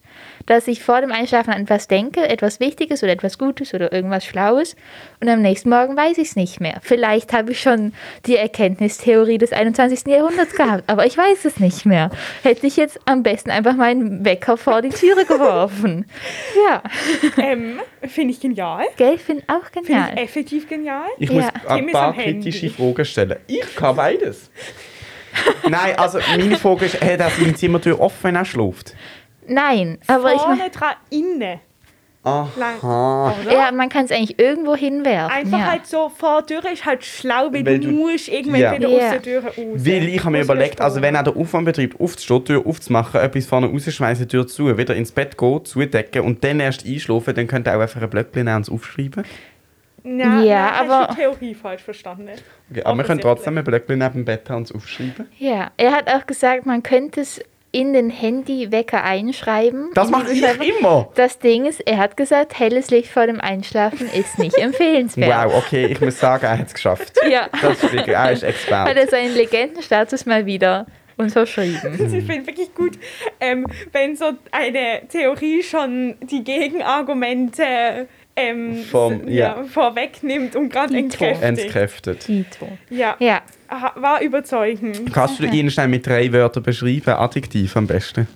dass 0.47 0.69
ich 0.69 0.83
vor 0.83 1.01
dem 1.01 1.13
Einschlafen 1.13 1.53
an 1.53 1.63
etwas 1.63 1.87
denke, 1.89 2.29
etwas 2.29 2.61
Wichtiges 2.61 3.03
oder 3.03 3.13
etwas 3.13 3.39
Gutes 3.39 3.75
oder 3.75 3.93
irgendwas 3.93 4.25
Schlaues. 4.25 4.77
Und 5.21 5.29
am 5.29 5.43
nächsten 5.43 5.69
Morgen 5.71 5.97
weiß 5.97 6.19
ich 6.19 6.29
es 6.29 6.37
nicht 6.37 6.61
mehr. 6.61 6.79
Vielleicht 6.83 7.33
habe 7.33 7.53
ich 7.53 7.61
schon 7.61 7.93
die 8.27 8.37
Erkenntnistheorie 8.37 9.39
des 9.39 9.53
21. 9.53 10.07
Jahrhunderts 10.07 10.55
gehabt, 10.55 10.85
aber 10.87 11.07
ich 11.07 11.17
weiß 11.17 11.45
es 11.45 11.59
nicht 11.61 11.87
mehr. 11.87 12.11
Hätte 12.43 12.67
ich 12.67 12.77
jetzt 12.77 12.99
am 13.05 13.23
besten 13.23 13.51
einfach 13.51 13.75
meinen 13.77 14.25
Wecker 14.25 14.57
vor 14.57 14.83
die 14.83 14.89
Türe 14.91 15.25
geworfen. 15.25 16.07
Ja, 16.69 16.83
Ähm, 17.43 17.81
Finde 18.03 18.33
ich 18.35 18.41
genial. 18.41 18.85
gell, 18.97 19.19
finde 19.19 19.45
auch 19.49 19.65
Finde 19.73 19.89
genial. 19.89 20.11
ich 20.15 20.21
effektiv 20.23 20.69
genial. 20.69 21.07
ich 21.19 21.29
Ja. 21.31 21.35
muss 21.37 21.45
ein 21.69 21.87
paar 21.93 22.15
kritische 22.15 22.71
Fragen 22.71 23.05
stellen. 23.05 23.37
Ich 23.47 23.75
kann 23.77 23.97
beides. 23.97 24.51
Nein, 25.69 25.97
also 25.97 26.19
meine 26.37 26.57
Frage 26.57 26.87
ist, 26.87 27.01
hat 27.01 27.21
er 27.21 27.31
seine 27.31 27.55
Zimmertür 27.55 28.01
offen, 28.01 28.19
wenn 28.25 28.37
er 28.37 28.45
schläft? 28.45 28.95
Nein, 29.53 29.99
aber 30.07 30.33
ich 30.35 30.41
Vorne 30.41 30.71
dran, 30.71 30.95
innen. 31.11 31.61
Lang. 32.23 32.51
Aha. 32.83 33.35
Oder? 33.43 33.53
ja, 33.53 33.73
man 33.73 33.89
kann 33.89 34.05
es 34.05 34.13
eigentlich 34.13 34.39
irgendwo 34.39 34.77
hinwerfen. 34.77 35.35
Einfach 35.35 35.59
ja. 35.59 35.71
halt 35.71 35.87
so, 35.87 36.11
vor 36.11 36.43
der 36.43 36.61
Tür 36.61 36.71
ist 36.71 36.85
halt 36.85 37.03
schlau, 37.03 37.47
weil, 37.51 37.65
Weil 37.65 37.79
du, 37.81 37.89
du- 37.89 37.93
musst 37.95 38.29
irgendwann 38.29 38.61
Ja. 38.61 38.75
wieder 38.75 38.89
Ja. 38.91 38.97
aus 39.07 39.11
der 39.13 39.23
Tür 39.23 39.43
raus. 39.45 39.55
Weil 39.57 40.07
ich 40.09 40.21
habe 40.21 40.33
mir 40.33 40.43
überlegt, 40.43 40.83
also 40.83 41.01
wenn 41.01 41.15
er 41.15 41.23
den 41.23 41.35
Aufwand 41.35 41.65
betreibt, 41.65 41.99
aufzustehen, 41.99 42.45
Tür 42.45 42.67
aufzumachen, 42.67 43.21
etwas 43.23 43.47
vorne 43.47 43.69
rausschmeißen, 43.69 44.29
Tür 44.29 44.47
zu, 44.47 44.77
wieder 44.77 44.95
ins 44.95 45.11
Bett 45.13 45.39
gehen, 45.39 45.65
zudecken 45.65 46.21
und 46.23 46.45
dann 46.45 46.61
erst 46.61 46.85
einschlafen, 46.87 47.35
dann 47.35 47.47
könnte 47.47 47.71
er 47.71 47.79
auch 47.79 47.83
einfach 47.83 48.03
ein 48.03 48.11
Blöckchen 48.11 48.45
nehmen 48.45 48.57
und 48.69 48.71
aufschreiben. 48.71 49.25
Ja, 50.05 50.43
Ja, 50.43 50.71
nein, 50.71 50.75
aber- 50.91 50.99
Hast 51.01 51.11
du 51.11 51.15
die 51.15 51.21
Theorie 51.23 51.55
falsch 51.55 51.83
verstanden. 51.83 52.29
Okay, 52.71 52.83
aber 52.85 52.99
wir 52.99 53.05
können 53.05 53.21
trotzdem 53.21 53.57
ein 53.57 53.65
Blöckchen 53.65 53.99
neben 53.99 54.13
dem 54.13 54.25
Bett 54.27 54.49
haben 54.51 54.59
und 54.67 54.75
aufschreiben. 54.75 55.27
Ja, 55.39 55.71
er 55.79 55.93
hat 55.93 56.07
auch 56.13 56.27
gesagt, 56.27 56.67
man 56.67 56.83
könnte 56.83 57.23
es 57.23 57.41
in 57.73 57.93
den 57.93 58.11
Handywecker 58.11 59.05
einschreiben. 59.05 59.91
Das 59.95 60.11
mache 60.11 60.33
ich 60.33 60.43
immer! 60.43 61.09
Das 61.15 61.39
Ding 61.39 61.67
ist, 61.67 61.81
er 61.87 61.99
hat 61.99 62.17
gesagt, 62.17 62.59
helles 62.59 62.91
Licht 62.91 63.11
vor 63.11 63.27
dem 63.27 63.41
Einschlafen 63.41 64.09
ist 64.13 64.39
nicht 64.39 64.57
empfehlenswert. 64.59 65.31
Wow, 65.47 65.55
okay, 65.57 65.87
ich 65.87 66.01
muss 66.01 66.19
sagen, 66.19 66.45
er 66.45 66.59
hat 66.59 66.67
es 66.67 66.75
geschafft. 66.75 67.13
Ja, 67.31 67.49
Das 67.63 67.83
ist 67.83 67.93
wirklich, 67.93 68.17
er 68.17 68.33
ist 68.33 68.43
hat 68.43 68.49
Experte. 68.51 68.99
er 69.01 69.07
seinen 69.09 69.35
Legendenstatus 69.35 70.27
mal 70.27 70.47
wieder 70.47 70.87
uns 71.17 71.33
verschrieben. 71.35 71.97
Also 72.01 72.17
Ich 72.17 72.25
finde 72.25 72.47
wirklich 72.47 72.75
gut, 72.75 72.99
ähm, 73.41 73.67
wenn 73.93 74.17
so 74.17 74.33
eine 74.51 75.03
Theorie 75.09 75.63
schon 75.63 76.17
die 76.23 76.43
Gegenargumente 76.43 78.09
ähm, 78.41 78.83
Vom- 78.85 79.21
s- 79.29 79.33
ja. 79.35 79.63
vorwegnimmt 79.65 80.57
und 80.57 80.69
gerade. 80.71 80.97
Entkräftet. 80.97 82.21
Tito. 82.21 82.69
Ja, 82.89 83.17
Ja, 83.19 83.43
war 83.97 84.21
überzeugend. 84.23 85.13
Kannst 85.13 85.39
du 85.41 85.45
ihn 85.47 85.71
schnell 85.71 85.89
mit 85.89 86.07
drei 86.07 86.33
Wörtern 86.33 86.63
beschreiben? 86.63 87.11
Adjektiv 87.11 87.77
am 87.77 87.87
besten. 87.87 88.27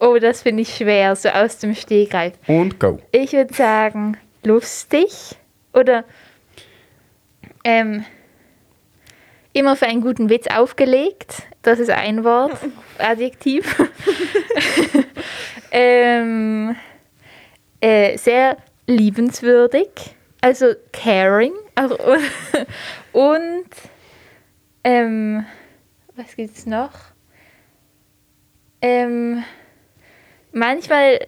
oh, 0.00 0.16
das 0.20 0.42
finde 0.42 0.62
ich 0.62 0.74
schwer, 0.74 1.16
so 1.16 1.28
aus 1.30 1.58
dem 1.58 1.74
Stegreif. 1.74 2.34
Und 2.46 2.78
go. 2.78 3.00
Ich 3.12 3.32
würde 3.32 3.52
sagen, 3.54 4.16
lustig 4.44 5.36
oder 5.72 6.04
ähm, 7.64 8.04
immer 9.52 9.74
für 9.76 9.86
einen 9.86 10.00
guten 10.00 10.30
Witz 10.30 10.46
aufgelegt. 10.46 11.42
Das 11.62 11.80
ist 11.80 11.90
ein 11.90 12.22
Wort, 12.24 12.56
Adjektiv. 12.98 13.76
ähm, 15.72 16.76
äh, 17.80 18.16
sehr 18.16 18.56
liebenswürdig, 18.88 19.88
also 20.40 20.72
caring. 20.92 21.52
Also, 21.76 21.96
und 23.12 23.66
ähm, 24.82 25.46
was 26.16 26.34
gibt's 26.34 26.66
noch? 26.66 26.90
Ähm, 28.80 29.44
manchmal 30.52 31.20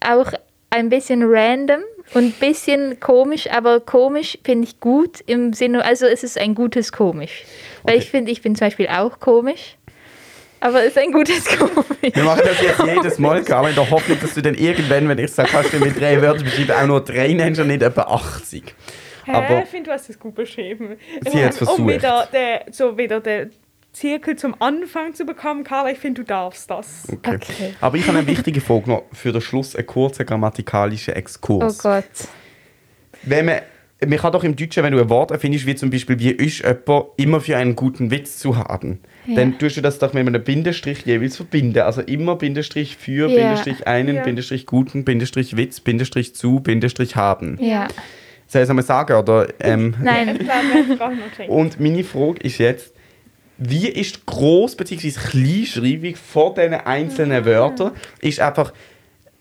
auch 0.00 0.32
ein 0.70 0.88
bisschen 0.90 1.22
random 1.24 1.80
und 2.14 2.24
ein 2.24 2.32
bisschen 2.32 3.00
komisch, 3.00 3.48
aber 3.50 3.80
komisch 3.80 4.38
finde 4.44 4.68
ich 4.68 4.80
gut 4.80 5.20
im 5.26 5.52
Sinne, 5.52 5.84
also 5.84 6.06
es 6.06 6.22
ist 6.22 6.38
ein 6.38 6.54
gutes 6.54 6.92
komisch. 6.92 7.44
Weil 7.84 7.94
Okay. 7.94 8.04
ich 8.04 8.10
finde, 8.10 8.32
ich 8.32 8.42
bin 8.42 8.56
zum 8.56 8.66
Beispiel 8.66 8.88
auch 8.88 9.20
komisch, 9.20 9.75
aber 10.66 10.80
es 10.82 10.88
ist 10.88 10.98
ein 10.98 11.12
gutes 11.12 11.44
komisch. 11.58 12.14
Wir 12.14 12.24
machen 12.24 12.42
das 12.44 12.60
jetzt 12.60 12.82
jedes 12.84 13.18
Mal, 13.18 13.42
Carmen, 13.44 13.70
in 13.70 13.74
der 13.76 13.90
Hoffnung, 13.90 14.18
dass 14.20 14.34
du 14.34 14.42
dann 14.42 14.54
irgendwann, 14.54 15.08
wenn 15.08 15.18
ich 15.18 15.30
sage, 15.32 15.48
kannst 15.50 15.72
du 15.72 15.78
mit 15.78 15.98
drei 16.00 16.20
Wörtern 16.20 16.44
beschreiben, 16.44 16.72
auch 16.72 16.86
nur 16.86 17.00
drei 17.04 17.32
nennst 17.32 17.60
und 17.60 17.68
nicht 17.68 17.82
etwa 17.82 18.02
80. 18.02 18.62
Hä? 19.24 19.32
Aber- 19.32 19.62
ich 19.62 19.68
finde, 19.68 19.90
du 19.90 19.94
hast 19.94 20.08
es 20.10 20.18
gut 20.18 20.34
beschrieben. 20.34 20.96
Sie 21.30 21.44
hat's 21.44 21.60
Um 21.60 21.66
versucht. 21.66 21.88
wieder, 21.94 22.28
der, 22.32 22.66
so 22.70 22.96
wieder 22.96 23.20
den 23.20 23.50
Zirkel 23.92 24.36
zum 24.36 24.54
Anfang 24.60 25.14
zu 25.14 25.24
bekommen, 25.24 25.64
Carla, 25.64 25.90
ich 25.90 25.98
finde, 25.98 26.22
du 26.22 26.26
darfst 26.28 26.70
das. 26.70 27.04
Okay. 27.10 27.36
Okay. 27.36 27.74
Aber 27.80 27.96
ich 27.96 28.06
habe 28.06 28.18
eine 28.18 28.26
wichtige 28.26 28.60
Frage 28.60 28.90
noch 28.90 29.04
für 29.12 29.32
den 29.32 29.40
Schluss, 29.40 29.74
einen 29.74 29.86
kurzen 29.86 30.26
grammatikalischen 30.26 31.14
Oh 31.14 31.16
Exkurs. 31.16 31.78
Gott. 31.78 32.04
Wenn 33.22 33.46
man, 33.46 33.60
man 34.06 34.18
kann 34.18 34.32
doch 34.32 34.44
im 34.44 34.54
Deutschen, 34.54 34.82
wenn 34.84 34.92
du 34.92 35.00
ein 35.00 35.08
Wort 35.08 35.30
erfindest, 35.30 35.64
wie 35.66 35.74
zum 35.74 35.90
Beispiel, 35.90 36.18
wie 36.18 36.30
ist 36.30 36.62
jemand 36.62 37.06
immer 37.16 37.40
für 37.40 37.56
einen 37.56 37.74
guten 37.74 38.10
Witz 38.10 38.36
zu 38.38 38.56
haben, 38.56 39.00
Ja. 39.26 39.34
dann 39.36 39.58
tust 39.58 39.76
du 39.76 39.80
das 39.80 39.98
doch 39.98 40.12
mit 40.12 40.26
einem 40.26 40.42
Bindestrich 40.42 41.04
jeweils 41.04 41.36
verbinden. 41.36 41.80
Also 41.80 42.00
immer 42.02 42.36
Bindestrich 42.36 42.96
für, 42.96 43.28
Ja. 43.28 43.36
Bindestrich 43.36 43.86
einen, 43.86 44.16
Ja. 44.16 44.22
Bindestrich 44.22 44.66
guten, 44.66 45.04
Bindestrich 45.04 45.56
Witz, 45.56 45.80
Bindestrich 45.80 46.34
zu, 46.34 46.60
Bindestrich 46.60 47.16
haben. 47.16 47.58
Ja. 47.60 47.88
Soll 48.46 48.60
ich 48.62 48.64
es 48.64 48.70
einmal 48.70 48.84
sagen? 48.84 49.12
Oder, 49.14 49.48
ähm, 49.60 49.94
Nein. 50.00 50.38
Und 51.48 51.80
meine 51.80 52.04
Frage 52.04 52.38
ist 52.42 52.58
jetzt, 52.58 52.94
wie 53.58 53.88
ist 53.88 54.16
die 54.16 54.20
Groß- 54.32 54.76
bzw. 54.76 55.10
Kleinschreibung 55.10 56.14
von 56.14 56.54
diesen 56.54 56.74
einzelnen 56.74 57.44
Wörtern? 57.44 57.92
Ist 58.20 58.38
einfach, 58.38 58.72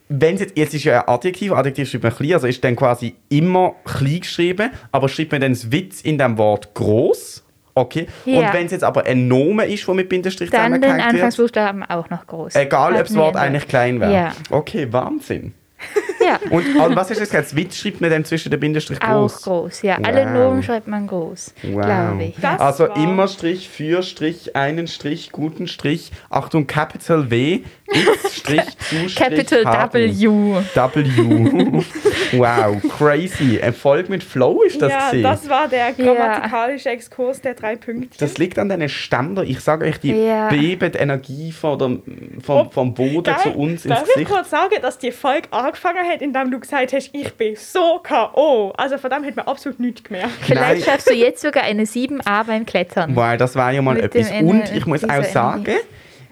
wenn 0.09 0.37
jetzt, 0.37 0.57
jetzt 0.57 0.73
ist 0.73 0.85
ja 0.85 1.01
ein 1.01 1.07
Adjektiv, 1.13 1.51
Adjektiv 1.51 1.89
schreibt 1.89 2.03
man 2.03 2.15
klein, 2.15 2.33
also 2.33 2.47
ist 2.47 2.63
dann 2.63 2.75
quasi 2.75 3.15
immer 3.29 3.75
klein 3.85 4.21
geschrieben, 4.21 4.71
aber 4.91 5.09
schreibt 5.09 5.31
man 5.33 5.41
dann 5.41 5.51
das 5.53 5.71
Witz 5.71 6.01
in 6.01 6.17
dem 6.17 6.37
Wort 6.37 6.73
groß? 6.73 7.43
Okay. 7.75 8.07
Ja. 8.25 8.39
Und 8.39 8.53
wenn 8.53 8.65
es 8.67 8.71
jetzt 8.71 8.83
aber 8.85 9.05
ein 9.05 9.27
Name 9.27 9.65
ist, 9.65 9.85
der 9.85 9.93
mit 9.95 10.07
Bindestrich 10.09 10.49
Dann 10.49 10.71
den 10.71 10.81
zusammengehängt 10.81 11.03
wird, 11.13 11.13
Anfangsbuchstaben 11.15 11.83
auch 11.83 12.09
noch 12.09 12.25
groß. 12.25 12.55
egal 12.55 12.93
ob 12.93 12.99
das 12.99 13.15
Wort 13.15 13.35
eigentlich 13.35 13.67
klein 13.67 13.99
wäre. 13.99 14.13
Ja. 14.13 14.31
Okay, 14.49 14.87
Wahnsinn. 14.91 15.53
Ja. 16.25 16.39
Und 16.49 16.63
also, 16.79 16.95
was 16.95 17.07
du 17.09 17.13
jetzt 17.15 17.29
gesagt? 17.31 17.55
Witz 17.55 17.77
schreibt 17.77 17.99
man 18.01 18.09
dann 18.09 18.23
zwischen 18.23 18.49
den 18.49 18.59
Bindestrich 18.61 19.01
Auch 19.03 19.19
groß? 19.27 19.41
groß, 19.43 19.81
ja. 19.83 19.97
Alle 20.01 20.25
Wow. 20.25 20.31
Nomen 20.33 20.63
schreibt 20.63 20.87
man 20.87 21.05
groß, 21.05 21.53
glaube 21.61 22.23
ich. 22.23 22.35
Das 22.41 22.59
also 22.61 22.87
war- 22.87 22.95
immer 22.97 23.27
Strich, 23.27 23.67
für 23.69 24.01
Strich, 24.01 24.55
einen 24.55 24.87
Strich, 24.87 25.31
guten 25.33 25.67
Strich, 25.67 26.11
Achtung, 26.29 26.65
Capital 26.67 27.29
W, 27.29 27.59
X 27.87 28.37
Strich, 28.37 28.61
zu 28.89 29.09
Strich, 29.09 29.15
Capital. 29.15 29.63
W. 29.93 30.09
W. 30.73 31.83
wow, 32.37 32.75
crazy. 32.97 33.57
Erfolg 33.57 34.09
mit 34.09 34.23
Flow 34.23 34.63
ist 34.63 34.81
das 34.81 34.91
ja, 34.91 35.09
gewesen. 35.09 35.23
das 35.23 35.49
war 35.49 35.67
der 35.67 35.93
grammatikalische 35.93 36.89
Exkurs 36.89 37.41
der 37.41 37.53
drei 37.53 37.75
Punkte. 37.75 38.17
Das 38.19 38.37
liegt 38.37 38.57
an 38.57 38.69
deinen 38.69 38.89
Ständer. 38.89 39.43
Ich 39.43 39.59
sage 39.59 39.85
euch, 39.85 39.99
die 39.99 40.13
Ja. 40.13 40.49
beben 40.49 40.91
die 40.91 40.97
Energie 40.97 41.51
von 41.51 41.77
der, 41.77 41.97
vom, 42.43 42.71
vom 42.71 42.93
Boden 42.93 43.23
Geil. 43.23 43.35
zu 43.43 43.49
uns 43.51 43.85
ins 43.85 43.93
Darf 43.93 44.07
ich 44.07 44.13
Gesicht. 44.15 44.31
kurz 44.31 44.49
sagen, 44.49 44.75
dass 44.81 44.97
die 44.97 45.11
Folge 45.11 45.47
angefangen 45.51 46.07
hat, 46.07 46.21
indem 46.21 46.49
du 46.51 46.59
gesagt 46.59 46.91
hast, 46.93 47.09
ich 47.13 47.33
bin 47.35 47.55
so 47.55 47.99
K.O. 48.01 48.71
Also 48.77 48.97
von 48.97 49.09
dem 49.11 49.23
hat 49.25 49.35
man 49.35 49.45
absolut 49.47 49.79
nichts 49.79 50.03
gemerkt. 50.03 50.29
Vielleicht 50.41 50.59
Nein. 50.61 50.81
schaffst 50.81 51.09
du 51.09 51.13
jetzt 51.13 51.41
sogar 51.41 51.63
eine 51.63 51.83
7a 51.83 52.43
beim 52.45 52.65
Klettern. 52.65 53.15
Wow, 53.15 53.37
das 53.37 53.55
war 53.55 53.71
ja 53.71 53.81
mal 53.81 53.95
Mit 53.95 54.05
etwas. 54.05 54.29
dem 54.31 54.47
Und 54.47 54.71
ich 54.73 54.85
muss 54.85 55.01
dieser 55.01 55.19
auch 55.19 55.23
sagen, 55.23 55.65
Energie. 55.65 55.79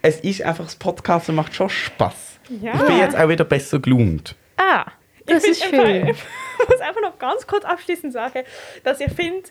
Es 0.04 0.20
ist 0.20 0.42
einfach, 0.44 0.66
das 0.66 0.76
Podcasten 0.76 1.34
macht 1.34 1.56
schon 1.56 1.70
Spaß. 1.70 2.40
Ja. 2.62 2.74
Ich 2.76 2.82
bin 2.82 2.98
jetzt 2.98 3.16
auch 3.16 3.30
wieder 3.30 3.46
besser 3.46 3.80
gelaunt. 3.80 4.36
Ah, 4.58 4.86
das 5.26 5.46
ich 5.46 5.52
ist 5.52 5.64
schön. 5.64 5.80
Einfach, 5.80 6.26
ich 6.62 6.70
muss 6.70 6.82
einfach 6.82 7.02
noch 7.02 7.18
ganz 7.18 7.48
kurz 7.48 7.64
abschließend 7.64 8.12
sagen, 8.12 8.44
dass 8.84 9.00
ich 9.00 9.12
finde, 9.14 9.50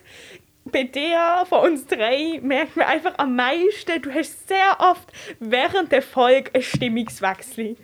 bei 0.65 0.83
dir 0.83 1.43
von 1.49 1.71
uns 1.71 1.87
drei 1.87 2.39
merkt 2.41 2.77
man 2.77 2.85
einfach 2.85 3.17
am 3.17 3.35
meisten, 3.35 4.01
du 4.01 4.13
hast 4.13 4.47
sehr 4.47 4.77
oft 4.79 5.11
während 5.39 5.91
der 5.91 6.03
Folge 6.03 6.51
einen 6.53 6.63
Stimmungswechsel. 6.63 7.75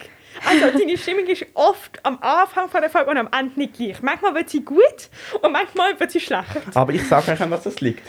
Also 0.45 0.77
deine 0.77 0.95
Stimmung 0.95 1.25
ist 1.25 1.47
oft 1.55 1.99
am 2.05 2.19
Anfang 2.21 2.69
von 2.69 2.81
der 2.81 2.91
Folge 2.91 3.09
und 3.09 3.17
am 3.17 3.29
Ende 3.37 3.59
nicht 3.59 3.73
gleich. 3.73 4.01
Manchmal 4.03 4.35
wird 4.35 4.49
sie 4.51 4.63
gut 4.63 5.09
und 5.41 5.51
manchmal 5.51 5.99
wird 5.99 6.11
sie 6.11 6.19
schlecht. 6.19 6.45
Aber 6.75 6.93
ich 6.93 7.05
sage 7.07 7.31
euch, 7.31 7.41
an 7.41 7.49
was 7.49 7.63
das 7.63 7.81
liegt. 7.81 8.03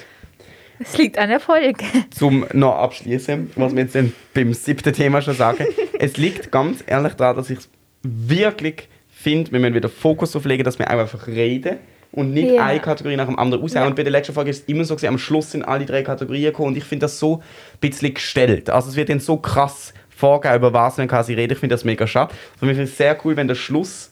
Es 0.83 0.97
liegt 0.97 1.19
an 1.19 1.31
Erfolg. 1.31 1.77
Zum 2.11 2.47
noch 2.53 2.75
abschließen, 2.77 3.51
was 3.57 3.75
wir 3.75 3.83
jetzt 3.83 3.95
dann 3.95 4.13
beim 4.35 4.55
siebten 4.55 4.93
Thema 4.93 5.21
schon 5.21 5.35
sagen. 5.35 5.67
es 5.99 6.17
liegt 6.17 6.51
ganz 6.51 6.83
ehrlich 6.87 7.13
daran, 7.15 7.37
dass 7.37 7.51
ich 7.51 7.59
es 7.59 7.69
wirklich 8.03 8.89
finde, 9.11 9.53
wenn 9.53 9.63
wir 9.63 9.75
wieder 9.75 9.91
Fokus 9.91 10.33
darauf 10.33 10.47
legen, 10.47 10.65
dass 10.65 10.79
wir 10.79 10.89
auch 10.89 10.99
einfach 10.99 11.27
reden 11.27 11.77
und 12.13 12.33
nicht 12.33 12.51
Ja. 12.53 12.65
eine 12.65 12.81
Kategorie 12.81 13.17
nach 13.17 13.27
dem 13.27 13.39
anderen 13.39 13.63
aushauen. 13.63 13.83
Ja. 13.83 13.89
Und 13.89 13.97
bei 13.97 14.03
der 14.03 14.13
letzten 14.13 14.33
Folge 14.33 14.51
ist 14.51 14.63
es 14.63 14.69
immer 14.69 14.85
so, 14.85 14.95
gewesen, 14.97 15.09
am 15.09 15.19
Schluss 15.19 15.53
sind 15.53 15.63
alle 15.65 15.85
drei 15.85 16.03
Kategorien 16.03 16.45
gekommen 16.45 16.69
und 16.69 16.77
ich 16.79 16.85
finde 16.85 17.05
das 17.05 17.19
so 17.19 17.37
ein 17.37 17.43
bisschen 17.81 18.15
gestellt. 18.15 18.71
Also 18.71 18.89
es 18.89 18.97
wird 18.97 19.11
dann 19.11 19.21
so 19.21 19.37
krass 19.37 19.93
vorgegeben, 20.09 20.57
über 20.61 20.73
was 20.73 20.97
man 20.97 21.09
quasi 21.09 21.35
reden. 21.35 21.53
Ich 21.53 21.59
finde 21.59 21.75
das 21.75 21.85
mega 21.85 22.07
schade. 22.07 22.35
Für 22.59 22.67
mich 22.67 22.79
ist 22.79 22.91
es 22.91 22.97
sehr 22.97 23.17
cool, 23.25 23.37
wenn 23.37 23.49
der 23.49 23.55
Schluss 23.55 24.10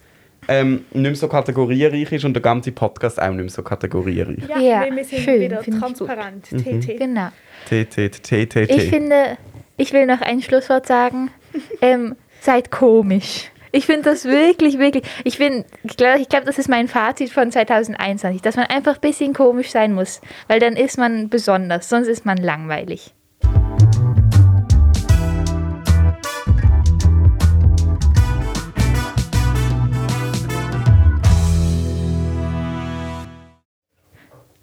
ähm, 0.49 0.86
nicht 0.92 1.03
mehr 1.03 1.14
so 1.14 1.28
kategoriereich 1.28 2.11
ist 2.11 2.24
und 2.24 2.34
der 2.34 2.42
ganze 2.42 2.72
Podcast 2.72 3.20
auch 3.20 3.28
nicht 3.30 3.40
mehr 3.40 3.49
so 3.51 3.62
kategoriereich. 3.62 4.49
Ja, 4.49 4.59
Ja, 4.59 4.80
weil 4.80 4.96
wir 4.96 5.05
sind 5.05 5.22
schön, 5.22 5.40
wieder 5.40 5.62
transparent. 5.62 6.51
Mhm. 6.51 6.80
TT. 6.80 6.99
Genau. 6.99 7.28
T, 7.68 7.84
T, 7.84 8.09
T, 8.09 8.46
T, 8.46 8.66
T. 8.66 8.74
Ich 8.74 8.88
finde, 8.88 9.36
ich 9.76 9.92
will 9.92 10.07
noch 10.07 10.20
ein 10.20 10.42
Schlusswort 10.42 10.86
sagen. 10.86 11.30
Ähm, 11.80 12.14
seid 12.40 12.70
komisch. 12.70 13.51
Ich 13.72 13.86
finde 13.86 14.03
das 14.11 14.24
wirklich, 14.24 14.78
wirklich. 14.78 15.05
Ich 15.24 15.38
bin, 15.38 15.64
ich 15.82 15.96
glaube, 15.96 16.20
ich 16.20 16.28
glaub, 16.28 16.44
das 16.44 16.59
ist 16.59 16.68
mein 16.68 16.88
Fazit 16.88 17.30
von 17.30 17.51
2021, 17.51 18.42
dass 18.42 18.57
man 18.57 18.66
einfach 18.66 18.96
ein 18.96 19.01
bisschen 19.01 19.34
komisch 19.34 19.70
sein 19.70 19.94
muss, 19.94 20.20
weil 20.46 20.61
dann 20.61 20.76
ist 20.76 20.99
man 20.99 21.28
besonders, 21.28 21.88
sonst 21.88 22.09
ist 22.09 22.26
man 22.26 22.36
langweilig. 22.38 23.14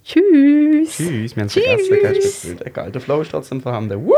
Tschüss. 0.06 0.98
Tschüss, 0.98 1.36
wir 1.36 1.44
haben 1.44 1.48
es 1.48 1.88
vergessen. 1.88 2.60
Egal, 2.64 2.92
der 2.92 3.02
Flow 3.02 3.22
ist 3.22 3.32
trotzdem 3.32 3.60
vorhanden. 3.60 4.06
Woo! 4.06 4.14